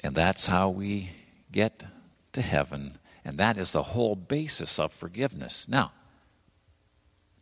And 0.00 0.16
that's 0.16 0.48
how 0.48 0.68
we 0.70 1.10
get 1.52 1.84
to 2.32 2.42
heaven 2.42 2.98
and 3.24 3.38
that 3.38 3.56
is 3.56 3.72
the 3.72 3.82
whole 3.82 4.16
basis 4.16 4.78
of 4.78 4.92
forgiveness. 4.92 5.68
Now, 5.68 5.92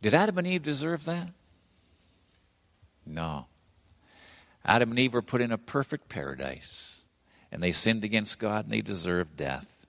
did 0.01 0.13
Adam 0.13 0.37
and 0.37 0.47
Eve 0.47 0.63
deserve 0.63 1.05
that? 1.05 1.29
No. 3.05 3.47
Adam 4.63 4.91
and 4.91 4.99
Eve 4.99 5.13
were 5.13 5.21
put 5.21 5.41
in 5.41 5.51
a 5.51 5.57
perfect 5.57 6.07
paradise, 6.07 7.03
and 7.51 7.61
they 7.61 7.71
sinned 7.71 8.03
against 8.03 8.39
God 8.39 8.65
and 8.65 8.73
they 8.73 8.81
deserved 8.81 9.35
death. 9.35 9.85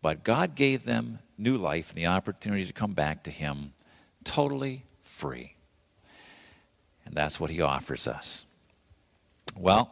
But 0.00 0.24
God 0.24 0.56
gave 0.56 0.84
them 0.84 1.20
new 1.38 1.56
life 1.56 1.90
and 1.90 1.98
the 1.98 2.06
opportunity 2.06 2.66
to 2.66 2.72
come 2.72 2.92
back 2.92 3.22
to 3.24 3.30
Him 3.30 3.72
totally 4.24 4.84
free. 5.04 5.54
And 7.06 7.14
that's 7.14 7.38
what 7.38 7.50
He 7.50 7.60
offers 7.60 8.08
us. 8.08 8.44
Well, 9.56 9.90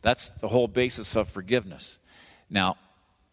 that's 0.00 0.30
the 0.30 0.48
whole 0.48 0.68
basis 0.68 1.16
of 1.16 1.28
forgiveness. 1.28 1.98
Now, 2.48 2.76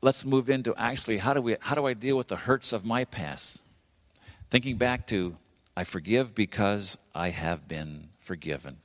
let's 0.01 0.25
move 0.25 0.49
into 0.49 0.75
actually 0.75 1.17
how 1.17 1.33
do 1.33 1.41
we 1.41 1.55
how 1.59 1.75
do 1.75 1.85
I 1.85 1.93
deal 1.93 2.17
with 2.17 2.27
the 2.27 2.35
hurts 2.35 2.73
of 2.73 2.85
my 2.85 3.05
past? 3.05 3.61
Thinking 4.49 4.77
back 4.77 5.07
to 5.07 5.37
I 5.75 5.83
forgive 5.83 6.35
because 6.35 6.97
I 7.15 7.29
have 7.29 7.67
been 7.67 8.09
forgiven. 8.19 8.77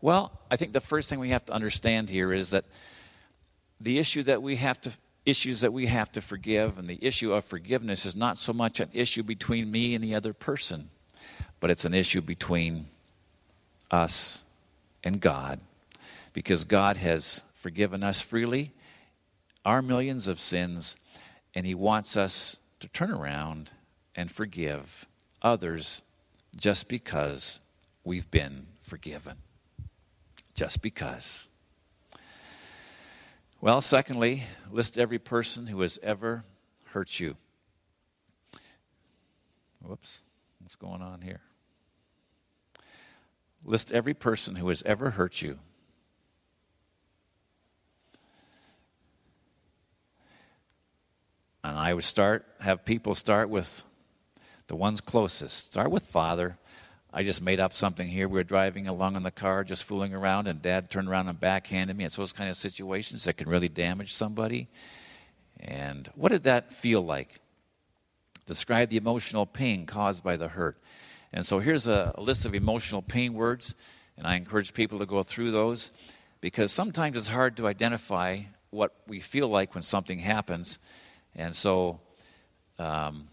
Well, 0.00 0.32
I 0.50 0.56
think 0.56 0.72
the 0.72 0.80
first 0.80 1.10
thing 1.10 1.18
we 1.18 1.30
have 1.30 1.44
to 1.46 1.52
understand 1.52 2.08
here 2.08 2.32
is 2.32 2.50
that 2.50 2.64
the 3.80 3.98
issue 3.98 4.22
that 4.24 4.42
we 4.42 4.56
have 4.56 4.80
to 4.82 4.92
issues 5.26 5.60
that 5.60 5.72
we 5.72 5.86
have 5.86 6.10
to 6.12 6.20
forgive 6.20 6.78
and 6.78 6.88
the 6.88 6.98
issue 7.02 7.32
of 7.32 7.44
forgiveness 7.44 8.06
is 8.06 8.16
not 8.16 8.38
so 8.38 8.52
much 8.52 8.80
an 8.80 8.88
issue 8.94 9.22
between 9.22 9.70
me 9.70 9.94
and 9.94 10.02
the 10.02 10.14
other 10.14 10.32
person, 10.32 10.88
but 11.60 11.70
it's 11.70 11.84
an 11.84 11.92
issue 11.92 12.22
between 12.22 12.86
us 13.90 14.42
and 15.04 15.20
God 15.20 15.60
because 16.32 16.64
God 16.64 16.96
has 16.96 17.42
forgiven 17.56 18.02
us 18.02 18.22
freely 18.22 18.72
our 19.64 19.82
millions 19.82 20.28
of 20.28 20.40
sins, 20.40 20.96
and 21.54 21.66
He 21.66 21.74
wants 21.74 22.16
us 22.16 22.60
to 22.80 22.88
turn 22.88 23.10
around 23.10 23.72
and 24.14 24.30
forgive 24.30 25.06
others 25.42 26.02
just 26.56 26.88
because 26.88 27.60
we've 28.04 28.30
been 28.30 28.66
forgiven. 28.80 29.36
Just 30.54 30.82
because. 30.82 31.48
Well, 33.60 33.80
secondly, 33.80 34.44
list 34.70 34.98
every 34.98 35.18
person 35.18 35.66
who 35.66 35.80
has 35.80 35.98
ever 36.02 36.44
hurt 36.86 37.20
you. 37.20 37.36
Whoops, 39.82 40.22
what's 40.60 40.76
going 40.76 41.02
on 41.02 41.20
here? 41.20 41.40
List 43.64 43.92
every 43.92 44.14
person 44.14 44.56
who 44.56 44.68
has 44.68 44.82
ever 44.84 45.10
hurt 45.10 45.42
you. 45.42 45.58
And 51.64 51.76
I 51.76 51.94
would 51.94 52.04
start, 52.04 52.46
have 52.60 52.84
people 52.84 53.14
start 53.14 53.48
with 53.48 53.82
the 54.68 54.76
ones 54.76 55.00
closest. 55.00 55.66
Start 55.72 55.90
with 55.90 56.04
Father. 56.04 56.56
I 57.12 57.22
just 57.24 57.42
made 57.42 57.58
up 57.58 57.72
something 57.72 58.06
here. 58.06 58.28
We 58.28 58.34
were 58.34 58.44
driving 58.44 58.86
along 58.86 59.16
in 59.16 59.22
the 59.22 59.30
car, 59.30 59.64
just 59.64 59.84
fooling 59.84 60.14
around, 60.14 60.46
and 60.46 60.60
Dad 60.60 60.90
turned 60.90 61.08
around 61.08 61.28
and 61.28 61.40
backhanded 61.40 61.96
me. 61.96 62.04
It's 62.04 62.16
those 62.16 62.34
kind 62.34 62.50
of 62.50 62.56
situations 62.56 63.24
that 63.24 63.38
can 63.38 63.48
really 63.48 63.68
damage 63.68 64.12
somebody. 64.12 64.68
And 65.58 66.08
what 66.14 66.30
did 66.30 66.44
that 66.44 66.72
feel 66.72 67.00
like? 67.00 67.40
Describe 68.46 68.90
the 68.90 68.98
emotional 68.98 69.46
pain 69.46 69.86
caused 69.86 70.22
by 70.22 70.36
the 70.36 70.48
hurt. 70.48 70.78
And 71.32 71.44
so 71.44 71.58
here's 71.58 71.86
a, 71.86 72.12
a 72.14 72.20
list 72.20 72.46
of 72.46 72.54
emotional 72.54 73.02
pain 73.02 73.34
words, 73.34 73.74
and 74.16 74.26
I 74.26 74.36
encourage 74.36 74.74
people 74.74 74.98
to 74.98 75.06
go 75.06 75.22
through 75.22 75.50
those 75.50 75.90
because 76.40 76.72
sometimes 76.72 77.16
it's 77.16 77.28
hard 77.28 77.56
to 77.56 77.66
identify 77.66 78.40
what 78.70 78.94
we 79.06 79.20
feel 79.20 79.48
like 79.48 79.74
when 79.74 79.82
something 79.82 80.18
happens. 80.18 80.78
And 81.38 81.56
so 81.56 82.00
um, 82.78 83.28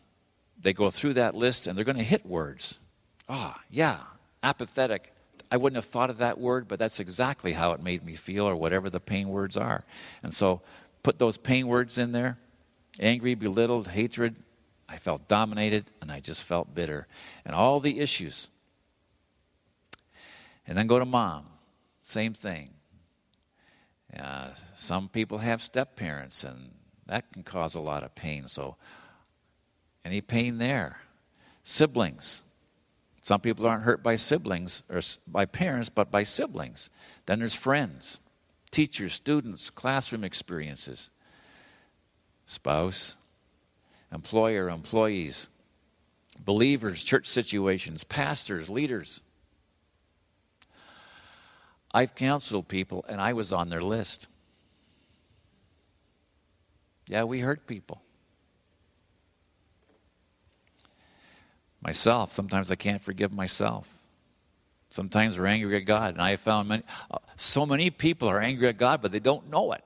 they 0.62 0.72
go 0.72 0.90
through 0.90 1.16
that 1.16 1.36
list 1.36 1.68
and 1.68 1.78
they're 1.78 1.84
going 1.84 1.98
to 1.98 2.04
hit 2.04 2.26
words. 2.26 2.80
Ah, 3.28 3.56
oh, 3.58 3.62
yeah, 3.70 4.00
apathetic. 4.44 5.12
I 5.52 5.58
wouldn't 5.58 5.76
have 5.76 5.92
thought 5.92 6.10
of 6.10 6.20
that 6.20 6.40
word, 6.40 6.68
but 6.68 6.80
that's 6.80 7.00
exactly 7.00 7.54
how 7.54 7.74
it 7.74 7.82
made 7.82 8.06
me 8.06 8.16
feel, 8.16 8.48
or 8.48 8.56
whatever 8.56 8.90
the 8.90 9.00
pain 9.00 9.30
words 9.30 9.58
are. 9.58 9.84
And 10.24 10.34
so 10.34 10.62
put 11.04 11.20
those 11.20 11.38
pain 11.38 11.68
words 11.68 11.98
in 11.98 12.12
there 12.12 12.38
angry, 13.00 13.36
belittled, 13.36 13.88
hatred. 13.88 14.36
I 14.88 14.98
felt 14.98 15.28
dominated, 15.28 15.92
and 16.02 16.12
I 16.12 16.20
just 16.20 16.44
felt 16.44 16.74
bitter. 16.74 17.08
And 17.44 17.54
all 17.54 17.80
the 17.80 18.00
issues. 18.00 18.50
And 20.68 20.78
then 20.78 20.88
go 20.88 21.00
to 21.00 21.06
mom. 21.06 21.46
Same 22.04 22.34
thing. 22.34 22.70
Uh, 24.18 24.52
some 24.76 25.10
people 25.10 25.40
have 25.40 25.62
step 25.62 25.96
parents, 25.96 26.44
and 26.44 26.70
that 27.08 27.32
can 27.32 27.44
cause 27.44 27.76
a 27.76 27.80
lot 27.80 28.04
of 28.04 28.16
pain. 28.16 28.48
So, 28.48 28.76
any 30.04 30.22
pain 30.22 30.58
there? 30.58 31.00
Siblings. 31.64 32.44
Some 33.22 33.42
people 33.42 33.66
aren't 33.66 33.84
hurt 33.84 34.04
by 34.04 34.18
siblings 34.18 34.84
or 34.90 35.02
by 35.28 35.46
parents, 35.46 35.90
but 35.90 36.12
by 36.12 36.24
siblings. 36.24 36.92
Then 37.26 37.40
there's 37.40 37.56
friends, 37.56 38.20
teachers, 38.70 39.14
students, 39.14 39.72
classroom 39.72 40.24
experiences, 40.24 41.10
spouse, 42.46 43.18
employer, 44.12 44.70
employees, 44.70 45.50
believers, 46.38 47.04
church 47.04 47.26
situations, 47.28 48.04
pastors, 48.04 48.70
leaders. 48.70 49.22
I've 51.92 52.14
counseled 52.14 52.68
people, 52.68 53.06
and 53.08 53.20
I 53.20 53.34
was 53.34 53.52
on 53.52 53.70
their 53.70 53.82
list. 53.82 54.28
Yeah, 57.08 57.24
we 57.24 57.40
hurt 57.40 57.68
people. 57.68 58.02
Myself, 61.82 62.34
sometimes 62.34 62.72
I 62.72 62.76
can't 62.76 63.02
forgive 63.02 63.32
myself. 63.32 63.88
Sometimes 64.90 65.38
we're 65.38 65.46
angry 65.46 65.78
at 65.78 65.86
God, 65.86 66.14
and 66.14 66.22
I 66.22 66.32
have 66.32 66.40
found 66.40 66.70
many, 66.70 66.84
uh, 67.12 67.18
so 67.36 67.66
many 67.66 67.90
people 67.90 68.28
are 68.28 68.40
angry 68.40 68.68
at 68.70 68.78
God, 68.78 69.02
but 69.02 69.12
they 69.12 69.20
don't 69.20 69.50
know 69.50 69.74
it. 69.74 69.84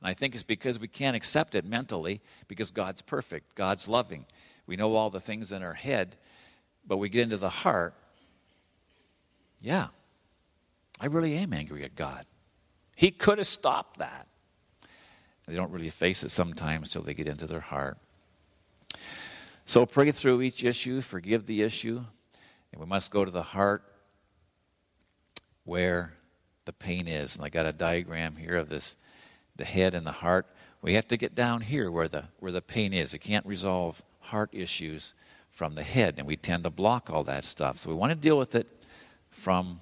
And 0.00 0.10
I 0.10 0.14
think 0.14 0.34
it's 0.34 0.42
because 0.42 0.80
we 0.80 0.88
can't 0.88 1.14
accept 1.14 1.54
it 1.54 1.64
mentally 1.64 2.20
because 2.48 2.70
God's 2.70 3.02
perfect, 3.02 3.54
God's 3.54 3.86
loving. 3.86 4.24
We 4.66 4.76
know 4.76 4.94
all 4.94 5.10
the 5.10 5.20
things 5.20 5.52
in 5.52 5.62
our 5.62 5.74
head, 5.74 6.16
but 6.86 6.96
we 6.96 7.10
get 7.10 7.24
into 7.24 7.36
the 7.36 7.50
heart. 7.50 7.94
Yeah, 9.60 9.88
I 10.98 11.06
really 11.06 11.36
am 11.36 11.52
angry 11.52 11.84
at 11.84 11.94
God. 11.94 12.24
He 12.96 13.10
could 13.10 13.38
have 13.38 13.46
stopped 13.46 13.98
that. 13.98 14.26
They 15.50 15.56
don't 15.56 15.72
really 15.72 15.90
face 15.90 16.22
it 16.22 16.30
sometimes 16.30 16.90
till 16.90 17.02
they 17.02 17.12
get 17.12 17.26
into 17.26 17.46
their 17.46 17.60
heart. 17.60 17.98
So 19.64 19.84
pray 19.84 20.12
through 20.12 20.42
each 20.42 20.62
issue, 20.62 21.00
forgive 21.00 21.46
the 21.46 21.62
issue, 21.62 22.04
and 22.70 22.80
we 22.80 22.86
must 22.86 23.10
go 23.10 23.24
to 23.24 23.30
the 23.30 23.42
heart 23.42 23.82
where 25.64 26.14
the 26.66 26.72
pain 26.72 27.08
is. 27.08 27.34
And 27.34 27.44
I 27.44 27.48
got 27.48 27.66
a 27.66 27.72
diagram 27.72 28.36
here 28.36 28.56
of 28.56 28.68
this 28.68 28.94
the 29.56 29.64
head 29.64 29.94
and 29.94 30.06
the 30.06 30.12
heart. 30.12 30.46
We 30.82 30.94
have 30.94 31.08
to 31.08 31.16
get 31.16 31.34
down 31.34 31.62
here 31.62 31.90
where 31.90 32.08
the 32.08 32.26
where 32.38 32.52
the 32.52 32.62
pain 32.62 32.92
is. 32.92 33.12
It 33.12 33.18
can't 33.18 33.44
resolve 33.44 34.00
heart 34.20 34.50
issues 34.52 35.14
from 35.50 35.74
the 35.74 35.82
head, 35.82 36.14
and 36.16 36.28
we 36.28 36.36
tend 36.36 36.62
to 36.62 36.70
block 36.70 37.10
all 37.10 37.24
that 37.24 37.42
stuff. 37.42 37.78
So 37.78 37.90
we 37.90 37.96
want 37.96 38.10
to 38.10 38.16
deal 38.16 38.38
with 38.38 38.54
it 38.54 38.68
from 39.30 39.80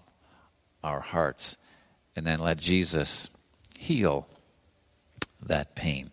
our 0.82 1.00
hearts 1.00 1.58
and 2.16 2.26
then 2.26 2.38
let 2.38 2.56
Jesus 2.56 3.28
heal 3.78 4.26
that 5.46 5.74
pain. 5.74 6.10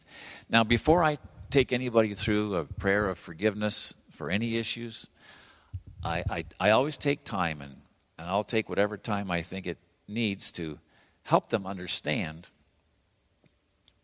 Now, 0.49 0.63
before 0.63 1.03
I 1.03 1.17
take 1.49 1.73
anybody 1.73 2.13
through 2.13 2.55
a 2.55 2.65
prayer 2.65 3.09
of 3.09 3.17
forgiveness 3.17 3.93
for 4.11 4.29
any 4.29 4.57
issues, 4.57 5.07
I, 6.03 6.23
I, 6.29 6.45
I 6.59 6.69
always 6.71 6.97
take 6.97 7.23
time, 7.23 7.61
and, 7.61 7.75
and 8.17 8.29
I'll 8.29 8.43
take 8.43 8.69
whatever 8.69 8.97
time 8.97 9.31
I 9.31 9.41
think 9.41 9.67
it 9.67 9.77
needs 10.07 10.51
to 10.53 10.79
help 11.23 11.49
them 11.49 11.65
understand 11.65 12.49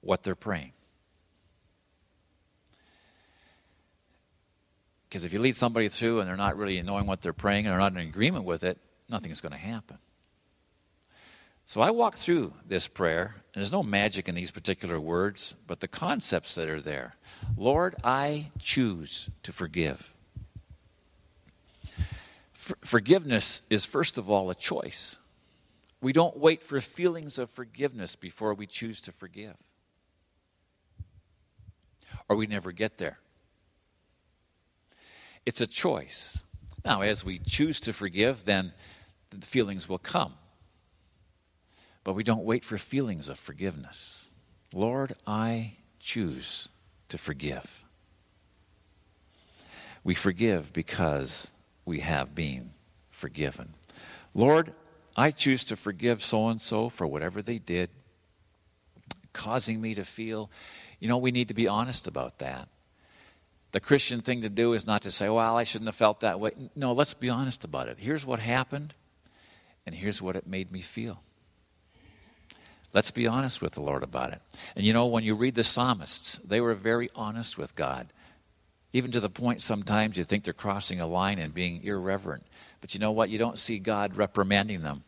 what 0.01 0.23
they're 0.23 0.35
praying. 0.35 0.73
Because 5.07 5.25
if 5.25 5.33
you 5.33 5.39
lead 5.39 5.55
somebody 5.55 5.89
through 5.89 6.21
and 6.21 6.29
they're 6.29 6.37
not 6.37 6.57
really 6.57 6.81
knowing 6.81 7.05
what 7.05 7.21
they're 7.21 7.33
praying 7.33 7.65
and 7.65 7.73
they're 7.73 7.79
not 7.79 7.91
in 7.91 7.97
agreement 8.07 8.45
with 8.45 8.63
it, 8.63 8.77
nothing's 9.09 9.41
going 9.41 9.51
to 9.51 9.57
happen. 9.57 9.97
So 11.65 11.81
I 11.81 11.91
walk 11.91 12.15
through 12.15 12.53
this 12.65 12.87
prayer, 12.87 13.35
and 13.53 13.61
there's 13.61 13.71
no 13.71 13.83
magic 13.83 14.29
in 14.29 14.35
these 14.35 14.51
particular 14.51 14.99
words, 14.99 15.55
but 15.67 15.81
the 15.81 15.87
concepts 15.87 16.55
that 16.55 16.69
are 16.69 16.79
there. 16.79 17.15
Lord, 17.57 17.95
I 18.03 18.47
choose 18.59 19.29
to 19.43 19.51
forgive. 19.51 20.13
For- 22.53 22.77
forgiveness 22.81 23.63
is, 23.69 23.85
first 23.85 24.17
of 24.17 24.29
all, 24.29 24.49
a 24.49 24.55
choice. 24.55 25.19
We 25.99 26.13
don't 26.13 26.37
wait 26.37 26.63
for 26.63 26.79
feelings 26.79 27.37
of 27.37 27.49
forgiveness 27.49 28.15
before 28.15 28.53
we 28.53 28.67
choose 28.67 29.01
to 29.01 29.11
forgive, 29.11 29.57
or 32.29 32.37
we 32.37 32.47
never 32.47 32.71
get 32.71 32.97
there. 32.97 33.19
It's 35.45 35.61
a 35.61 35.67
choice. 35.67 36.43
Now, 36.85 37.01
as 37.01 37.25
we 37.25 37.39
choose 37.39 37.79
to 37.81 37.93
forgive, 37.93 38.45
then 38.45 38.73
the 39.29 39.45
feelings 39.45 39.89
will 39.89 39.99
come. 39.99 40.33
But 42.03 42.13
we 42.13 42.23
don't 42.23 42.43
wait 42.43 42.65
for 42.65 42.77
feelings 42.77 43.29
of 43.29 43.37
forgiveness. 43.37 44.29
Lord, 44.73 45.13
I 45.27 45.73
choose 45.99 46.69
to 47.09 47.17
forgive. 47.17 47.83
We 50.03 50.15
forgive 50.15 50.73
because 50.73 51.51
we 51.85 51.99
have 51.99 52.33
been 52.33 52.71
forgiven. 53.09 53.75
Lord, 54.33 54.73
I 55.15 55.31
choose 55.31 55.63
to 55.65 55.75
forgive 55.75 56.23
so 56.23 56.47
and 56.47 56.59
so 56.59 56.89
for 56.89 57.05
whatever 57.05 57.41
they 57.41 57.57
did, 57.57 57.89
causing 59.33 59.79
me 59.79 59.93
to 59.95 60.05
feel. 60.05 60.49
You 60.99 61.07
know, 61.07 61.17
we 61.17 61.31
need 61.31 61.49
to 61.49 61.53
be 61.53 61.67
honest 61.67 62.07
about 62.07 62.39
that. 62.39 62.67
The 63.73 63.79
Christian 63.79 64.21
thing 64.21 64.41
to 64.41 64.49
do 64.49 64.73
is 64.73 64.87
not 64.87 65.03
to 65.03 65.11
say, 65.11 65.29
well, 65.29 65.55
I 65.55 65.63
shouldn't 65.63 65.87
have 65.87 65.95
felt 65.95 66.21
that 66.21 66.39
way. 66.39 66.51
No, 66.75 66.91
let's 66.93 67.13
be 67.13 67.29
honest 67.29 67.63
about 67.63 67.87
it. 67.87 67.97
Here's 67.99 68.25
what 68.25 68.39
happened, 68.39 68.93
and 69.85 69.95
here's 69.95 70.21
what 70.21 70.35
it 70.35 70.47
made 70.47 70.71
me 70.71 70.81
feel. 70.81 71.21
Let's 72.93 73.11
be 73.11 73.27
honest 73.27 73.61
with 73.61 73.73
the 73.73 73.81
Lord 73.81 74.03
about 74.03 74.33
it. 74.33 74.41
And 74.75 74.85
you 74.85 74.93
know, 74.93 75.05
when 75.07 75.23
you 75.23 75.35
read 75.35 75.55
the 75.55 75.63
psalmists, 75.63 76.37
they 76.39 76.59
were 76.59 76.73
very 76.73 77.09
honest 77.15 77.57
with 77.57 77.75
God, 77.75 78.07
even 78.91 79.11
to 79.11 79.19
the 79.19 79.29
point 79.29 79.61
sometimes 79.61 80.17
you 80.17 80.23
think 80.23 80.43
they're 80.43 80.53
crossing 80.53 80.99
a 80.99 81.07
line 81.07 81.39
and 81.39 81.53
being 81.53 81.83
irreverent. 81.83 82.45
But 82.81 82.93
you 82.93 82.99
know 82.99 83.11
what? 83.11 83.29
You 83.29 83.37
don't 83.37 83.57
see 83.57 83.79
God 83.79 84.17
reprimanding 84.17 84.81
them 84.81 85.03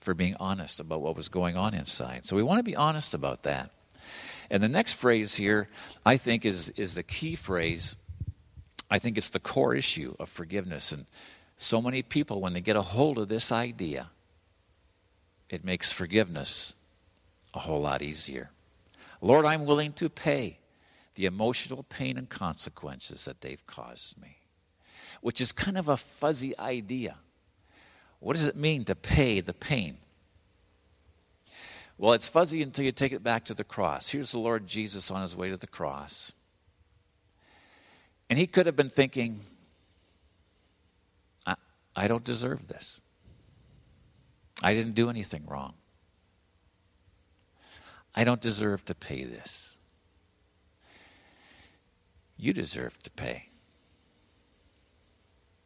for 0.00 0.14
being 0.14 0.36
honest 0.40 0.80
about 0.80 1.00
what 1.00 1.16
was 1.16 1.28
going 1.28 1.56
on 1.56 1.74
inside. 1.74 2.24
So 2.24 2.36
we 2.36 2.42
want 2.42 2.58
to 2.58 2.64
be 2.64 2.76
honest 2.76 3.14
about 3.14 3.44
that. 3.44 3.70
And 4.50 4.62
the 4.62 4.68
next 4.68 4.94
phrase 4.94 5.34
here, 5.34 5.68
I 6.04 6.16
think, 6.16 6.44
is, 6.44 6.70
is 6.70 6.94
the 6.94 7.02
key 7.02 7.36
phrase. 7.36 7.96
I 8.90 8.98
think 8.98 9.16
it's 9.16 9.30
the 9.30 9.40
core 9.40 9.74
issue 9.74 10.14
of 10.18 10.28
forgiveness. 10.28 10.92
And 10.92 11.06
So 11.56 11.80
many 11.80 12.02
people, 12.02 12.40
when 12.40 12.52
they 12.52 12.60
get 12.60 12.76
a 12.76 12.82
hold 12.82 13.18
of 13.18 13.28
this 13.28 13.50
idea, 13.50 14.10
it 15.48 15.64
makes 15.64 15.92
forgiveness 15.92 16.74
a 17.52 17.60
whole 17.60 17.80
lot 17.80 18.02
easier. 18.02 18.50
Lord, 19.20 19.44
I'm 19.44 19.64
willing 19.64 19.92
to 19.94 20.08
pay 20.08 20.58
the 21.14 21.26
emotional 21.26 21.84
pain 21.84 22.18
and 22.18 22.28
consequences 22.28 23.24
that 23.24 23.40
they've 23.40 23.64
caused 23.66 24.20
me, 24.20 24.38
which 25.20 25.40
is 25.40 25.52
kind 25.52 25.78
of 25.78 25.88
a 25.88 25.96
fuzzy 25.96 26.58
idea. 26.58 27.16
What 28.20 28.36
does 28.36 28.46
it 28.46 28.56
mean 28.56 28.84
to 28.86 28.94
pay 28.94 29.40
the 29.40 29.54
pain? 29.54 29.98
Well, 31.96 32.14
it's 32.14 32.26
fuzzy 32.26 32.62
until 32.62 32.84
you 32.84 32.92
take 32.92 33.12
it 33.12 33.22
back 33.22 33.44
to 33.46 33.54
the 33.54 33.64
cross. 33.64 34.08
Here's 34.08 34.32
the 34.32 34.38
Lord 34.38 34.66
Jesus 34.66 35.10
on 35.10 35.22
his 35.22 35.36
way 35.36 35.50
to 35.50 35.56
the 35.56 35.66
cross. 35.66 36.32
And 38.28 38.38
he 38.38 38.46
could 38.46 38.66
have 38.66 38.74
been 38.74 38.88
thinking, 38.88 39.40
I, 41.46 41.54
I 41.94 42.08
don't 42.08 42.24
deserve 42.24 42.66
this. 42.66 43.00
I 44.62 44.74
didn't 44.74 44.94
do 44.94 45.10
anything 45.10 45.44
wrong. 45.46 45.74
I 48.14 48.24
don't 48.24 48.40
deserve 48.40 48.84
to 48.86 48.94
pay 48.94 49.24
this. 49.24 49.78
You 52.36 52.52
deserve 52.52 53.02
to 53.02 53.10
pay. 53.10 53.48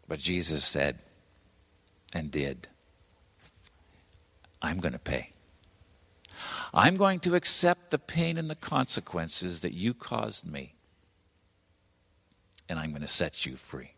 But 0.06 0.18
Jesus 0.18 0.64
said 0.64 1.00
and 2.14 2.30
did, 2.30 2.68
I'm 4.62 4.80
going 4.80 4.92
to 4.92 4.98
pay. 4.98 5.32
I'm 6.72 6.96
going 6.96 7.20
to 7.20 7.34
accept 7.34 7.90
the 7.90 7.98
pain 7.98 8.38
and 8.38 8.48
the 8.48 8.54
consequences 8.54 9.60
that 9.60 9.74
you 9.74 9.92
caused 9.92 10.46
me, 10.46 10.74
and 12.68 12.78
I'm 12.78 12.90
going 12.90 13.02
to 13.02 13.08
set 13.08 13.44
you 13.44 13.56
free. 13.56 13.92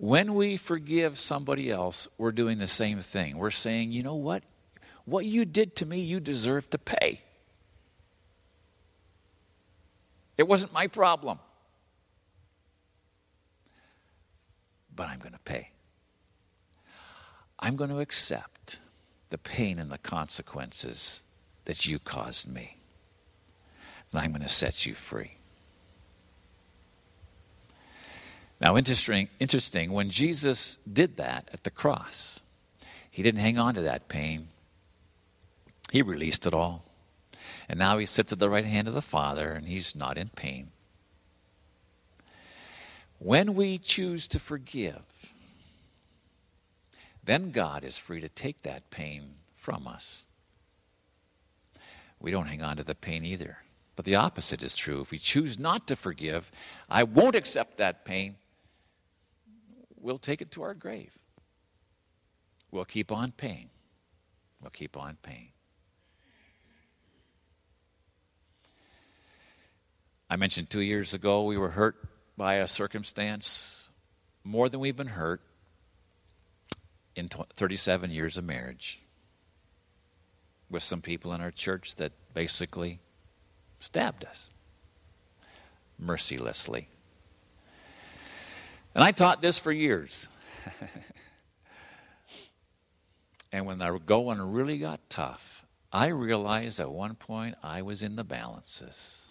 When 0.00 0.34
we 0.34 0.56
forgive 0.56 1.18
somebody 1.18 1.72
else, 1.72 2.06
we're 2.18 2.30
doing 2.30 2.58
the 2.58 2.68
same 2.68 3.00
thing. 3.00 3.36
We're 3.36 3.50
saying, 3.50 3.90
you 3.90 4.04
know 4.04 4.14
what? 4.14 4.44
What 5.06 5.24
you 5.24 5.44
did 5.44 5.74
to 5.76 5.86
me, 5.86 5.98
you 5.98 6.20
deserve 6.20 6.70
to 6.70 6.78
pay. 6.78 7.20
It 10.36 10.46
wasn't 10.46 10.72
my 10.72 10.86
problem. 10.86 11.40
But 14.94 15.08
I'm 15.08 15.18
going 15.18 15.32
to 15.32 15.40
pay. 15.40 15.70
I'm 17.58 17.74
going 17.74 17.90
to 17.90 17.98
accept 17.98 18.78
the 19.30 19.38
pain 19.38 19.80
and 19.80 19.90
the 19.90 19.98
consequences 19.98 21.24
that 21.64 21.86
you 21.86 21.98
caused 21.98 22.46
me. 22.46 22.76
And 24.12 24.20
I'm 24.20 24.30
going 24.30 24.42
to 24.42 24.48
set 24.48 24.86
you 24.86 24.94
free. 24.94 25.37
Now, 28.60 28.76
interesting, 28.76 29.28
interesting, 29.38 29.92
when 29.92 30.10
Jesus 30.10 30.78
did 30.90 31.16
that 31.16 31.48
at 31.52 31.64
the 31.64 31.70
cross, 31.70 32.42
he 33.10 33.22
didn't 33.22 33.40
hang 33.40 33.58
on 33.58 33.74
to 33.74 33.82
that 33.82 34.08
pain. 34.08 34.48
He 35.92 36.02
released 36.02 36.46
it 36.46 36.54
all. 36.54 36.84
And 37.68 37.78
now 37.78 37.98
he 37.98 38.06
sits 38.06 38.32
at 38.32 38.38
the 38.38 38.50
right 38.50 38.64
hand 38.64 38.88
of 38.88 38.94
the 38.94 39.02
Father 39.02 39.52
and 39.52 39.66
he's 39.66 39.94
not 39.94 40.18
in 40.18 40.28
pain. 40.30 40.70
When 43.18 43.54
we 43.54 43.78
choose 43.78 44.28
to 44.28 44.38
forgive, 44.38 45.02
then 47.24 47.50
God 47.50 47.84
is 47.84 47.98
free 47.98 48.20
to 48.20 48.28
take 48.28 48.62
that 48.62 48.90
pain 48.90 49.34
from 49.56 49.86
us. 49.86 50.26
We 52.20 52.30
don't 52.30 52.46
hang 52.46 52.62
on 52.62 52.76
to 52.78 52.84
the 52.84 52.94
pain 52.94 53.24
either. 53.24 53.58
But 53.96 54.04
the 54.04 54.14
opposite 54.14 54.62
is 54.62 54.76
true. 54.76 55.00
If 55.00 55.10
we 55.10 55.18
choose 55.18 55.58
not 55.58 55.88
to 55.88 55.96
forgive, 55.96 56.50
I 56.88 57.02
won't 57.02 57.34
accept 57.34 57.78
that 57.78 58.04
pain, 58.04 58.36
we'll 60.00 60.18
take 60.18 60.40
it 60.42 60.50
to 60.52 60.62
our 60.62 60.74
grave. 60.74 61.18
We'll 62.70 62.84
keep 62.84 63.10
on 63.10 63.32
paying. 63.32 63.70
We'll 64.60 64.70
keep 64.70 64.96
on 64.96 65.16
paying. 65.22 65.52
I 70.30 70.36
mentioned 70.36 70.68
two 70.68 70.80
years 70.80 71.14
ago 71.14 71.44
we 71.44 71.56
were 71.56 71.70
hurt 71.70 71.96
by 72.36 72.56
a 72.56 72.66
circumstance 72.66 73.88
more 74.44 74.68
than 74.68 74.80
we've 74.80 74.96
been 74.96 75.06
hurt 75.06 75.40
in 77.16 77.28
37 77.28 78.10
years 78.10 78.36
of 78.36 78.44
marriage 78.44 79.00
with 80.70 80.82
some 80.82 81.00
people 81.00 81.32
in 81.32 81.40
our 81.40 81.50
church 81.50 81.94
that 81.96 82.12
basically 82.34 83.00
stabbed 83.80 84.24
us 84.24 84.50
mercilessly. 85.98 86.88
And 88.94 89.04
I 89.04 89.12
taught 89.12 89.40
this 89.40 89.58
for 89.58 89.72
years. 89.72 90.28
and 93.52 93.66
when 93.66 93.78
the 93.78 93.98
going 94.04 94.40
really 94.40 94.78
got 94.78 95.00
tough, 95.08 95.64
I 95.92 96.08
realized 96.08 96.80
at 96.80 96.90
one 96.90 97.14
point 97.14 97.56
I 97.62 97.82
was 97.82 98.02
in 98.02 98.16
the 98.16 98.24
balances. 98.24 99.28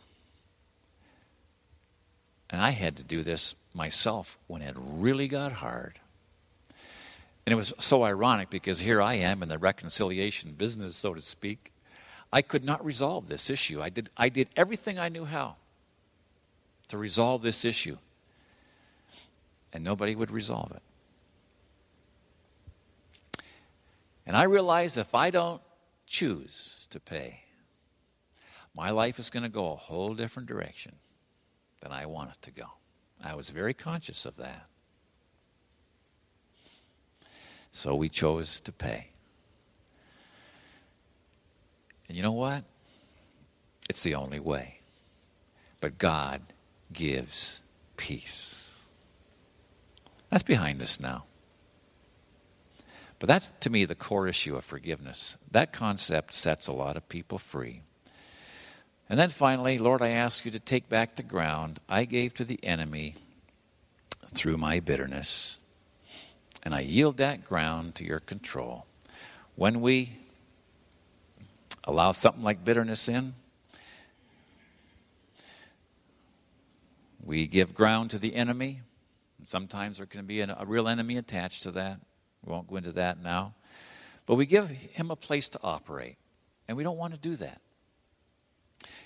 And 2.49 2.61
I 2.61 2.71
had 2.71 2.97
to 2.97 3.03
do 3.03 3.23
this 3.23 3.55
myself 3.73 4.37
when 4.47 4.61
it 4.61 4.75
really 4.77 5.27
got 5.27 5.51
hard. 5.51 5.99
And 7.45 7.53
it 7.53 7.55
was 7.55 7.73
so 7.79 8.03
ironic 8.03 8.49
because 8.49 8.79
here 8.79 9.01
I 9.01 9.15
am 9.15 9.43
in 9.43 9.49
the 9.49 9.57
reconciliation 9.57 10.51
business, 10.51 10.95
so 10.95 11.13
to 11.13 11.21
speak. 11.21 11.71
I 12.31 12.41
could 12.41 12.63
not 12.63 12.83
resolve 12.83 13.27
this 13.27 13.49
issue. 13.49 13.81
I 13.81 13.89
did, 13.89 14.09
I 14.17 14.29
did 14.29 14.49
everything 14.55 14.99
I 14.99 15.09
knew 15.09 15.25
how 15.25 15.55
to 16.89 16.97
resolve 16.97 17.41
this 17.41 17.63
issue, 17.63 17.97
and 19.77 19.83
nobody 19.83 20.15
would 20.15 20.31
resolve 20.31 20.71
it. 20.71 20.81
And 24.25 24.35
I 24.35 24.45
realized 24.45 24.97
if 24.97 25.13
I 25.13 25.29
don't 25.29 25.61
choose 26.07 26.87
to 26.89 26.99
pay, 26.99 27.41
my 28.73 28.89
life 28.89 29.19
is 29.19 29.29
going 29.29 29.43
to 29.43 29.49
go 29.49 29.71
a 29.71 29.75
whole 29.75 30.15
different 30.15 30.49
direction 30.49 30.95
than 31.81 31.91
I 31.91 32.07
want 32.07 32.31
it 32.31 32.41
to 32.41 32.51
go. 32.51 32.65
I 33.23 33.35
was 33.35 33.51
very 33.51 33.75
conscious 33.75 34.25
of 34.25 34.35
that. 34.37 34.65
So 37.71 37.93
we 37.93 38.09
chose 38.09 38.59
to 38.61 38.71
pay. 38.71 39.09
And 42.07 42.17
you 42.17 42.23
know 42.23 42.31
what? 42.31 42.63
It's 43.87 44.01
the 44.01 44.15
only 44.15 44.39
way. 44.39 44.79
But 45.81 45.99
God 45.99 46.41
gives 46.91 47.61
peace. 47.95 48.66
That's 50.29 50.43
behind 50.43 50.81
us 50.81 50.99
now. 50.99 51.25
But 53.19 53.27
that's, 53.27 53.51
to 53.61 53.69
me, 53.69 53.85
the 53.85 53.95
core 53.95 54.27
issue 54.27 54.55
of 54.55 54.63
forgiveness. 54.63 55.37
That 55.51 55.73
concept 55.73 56.33
sets 56.33 56.67
a 56.67 56.73
lot 56.73 56.97
of 56.97 57.09
people 57.09 57.39
free. 57.39 57.81
And 59.09 59.17
then 59.19 59.29
finally, 59.29 59.77
Lord, 59.77 60.01
I 60.01 60.09
ask 60.09 60.45
you 60.45 60.51
to 60.51 60.59
take 60.59 60.89
back 60.89 61.15
the 61.15 61.23
ground 61.23 61.79
I 61.89 62.05
gave 62.05 62.33
to 62.35 62.45
the 62.45 62.63
enemy 62.63 63.15
through 64.33 64.57
my 64.57 64.79
bitterness 64.79 65.59
and 66.67 66.75
I 66.75 66.81
yield 66.81 67.15
that 67.17 67.45
ground 67.45 67.95
to 67.95 68.03
your 68.03 68.19
control. 68.19 68.85
When 69.55 69.79
we 69.79 70.17
allow 71.85 72.11
something 72.11 72.43
like 72.43 72.65
bitterness 72.65 73.07
in, 73.07 73.35
we 77.23 77.47
give 77.47 77.73
ground 77.73 78.09
to 78.11 78.19
the 78.19 78.35
enemy. 78.35 78.81
Sometimes 79.47 79.95
there 79.95 80.05
can 80.05 80.25
be 80.25 80.41
a 80.41 80.65
real 80.65 80.89
enemy 80.89 81.15
attached 81.15 81.63
to 81.63 81.71
that. 81.71 82.01
We 82.45 82.51
won't 82.51 82.67
go 82.67 82.75
into 82.75 82.91
that 82.91 83.23
now. 83.23 83.53
But 84.25 84.35
we 84.35 84.45
give 84.45 84.67
him 84.67 85.09
a 85.09 85.15
place 85.15 85.47
to 85.49 85.59
operate. 85.63 86.17
And 86.67 86.75
we 86.75 86.83
don't 86.83 86.97
want 86.97 87.13
to 87.13 87.19
do 87.19 87.37
that. 87.37 87.61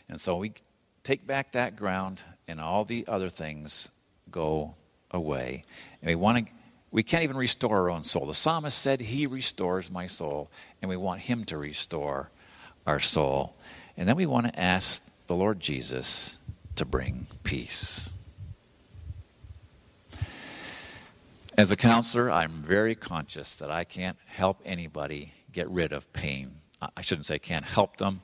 And 0.10 0.20
so 0.20 0.38
we 0.38 0.54
take 1.04 1.28
back 1.28 1.52
that 1.52 1.76
ground, 1.76 2.24
and 2.48 2.60
all 2.60 2.86
the 2.86 3.06
other 3.08 3.30
things 3.30 3.92
go 4.32 4.74
away. 5.12 5.64
And 6.02 6.10
we 6.10 6.16
want 6.16 6.48
to 6.48 6.54
we 6.90 7.04
can't 7.04 7.24
even 7.24 7.38
restore 7.38 7.78
our 7.78 7.92
own 7.92 8.04
soul. 8.04 8.26
The 8.26 8.34
psalmist 8.34 8.80
said, 8.80 9.00
He 9.00 9.28
restores 9.28 9.92
my 9.92 10.08
soul, 10.08 10.50
and 10.82 10.90
we 10.90 10.98
want 10.98 11.22
Him 11.22 11.46
to 11.46 11.58
restore 11.58 12.32
our 12.88 13.00
soul. 13.00 13.56
And 13.96 14.10
then 14.10 14.16
we 14.16 14.26
want 14.26 14.48
to 14.48 14.60
ask 14.60 15.04
the 15.28 15.36
Lord 15.36 15.60
Jesus 15.60 16.40
to 16.78 16.84
bring 16.84 17.28
peace. 17.44 18.12
As 21.58 21.70
a 21.70 21.76
counselor, 21.76 22.32
I'm 22.32 22.64
very 22.64 22.96
conscious 22.96 23.56
that 23.58 23.70
I 23.70 23.84
can't 23.84 24.18
help 24.26 24.62
anybody 24.66 25.34
get 25.52 25.70
rid 25.70 25.92
of 25.92 26.12
pain. 26.14 26.56
I 26.96 27.02
shouldn't 27.02 27.26
say 27.26 27.40
can't 27.40 27.66
help 27.66 27.98
them. 27.98 28.22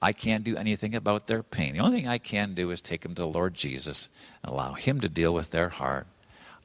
I 0.00 0.12
can't 0.12 0.44
do 0.44 0.56
anything 0.56 0.94
about 0.94 1.26
their 1.26 1.42
pain. 1.42 1.72
The 1.74 1.80
only 1.80 2.00
thing 2.00 2.08
I 2.08 2.18
can 2.18 2.54
do 2.54 2.70
is 2.70 2.80
take 2.80 3.02
them 3.02 3.14
to 3.16 3.22
the 3.22 3.28
Lord 3.28 3.54
Jesus 3.54 4.10
and 4.42 4.52
allow 4.52 4.74
Him 4.74 5.00
to 5.00 5.08
deal 5.08 5.34
with 5.34 5.50
their 5.50 5.70
heart. 5.70 6.06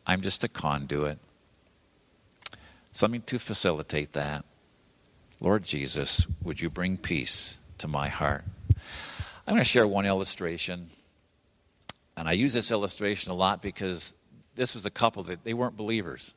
I'm 0.06 0.22
just 0.22 0.44
a 0.44 0.48
conduit 0.48 1.18
something 2.94 3.24
to 3.24 3.40
facilitate 3.40 4.14
that. 4.14 4.46
Lord 5.42 5.64
Jesus, 5.64 6.26
would 6.42 6.62
you 6.62 6.70
bring 6.70 6.96
peace 6.96 7.60
to 7.80 7.88
my 7.88 8.08
heart? 8.08 8.46
I'm 9.46 9.56
going 9.56 9.58
to 9.58 9.66
share 9.66 9.88
one 9.88 10.06
illustration. 10.06 10.90
And 12.16 12.30
I 12.30 12.34
use 12.34 12.54
this 12.54 12.72
illustration 12.72 13.32
a 13.32 13.36
lot 13.36 13.62
because 13.62 14.16
this 14.56 14.76
was 14.76 14.86
a 14.86 14.90
couple 14.90 15.24
that 15.24 15.44
they 15.44 15.54
weren't 15.54 15.78
believers. 15.78 16.36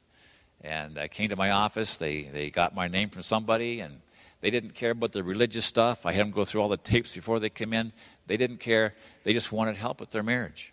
And 0.63 0.99
I 0.99 1.09
came 1.09 1.29
to 1.31 1.37
my 1.37 1.51
office. 1.51 1.97
They, 1.97 2.23
they 2.23 2.51
got 2.51 2.75
my 2.75 2.89
name 2.89 3.11
from 3.11 3.23
somebody, 3.23 3.81
and 3.81 4.01
they 4.41 4.51
didn't 4.51 4.75
care 4.75 4.91
about 4.91 5.13
the 5.13 5.23
religious 5.23 5.65
stuff. 5.65 6.07
I 6.07 6.13
had 6.13 6.23
them 6.23 6.31
go 6.31 6.45
through 6.45 6.63
all 6.63 6.69
the 6.69 6.77
tapes 6.77 7.15
before 7.15 7.41
they 7.41 7.51
came 7.51 7.73
in. 7.73 7.93
They 8.27 8.37
didn't 8.37 8.59
care. 8.59 8.95
They 9.23 9.33
just 9.33 9.53
wanted 9.53 9.77
help 9.77 10.01
with 10.01 10.11
their 10.11 10.23
marriage. 10.23 10.73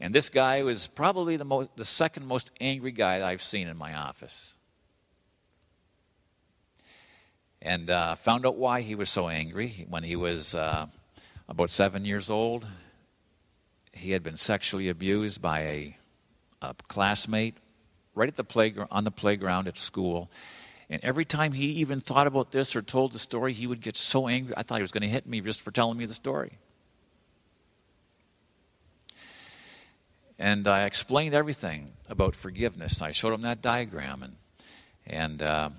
And 0.00 0.14
this 0.14 0.28
guy 0.28 0.62
was 0.62 0.86
probably 0.86 1.36
the, 1.36 1.44
most, 1.44 1.76
the 1.76 1.84
second 1.84 2.26
most 2.26 2.52
angry 2.60 2.92
guy 2.92 3.28
I've 3.28 3.42
seen 3.42 3.68
in 3.68 3.76
my 3.76 3.94
office. 3.94 4.54
And 7.60 7.90
uh, 7.90 8.14
found 8.14 8.46
out 8.46 8.56
why 8.56 8.82
he 8.82 8.94
was 8.94 9.10
so 9.10 9.28
angry. 9.28 9.86
When 9.88 10.04
he 10.04 10.14
was 10.14 10.54
uh, 10.54 10.86
about 11.48 11.70
seven 11.70 12.04
years 12.04 12.30
old, 12.30 12.66
he 13.92 14.12
had 14.12 14.22
been 14.22 14.36
sexually 14.36 14.88
abused 14.88 15.42
by 15.42 15.60
a, 15.60 15.97
a 16.62 16.74
classmate 16.88 17.56
right 18.14 18.28
at 18.28 18.36
the 18.36 18.44
playground 18.44 18.88
on 18.90 19.04
the 19.04 19.10
playground 19.10 19.68
at 19.68 19.78
school. 19.78 20.30
And 20.90 21.02
every 21.04 21.24
time 21.24 21.52
he 21.52 21.66
even 21.66 22.00
thought 22.00 22.26
about 22.26 22.50
this 22.50 22.74
or 22.74 22.82
told 22.82 23.12
the 23.12 23.18
story, 23.18 23.52
he 23.52 23.66
would 23.66 23.80
get 23.80 23.96
so 23.96 24.26
angry. 24.26 24.54
I 24.56 24.62
thought 24.62 24.76
he 24.76 24.82
was 24.82 24.92
going 24.92 25.02
to 25.02 25.08
hit 25.08 25.26
me 25.26 25.40
just 25.40 25.60
for 25.60 25.70
telling 25.70 25.98
me 25.98 26.06
the 26.06 26.14
story. 26.14 26.58
And 30.38 30.66
I 30.66 30.84
explained 30.84 31.34
everything 31.34 31.90
about 32.08 32.34
forgiveness. 32.34 33.02
I 33.02 33.10
showed 33.10 33.34
him 33.34 33.42
that 33.42 33.60
diagram, 33.60 34.22
and, 34.22 34.36
and 35.04 35.42
uh, 35.42 35.70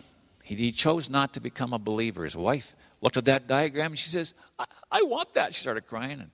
he, 0.43 0.55
he, 0.55 0.71
chose 0.71 1.09
not 1.09 1.33
to 1.35 1.39
become 1.39 1.71
a 1.71 1.79
believer. 1.79 2.25
His 2.25 2.35
wife 2.35 2.75
looked 3.01 3.15
at 3.15 3.25
that 3.25 3.47
diagram 3.47 3.91
and 3.91 3.99
she 3.99 4.09
says, 4.09 4.33
I, 4.57 4.65
I 4.91 5.01
want 5.03 5.33
that. 5.35 5.55
She 5.55 5.61
started 5.61 5.87
crying. 5.87 6.19
And 6.19 6.29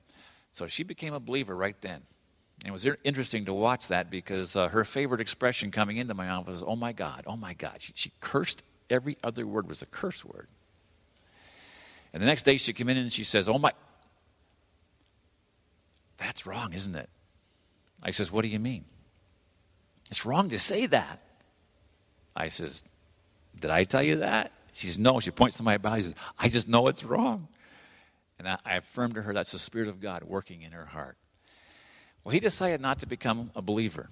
so 0.52 0.66
she 0.68 0.84
became 0.84 1.14
a 1.14 1.20
believer 1.20 1.56
right 1.56 1.80
then. 1.82 2.02
And 2.64 2.70
it 2.70 2.72
was 2.72 2.88
interesting 3.04 3.46
to 3.46 3.54
watch 3.54 3.90
that 3.90 4.10
because 4.10 4.56
uh, 4.56 4.70
her 4.70 4.84
favorite 4.84 5.22
expression 5.22 5.72
coming 5.72 5.98
into 5.98 6.14
my 6.14 6.30
office 6.30 6.54
was, 6.54 6.64
oh 6.66 6.76
my 6.76 6.94
God, 6.94 7.24
oh 7.28 7.38
my 7.38 7.54
God. 7.54 7.78
She, 7.80 7.94
she 7.96 8.12
cursed. 8.22 8.64
Every 8.90 9.18
other 9.24 9.46
word 9.46 9.68
was 9.68 9.82
a 9.82 9.86
curse 9.86 10.24
word. 10.24 10.48
And 12.14 12.24
the 12.24 12.28
next 12.28 12.44
day 12.44 12.58
she 12.58 12.74
came 12.74 12.90
in 12.90 12.98
and 12.98 13.12
she 13.12 13.24
says, 13.24 13.50
oh 13.50 13.60
my, 13.60 13.72
that's 16.18 16.46
wrong, 16.46 16.74
isn't 16.74 16.96
it? 16.96 17.10
I 18.06 18.12
says, 18.12 18.32
What 18.32 18.44
do 18.44 18.48
you 18.48 18.60
mean? 18.60 18.86
It's 20.10 20.26
wrong 20.26 20.50
to 20.50 20.60
say 20.60 20.86
that. 20.86 21.20
I 22.36 22.50
says, 22.50 22.84
Did 23.60 23.72
I 23.72 23.84
tell 23.84 24.04
you 24.04 24.18
that? 24.18 24.52
She 24.74 24.88
says, 24.88 25.00
No. 25.00 25.20
She 25.20 25.32
points 25.32 25.58
to 25.58 25.64
my 25.64 25.78
body. 25.78 26.02
She 26.02 26.08
says, 26.10 26.16
I 26.38 26.50
just 26.50 26.68
know 26.68 26.88
it's 26.88 27.04
wrong. 27.04 27.48
And 28.38 28.48
I, 28.48 28.58
I 28.64 28.76
affirmed 28.76 29.16
to 29.16 29.22
her 29.24 29.34
that's 29.34 29.52
the 29.52 29.60
Spirit 29.60 29.88
of 29.88 30.00
God 30.00 30.24
working 30.24 30.62
in 30.62 30.72
her 30.72 30.86
heart. 30.86 31.18
Well, 32.26 32.34
he 32.34 32.40
decided 32.40 32.82
not 32.82 33.00
to 33.00 33.06
become 33.06 33.52
a 33.56 33.62
believer. 33.62 34.10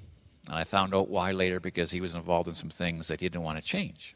And 0.47 0.55
I 0.55 0.65
found 0.65 0.93
out 0.93 1.09
why 1.09 1.31
later 1.31 1.59
because 1.59 1.91
he 1.91 1.99
was 1.99 2.13
involved 2.13 2.47
in 2.47 2.53
some 2.53 2.69
things 2.69 3.07
that 3.07 3.21
he 3.21 3.27
didn't 3.27 3.43
want 3.43 3.57
to 3.57 3.63
change. 3.63 4.15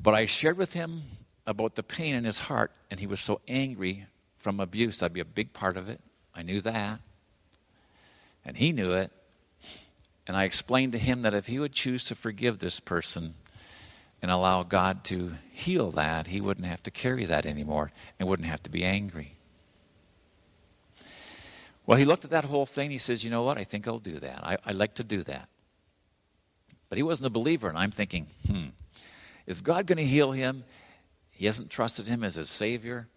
But 0.00 0.14
I 0.14 0.26
shared 0.26 0.58
with 0.58 0.74
him 0.74 1.04
about 1.46 1.74
the 1.74 1.82
pain 1.82 2.14
in 2.14 2.24
his 2.24 2.40
heart, 2.40 2.70
and 2.90 3.00
he 3.00 3.06
was 3.06 3.20
so 3.20 3.40
angry 3.48 4.06
from 4.36 4.60
abuse. 4.60 4.98
That'd 4.98 5.14
be 5.14 5.20
a 5.20 5.24
big 5.24 5.54
part 5.54 5.76
of 5.76 5.88
it. 5.88 6.00
I 6.34 6.42
knew 6.42 6.60
that. 6.60 7.00
And 8.44 8.56
he 8.56 8.72
knew 8.72 8.92
it. 8.92 9.10
And 10.26 10.36
I 10.36 10.44
explained 10.44 10.92
to 10.92 10.98
him 10.98 11.22
that 11.22 11.34
if 11.34 11.46
he 11.46 11.58
would 11.58 11.72
choose 11.72 12.04
to 12.06 12.14
forgive 12.14 12.58
this 12.58 12.78
person 12.78 13.34
and 14.20 14.30
allow 14.30 14.64
God 14.64 15.02
to 15.04 15.34
heal 15.50 15.90
that, 15.92 16.26
he 16.26 16.40
wouldn't 16.40 16.66
have 16.66 16.82
to 16.82 16.90
carry 16.90 17.24
that 17.24 17.46
anymore 17.46 17.90
and 18.18 18.28
wouldn't 18.28 18.48
have 18.48 18.62
to 18.64 18.70
be 18.70 18.84
angry. 18.84 19.36
Well, 21.86 21.98
he 21.98 22.04
looked 22.04 22.24
at 22.24 22.30
that 22.30 22.44
whole 22.44 22.66
thing. 22.66 22.90
He 22.90 22.98
says, 22.98 23.24
You 23.24 23.30
know 23.30 23.42
what? 23.42 23.58
I 23.58 23.64
think 23.64 23.88
I'll 23.88 23.98
do 23.98 24.18
that. 24.18 24.44
I, 24.44 24.58
I 24.64 24.72
like 24.72 24.94
to 24.94 25.04
do 25.04 25.22
that. 25.24 25.48
But 26.88 26.98
he 26.98 27.02
wasn't 27.02 27.26
a 27.26 27.30
believer. 27.30 27.68
And 27.68 27.78
I'm 27.78 27.90
thinking, 27.90 28.26
hmm, 28.46 28.66
is 29.46 29.62
God 29.62 29.86
going 29.86 29.98
to 29.98 30.04
heal 30.04 30.32
him? 30.32 30.64
He 31.30 31.46
hasn't 31.46 31.70
trusted 31.70 32.06
him 32.06 32.22
as 32.22 32.34
his 32.34 32.50
Savior. 32.50 33.08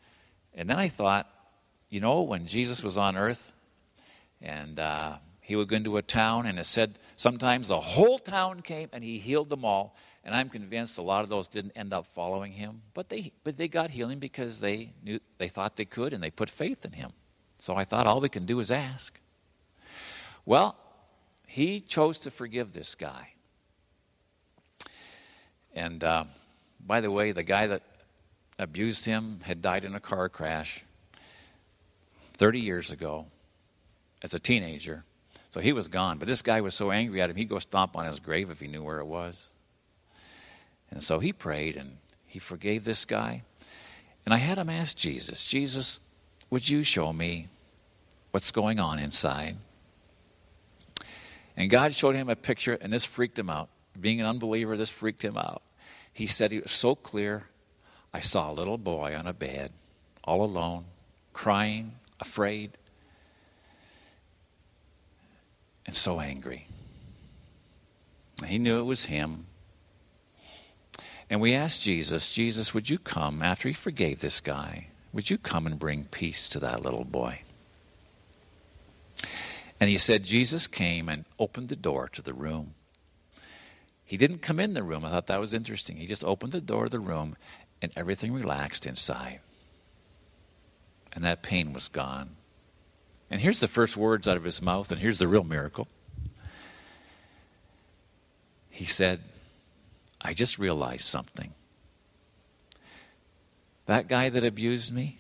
And 0.54 0.70
then 0.70 0.80
I 0.80 0.88
thought, 0.88 1.30
you 1.90 2.00
know, 2.00 2.22
when 2.22 2.48
Jesus 2.48 2.84
was 2.84 2.98
on 2.98 3.18
earth, 3.18 3.52
and 4.42 4.80
uh, 4.80 5.18
he 5.42 5.56
would 5.56 5.68
go 5.68 5.76
into 5.76 5.98
a 5.98 6.02
town, 6.02 6.46
and 6.46 6.58
it 6.58 6.66
said 6.66 6.98
sometimes 7.18 7.68
the 7.68 7.80
whole 7.80 8.18
town 8.18 8.62
came 8.62 8.90
and 8.94 9.04
he 9.04 9.20
healed 9.20 9.50
them 9.50 9.66
all. 9.66 9.96
And 10.24 10.34
I'm 10.34 10.50
convinced 10.50 10.98
a 10.98 11.04
lot 11.04 11.24
of 11.24 11.30
those 11.30 11.48
didn't 11.48 11.74
end 11.76 11.94
up 11.94 12.08
following 12.08 12.52
him, 12.52 12.82
but 12.94 13.10
they, 13.10 13.32
but 13.44 13.58
they 13.58 13.68
got 13.68 13.92
healing 13.92 14.18
because 14.18 14.60
they, 14.60 14.94
knew, 15.04 15.20
they 15.38 15.50
thought 15.50 15.76
they 15.76 15.86
could 15.86 16.14
and 16.14 16.24
they 16.24 16.32
put 16.32 16.50
faith 16.50 16.84
in 16.84 16.94
him. 16.94 17.12
So 17.58 17.76
I 17.76 17.84
thought 17.84 18.08
all 18.08 18.22
we 18.22 18.30
can 18.30 18.46
do 18.46 18.60
is 18.60 18.72
ask. 18.72 19.20
Well, 20.46 20.76
he 21.48 21.80
chose 21.80 22.20
to 22.20 22.32
forgive 22.32 22.74
this 22.74 22.96
guy. 22.96 23.30
And 25.74 26.04
uh, 26.04 26.26
by 26.86 27.02
the 27.02 27.12
way, 27.12 27.32
the 27.32 27.44
guy 27.44 27.68
that 27.68 27.82
abused 28.58 29.06
him 29.06 29.40
had 29.44 29.62
died 29.62 29.84
in 29.84 29.96
a 29.96 30.00
car 30.00 30.30
crash 30.30 30.84
30 32.36 32.60
years 32.60 32.92
ago 32.92 33.26
as 34.22 34.34
a 34.34 34.40
teenager. 34.40 35.04
So 35.50 35.60
he 35.60 35.74
was 35.74 35.88
gone. 35.88 36.18
But 36.18 36.28
this 36.28 36.42
guy 36.42 36.62
was 36.62 36.76
so 36.76 36.92
angry 36.92 37.22
at 37.22 37.30
him, 37.30 37.36
he'd 37.36 37.50
go 37.50 37.60
stomp 37.60 37.96
on 37.96 38.06
his 38.06 38.20
grave 38.20 38.50
if 38.50 38.60
he 38.60 38.68
knew 38.68 38.84
where 38.84 39.00
it 39.00 39.06
was. 39.06 39.54
And 40.92 41.02
so 41.02 41.20
he 41.20 41.34
prayed 41.34 41.78
and 41.78 41.98
he 42.26 42.40
forgave 42.40 42.84
this 42.84 43.06
guy. 43.06 43.44
And 44.26 44.34
I 44.34 44.38
had 44.38 44.58
him 44.58 44.70
ask 44.70 44.96
Jesus, 44.96 45.46
Jesus, 45.46 46.00
would 46.50 46.70
you 46.70 46.84
show 46.84 47.12
me 47.12 47.48
what's 48.32 48.52
going 48.52 48.80
on 48.80 49.00
inside? 49.00 49.58
And 51.58 51.70
God 51.70 51.94
showed 51.94 52.16
him 52.16 52.30
a 52.30 52.36
picture, 52.36 52.78
and 52.80 52.92
this 52.92 53.06
freaked 53.06 53.40
him 53.40 53.50
out. 53.50 53.70
Being 54.00 54.20
an 54.20 54.28
unbeliever, 54.28 54.76
this 54.76 54.90
freaked 54.90 55.24
him 55.24 55.38
out. 55.38 55.62
He 56.12 56.28
said 56.28 56.52
it 56.52 56.64
was 56.64 56.72
so 56.72 56.96
clear. 56.96 57.44
I 58.14 58.20
saw 58.20 58.52
a 58.52 58.54
little 58.54 58.78
boy 58.78 59.16
on 59.18 59.28
a 59.28 59.34
bed, 59.34 59.72
all 60.24 60.44
alone, 60.44 60.86
crying, 61.34 61.94
afraid 62.20 62.72
and 65.86 65.96
so 65.96 66.20
angry. 66.20 66.68
He 68.46 68.58
knew 68.58 68.80
it 68.80 68.84
was 68.84 69.06
him. 69.06 69.46
And 71.30 71.42
we 71.42 71.54
asked 71.54 71.82
Jesus, 71.82 72.30
Jesus, 72.30 72.74
would 72.74 72.90
you 72.90 73.00
come 73.00 73.42
after 73.42 73.68
he 73.68 73.74
forgave 73.74 74.20
this 74.20 74.42
guy? 74.42 74.88
Would 75.16 75.30
you 75.30 75.38
come 75.38 75.66
and 75.66 75.80
bring 75.80 76.04
peace 76.12 76.50
to 76.50 76.60
that 76.60 76.82
little 76.82 77.06
boy? 77.06 77.40
And 79.80 79.90
he 79.90 79.98
said, 79.98 80.26
Jesus 80.26 80.68
came 80.68 81.08
and 81.08 81.24
opened 81.40 81.70
the 81.70 81.78
door 81.78 82.10
to 82.10 82.22
the 82.22 82.34
room. 82.34 82.74
He 84.04 84.18
didn't 84.18 84.42
come 84.42 84.60
in 84.60 84.74
the 84.74 84.84
room. 84.84 85.06
I 85.06 85.12
thought 85.12 85.28
that 85.28 85.40
was 85.40 85.54
interesting. 85.54 85.96
He 85.96 86.06
just 86.06 86.26
opened 86.26 86.52
the 86.52 86.60
door 86.60 86.84
of 86.84 86.92
the 86.92 87.00
room 87.00 87.38
and 87.82 87.94
everything 87.96 88.34
relaxed 88.34 88.86
inside. 88.86 89.40
And 91.14 91.24
that 91.24 91.42
pain 91.42 91.72
was 91.72 91.88
gone. 91.88 92.32
And 93.32 93.40
here's 93.40 93.62
the 93.62 93.70
first 93.70 93.96
words 93.96 94.28
out 94.28 94.36
of 94.36 94.44
his 94.44 94.62
mouth, 94.62 94.92
and 94.92 95.00
here's 95.00 95.20
the 95.20 95.30
real 95.30 95.46
miracle. 95.46 95.88
He 98.70 98.84
said, 98.84 99.22
I 100.20 100.34
just 100.34 100.60
realized 100.60 101.06
something. 101.06 101.54
That 103.86 104.08
guy 104.08 104.30
that 104.30 104.44
abused 104.44 104.94
me, 104.94 105.20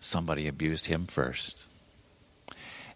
somebody 0.00 0.46
abused 0.46 0.86
him 0.86 1.06
first. 1.06 1.66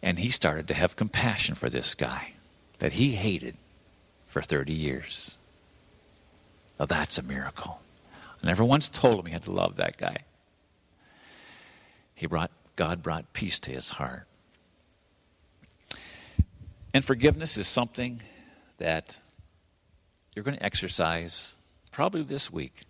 And 0.03 0.19
he 0.19 0.31
started 0.31 0.69
to 0.69 0.75
have 0.75 0.97
compassion 0.97 1.55
for 1.55 1.71
this 1.71 1.95
guy 1.95 2.33
that 2.79 2.93
he 2.93 3.13
hated 3.13 3.57
for 4.27 4.43
30 4.43 4.73
years. 4.73 5.39
Now 6.79 6.85
that's 6.87 7.19
a 7.19 7.23
miracle. 7.23 7.81
I 8.43 8.47
never 8.47 8.65
once 8.65 8.89
told 8.89 9.21
him 9.21 9.27
he 9.27 9.33
had 9.33 9.45
to 9.45 9.53
love 9.53 9.77
that 9.77 9.97
guy. 9.97 10.19
He 12.15 12.27
brought 12.27 12.51
God 12.77 13.03
brought 13.03 13.33
peace 13.33 13.59
to 13.61 13.71
his 13.73 13.91
heart. 13.91 14.27
And 16.93 17.05
forgiveness 17.05 17.57
is 17.57 17.67
something 17.67 18.21
that 18.79 19.19
you're 20.35 20.45
going 20.45 20.59
to 20.59 20.63
exercise 20.63 21.57
probably 21.91 22.23
this 22.23 22.53
week. 22.53 22.83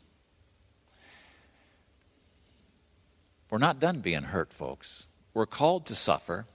We're 3.50 3.58
not 3.58 3.80
done 3.80 4.00
being 4.00 4.22
hurt, 4.22 4.52
folks. 4.52 5.06
We're 5.34 5.46
called 5.46 5.86
to 5.86 5.94
suffer. 5.94 6.46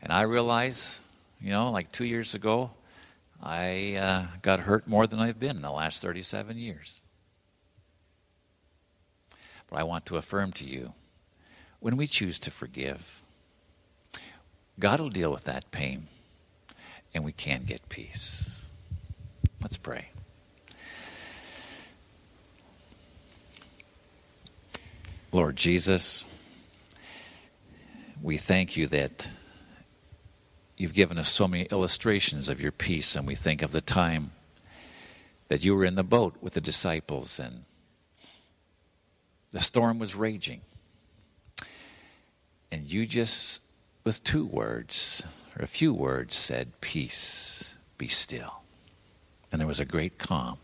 And 0.00 0.12
I 0.12 0.22
realize, 0.22 1.02
you 1.40 1.50
know, 1.50 1.70
like 1.70 1.90
two 1.90 2.04
years 2.04 2.34
ago, 2.34 2.70
I 3.42 3.94
uh, 3.94 4.26
got 4.42 4.60
hurt 4.60 4.86
more 4.86 5.06
than 5.06 5.18
I've 5.18 5.40
been 5.40 5.56
in 5.56 5.62
the 5.62 5.70
last 5.70 6.02
37 6.02 6.58
years. 6.58 7.02
But 9.68 9.78
I 9.78 9.82
want 9.82 10.06
to 10.06 10.16
affirm 10.16 10.52
to 10.52 10.64
you 10.64 10.92
when 11.84 11.98
we 11.98 12.06
choose 12.06 12.38
to 12.38 12.50
forgive, 12.50 13.22
God 14.80 15.00
will 15.00 15.10
deal 15.10 15.30
with 15.30 15.44
that 15.44 15.70
pain 15.70 16.08
and 17.12 17.24
we 17.24 17.32
can 17.32 17.64
get 17.64 17.90
peace. 17.90 18.70
Let's 19.60 19.76
pray. 19.76 20.13
Lord 25.34 25.56
Jesus, 25.56 26.26
we 28.22 28.38
thank 28.38 28.76
you 28.76 28.86
that 28.86 29.28
you've 30.76 30.94
given 30.94 31.18
us 31.18 31.28
so 31.28 31.48
many 31.48 31.64
illustrations 31.64 32.48
of 32.48 32.60
your 32.60 32.70
peace, 32.70 33.16
and 33.16 33.26
we 33.26 33.34
think 33.34 33.60
of 33.60 33.72
the 33.72 33.80
time 33.80 34.30
that 35.48 35.64
you 35.64 35.74
were 35.74 35.84
in 35.84 35.96
the 35.96 36.04
boat 36.04 36.36
with 36.40 36.52
the 36.52 36.60
disciples 36.60 37.40
and 37.40 37.64
the 39.50 39.60
storm 39.60 39.98
was 39.98 40.14
raging. 40.14 40.60
And 42.70 42.84
you 42.84 43.04
just, 43.04 43.60
with 44.04 44.22
two 44.22 44.46
words, 44.46 45.24
or 45.58 45.64
a 45.64 45.66
few 45.66 45.92
words, 45.92 46.36
said, 46.36 46.80
Peace, 46.80 47.74
be 47.98 48.06
still. 48.06 48.62
And 49.50 49.60
there 49.60 49.66
was 49.66 49.80
a 49.80 49.84
great 49.84 50.16
calm. 50.16 50.58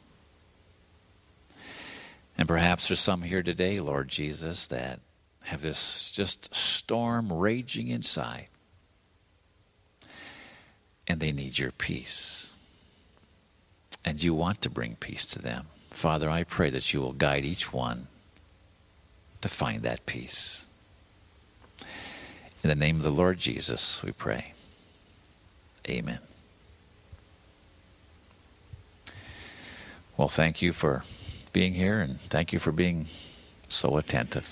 And 2.41 2.49
perhaps 2.49 2.88
there's 2.88 3.01
some 3.01 3.20
here 3.20 3.43
today, 3.43 3.80
Lord 3.80 4.09
Jesus, 4.09 4.66
that 4.68 5.01
have 5.45 5.61
this 5.61 6.11
just 6.11 6.55
storm 6.55 7.30
raging 7.30 7.88
inside. 7.88 8.47
And 11.07 11.20
they 11.20 11.32
need 11.32 11.59
your 11.59 11.70
peace. 11.70 12.55
And 14.07 14.22
you 14.22 14.32
want 14.32 14.62
to 14.62 14.70
bring 14.70 14.97
peace 14.97 15.26
to 15.26 15.38
them. 15.38 15.66
Father, 15.91 16.30
I 16.30 16.45
pray 16.45 16.70
that 16.70 16.95
you 16.95 17.03
will 17.03 17.12
guide 17.12 17.45
each 17.45 17.74
one 17.74 18.07
to 19.43 19.49
find 19.51 19.82
that 19.82 20.07
peace. 20.07 20.66
In 22.62 22.70
the 22.70 22.74
name 22.74 22.97
of 22.97 23.03
the 23.03 23.11
Lord 23.11 23.38
Jesus, 23.38 24.03
we 24.03 24.12
pray. 24.12 24.55
Amen. 25.86 26.20
Well, 30.16 30.28
thank 30.28 30.62
you 30.62 30.72
for 30.72 31.05
being 31.53 31.74
here 31.74 32.01
and 32.01 32.20
thank 32.22 32.53
you 32.53 32.59
for 32.59 32.72
being 32.72 33.07
so 33.68 33.96
attentive. 33.96 34.48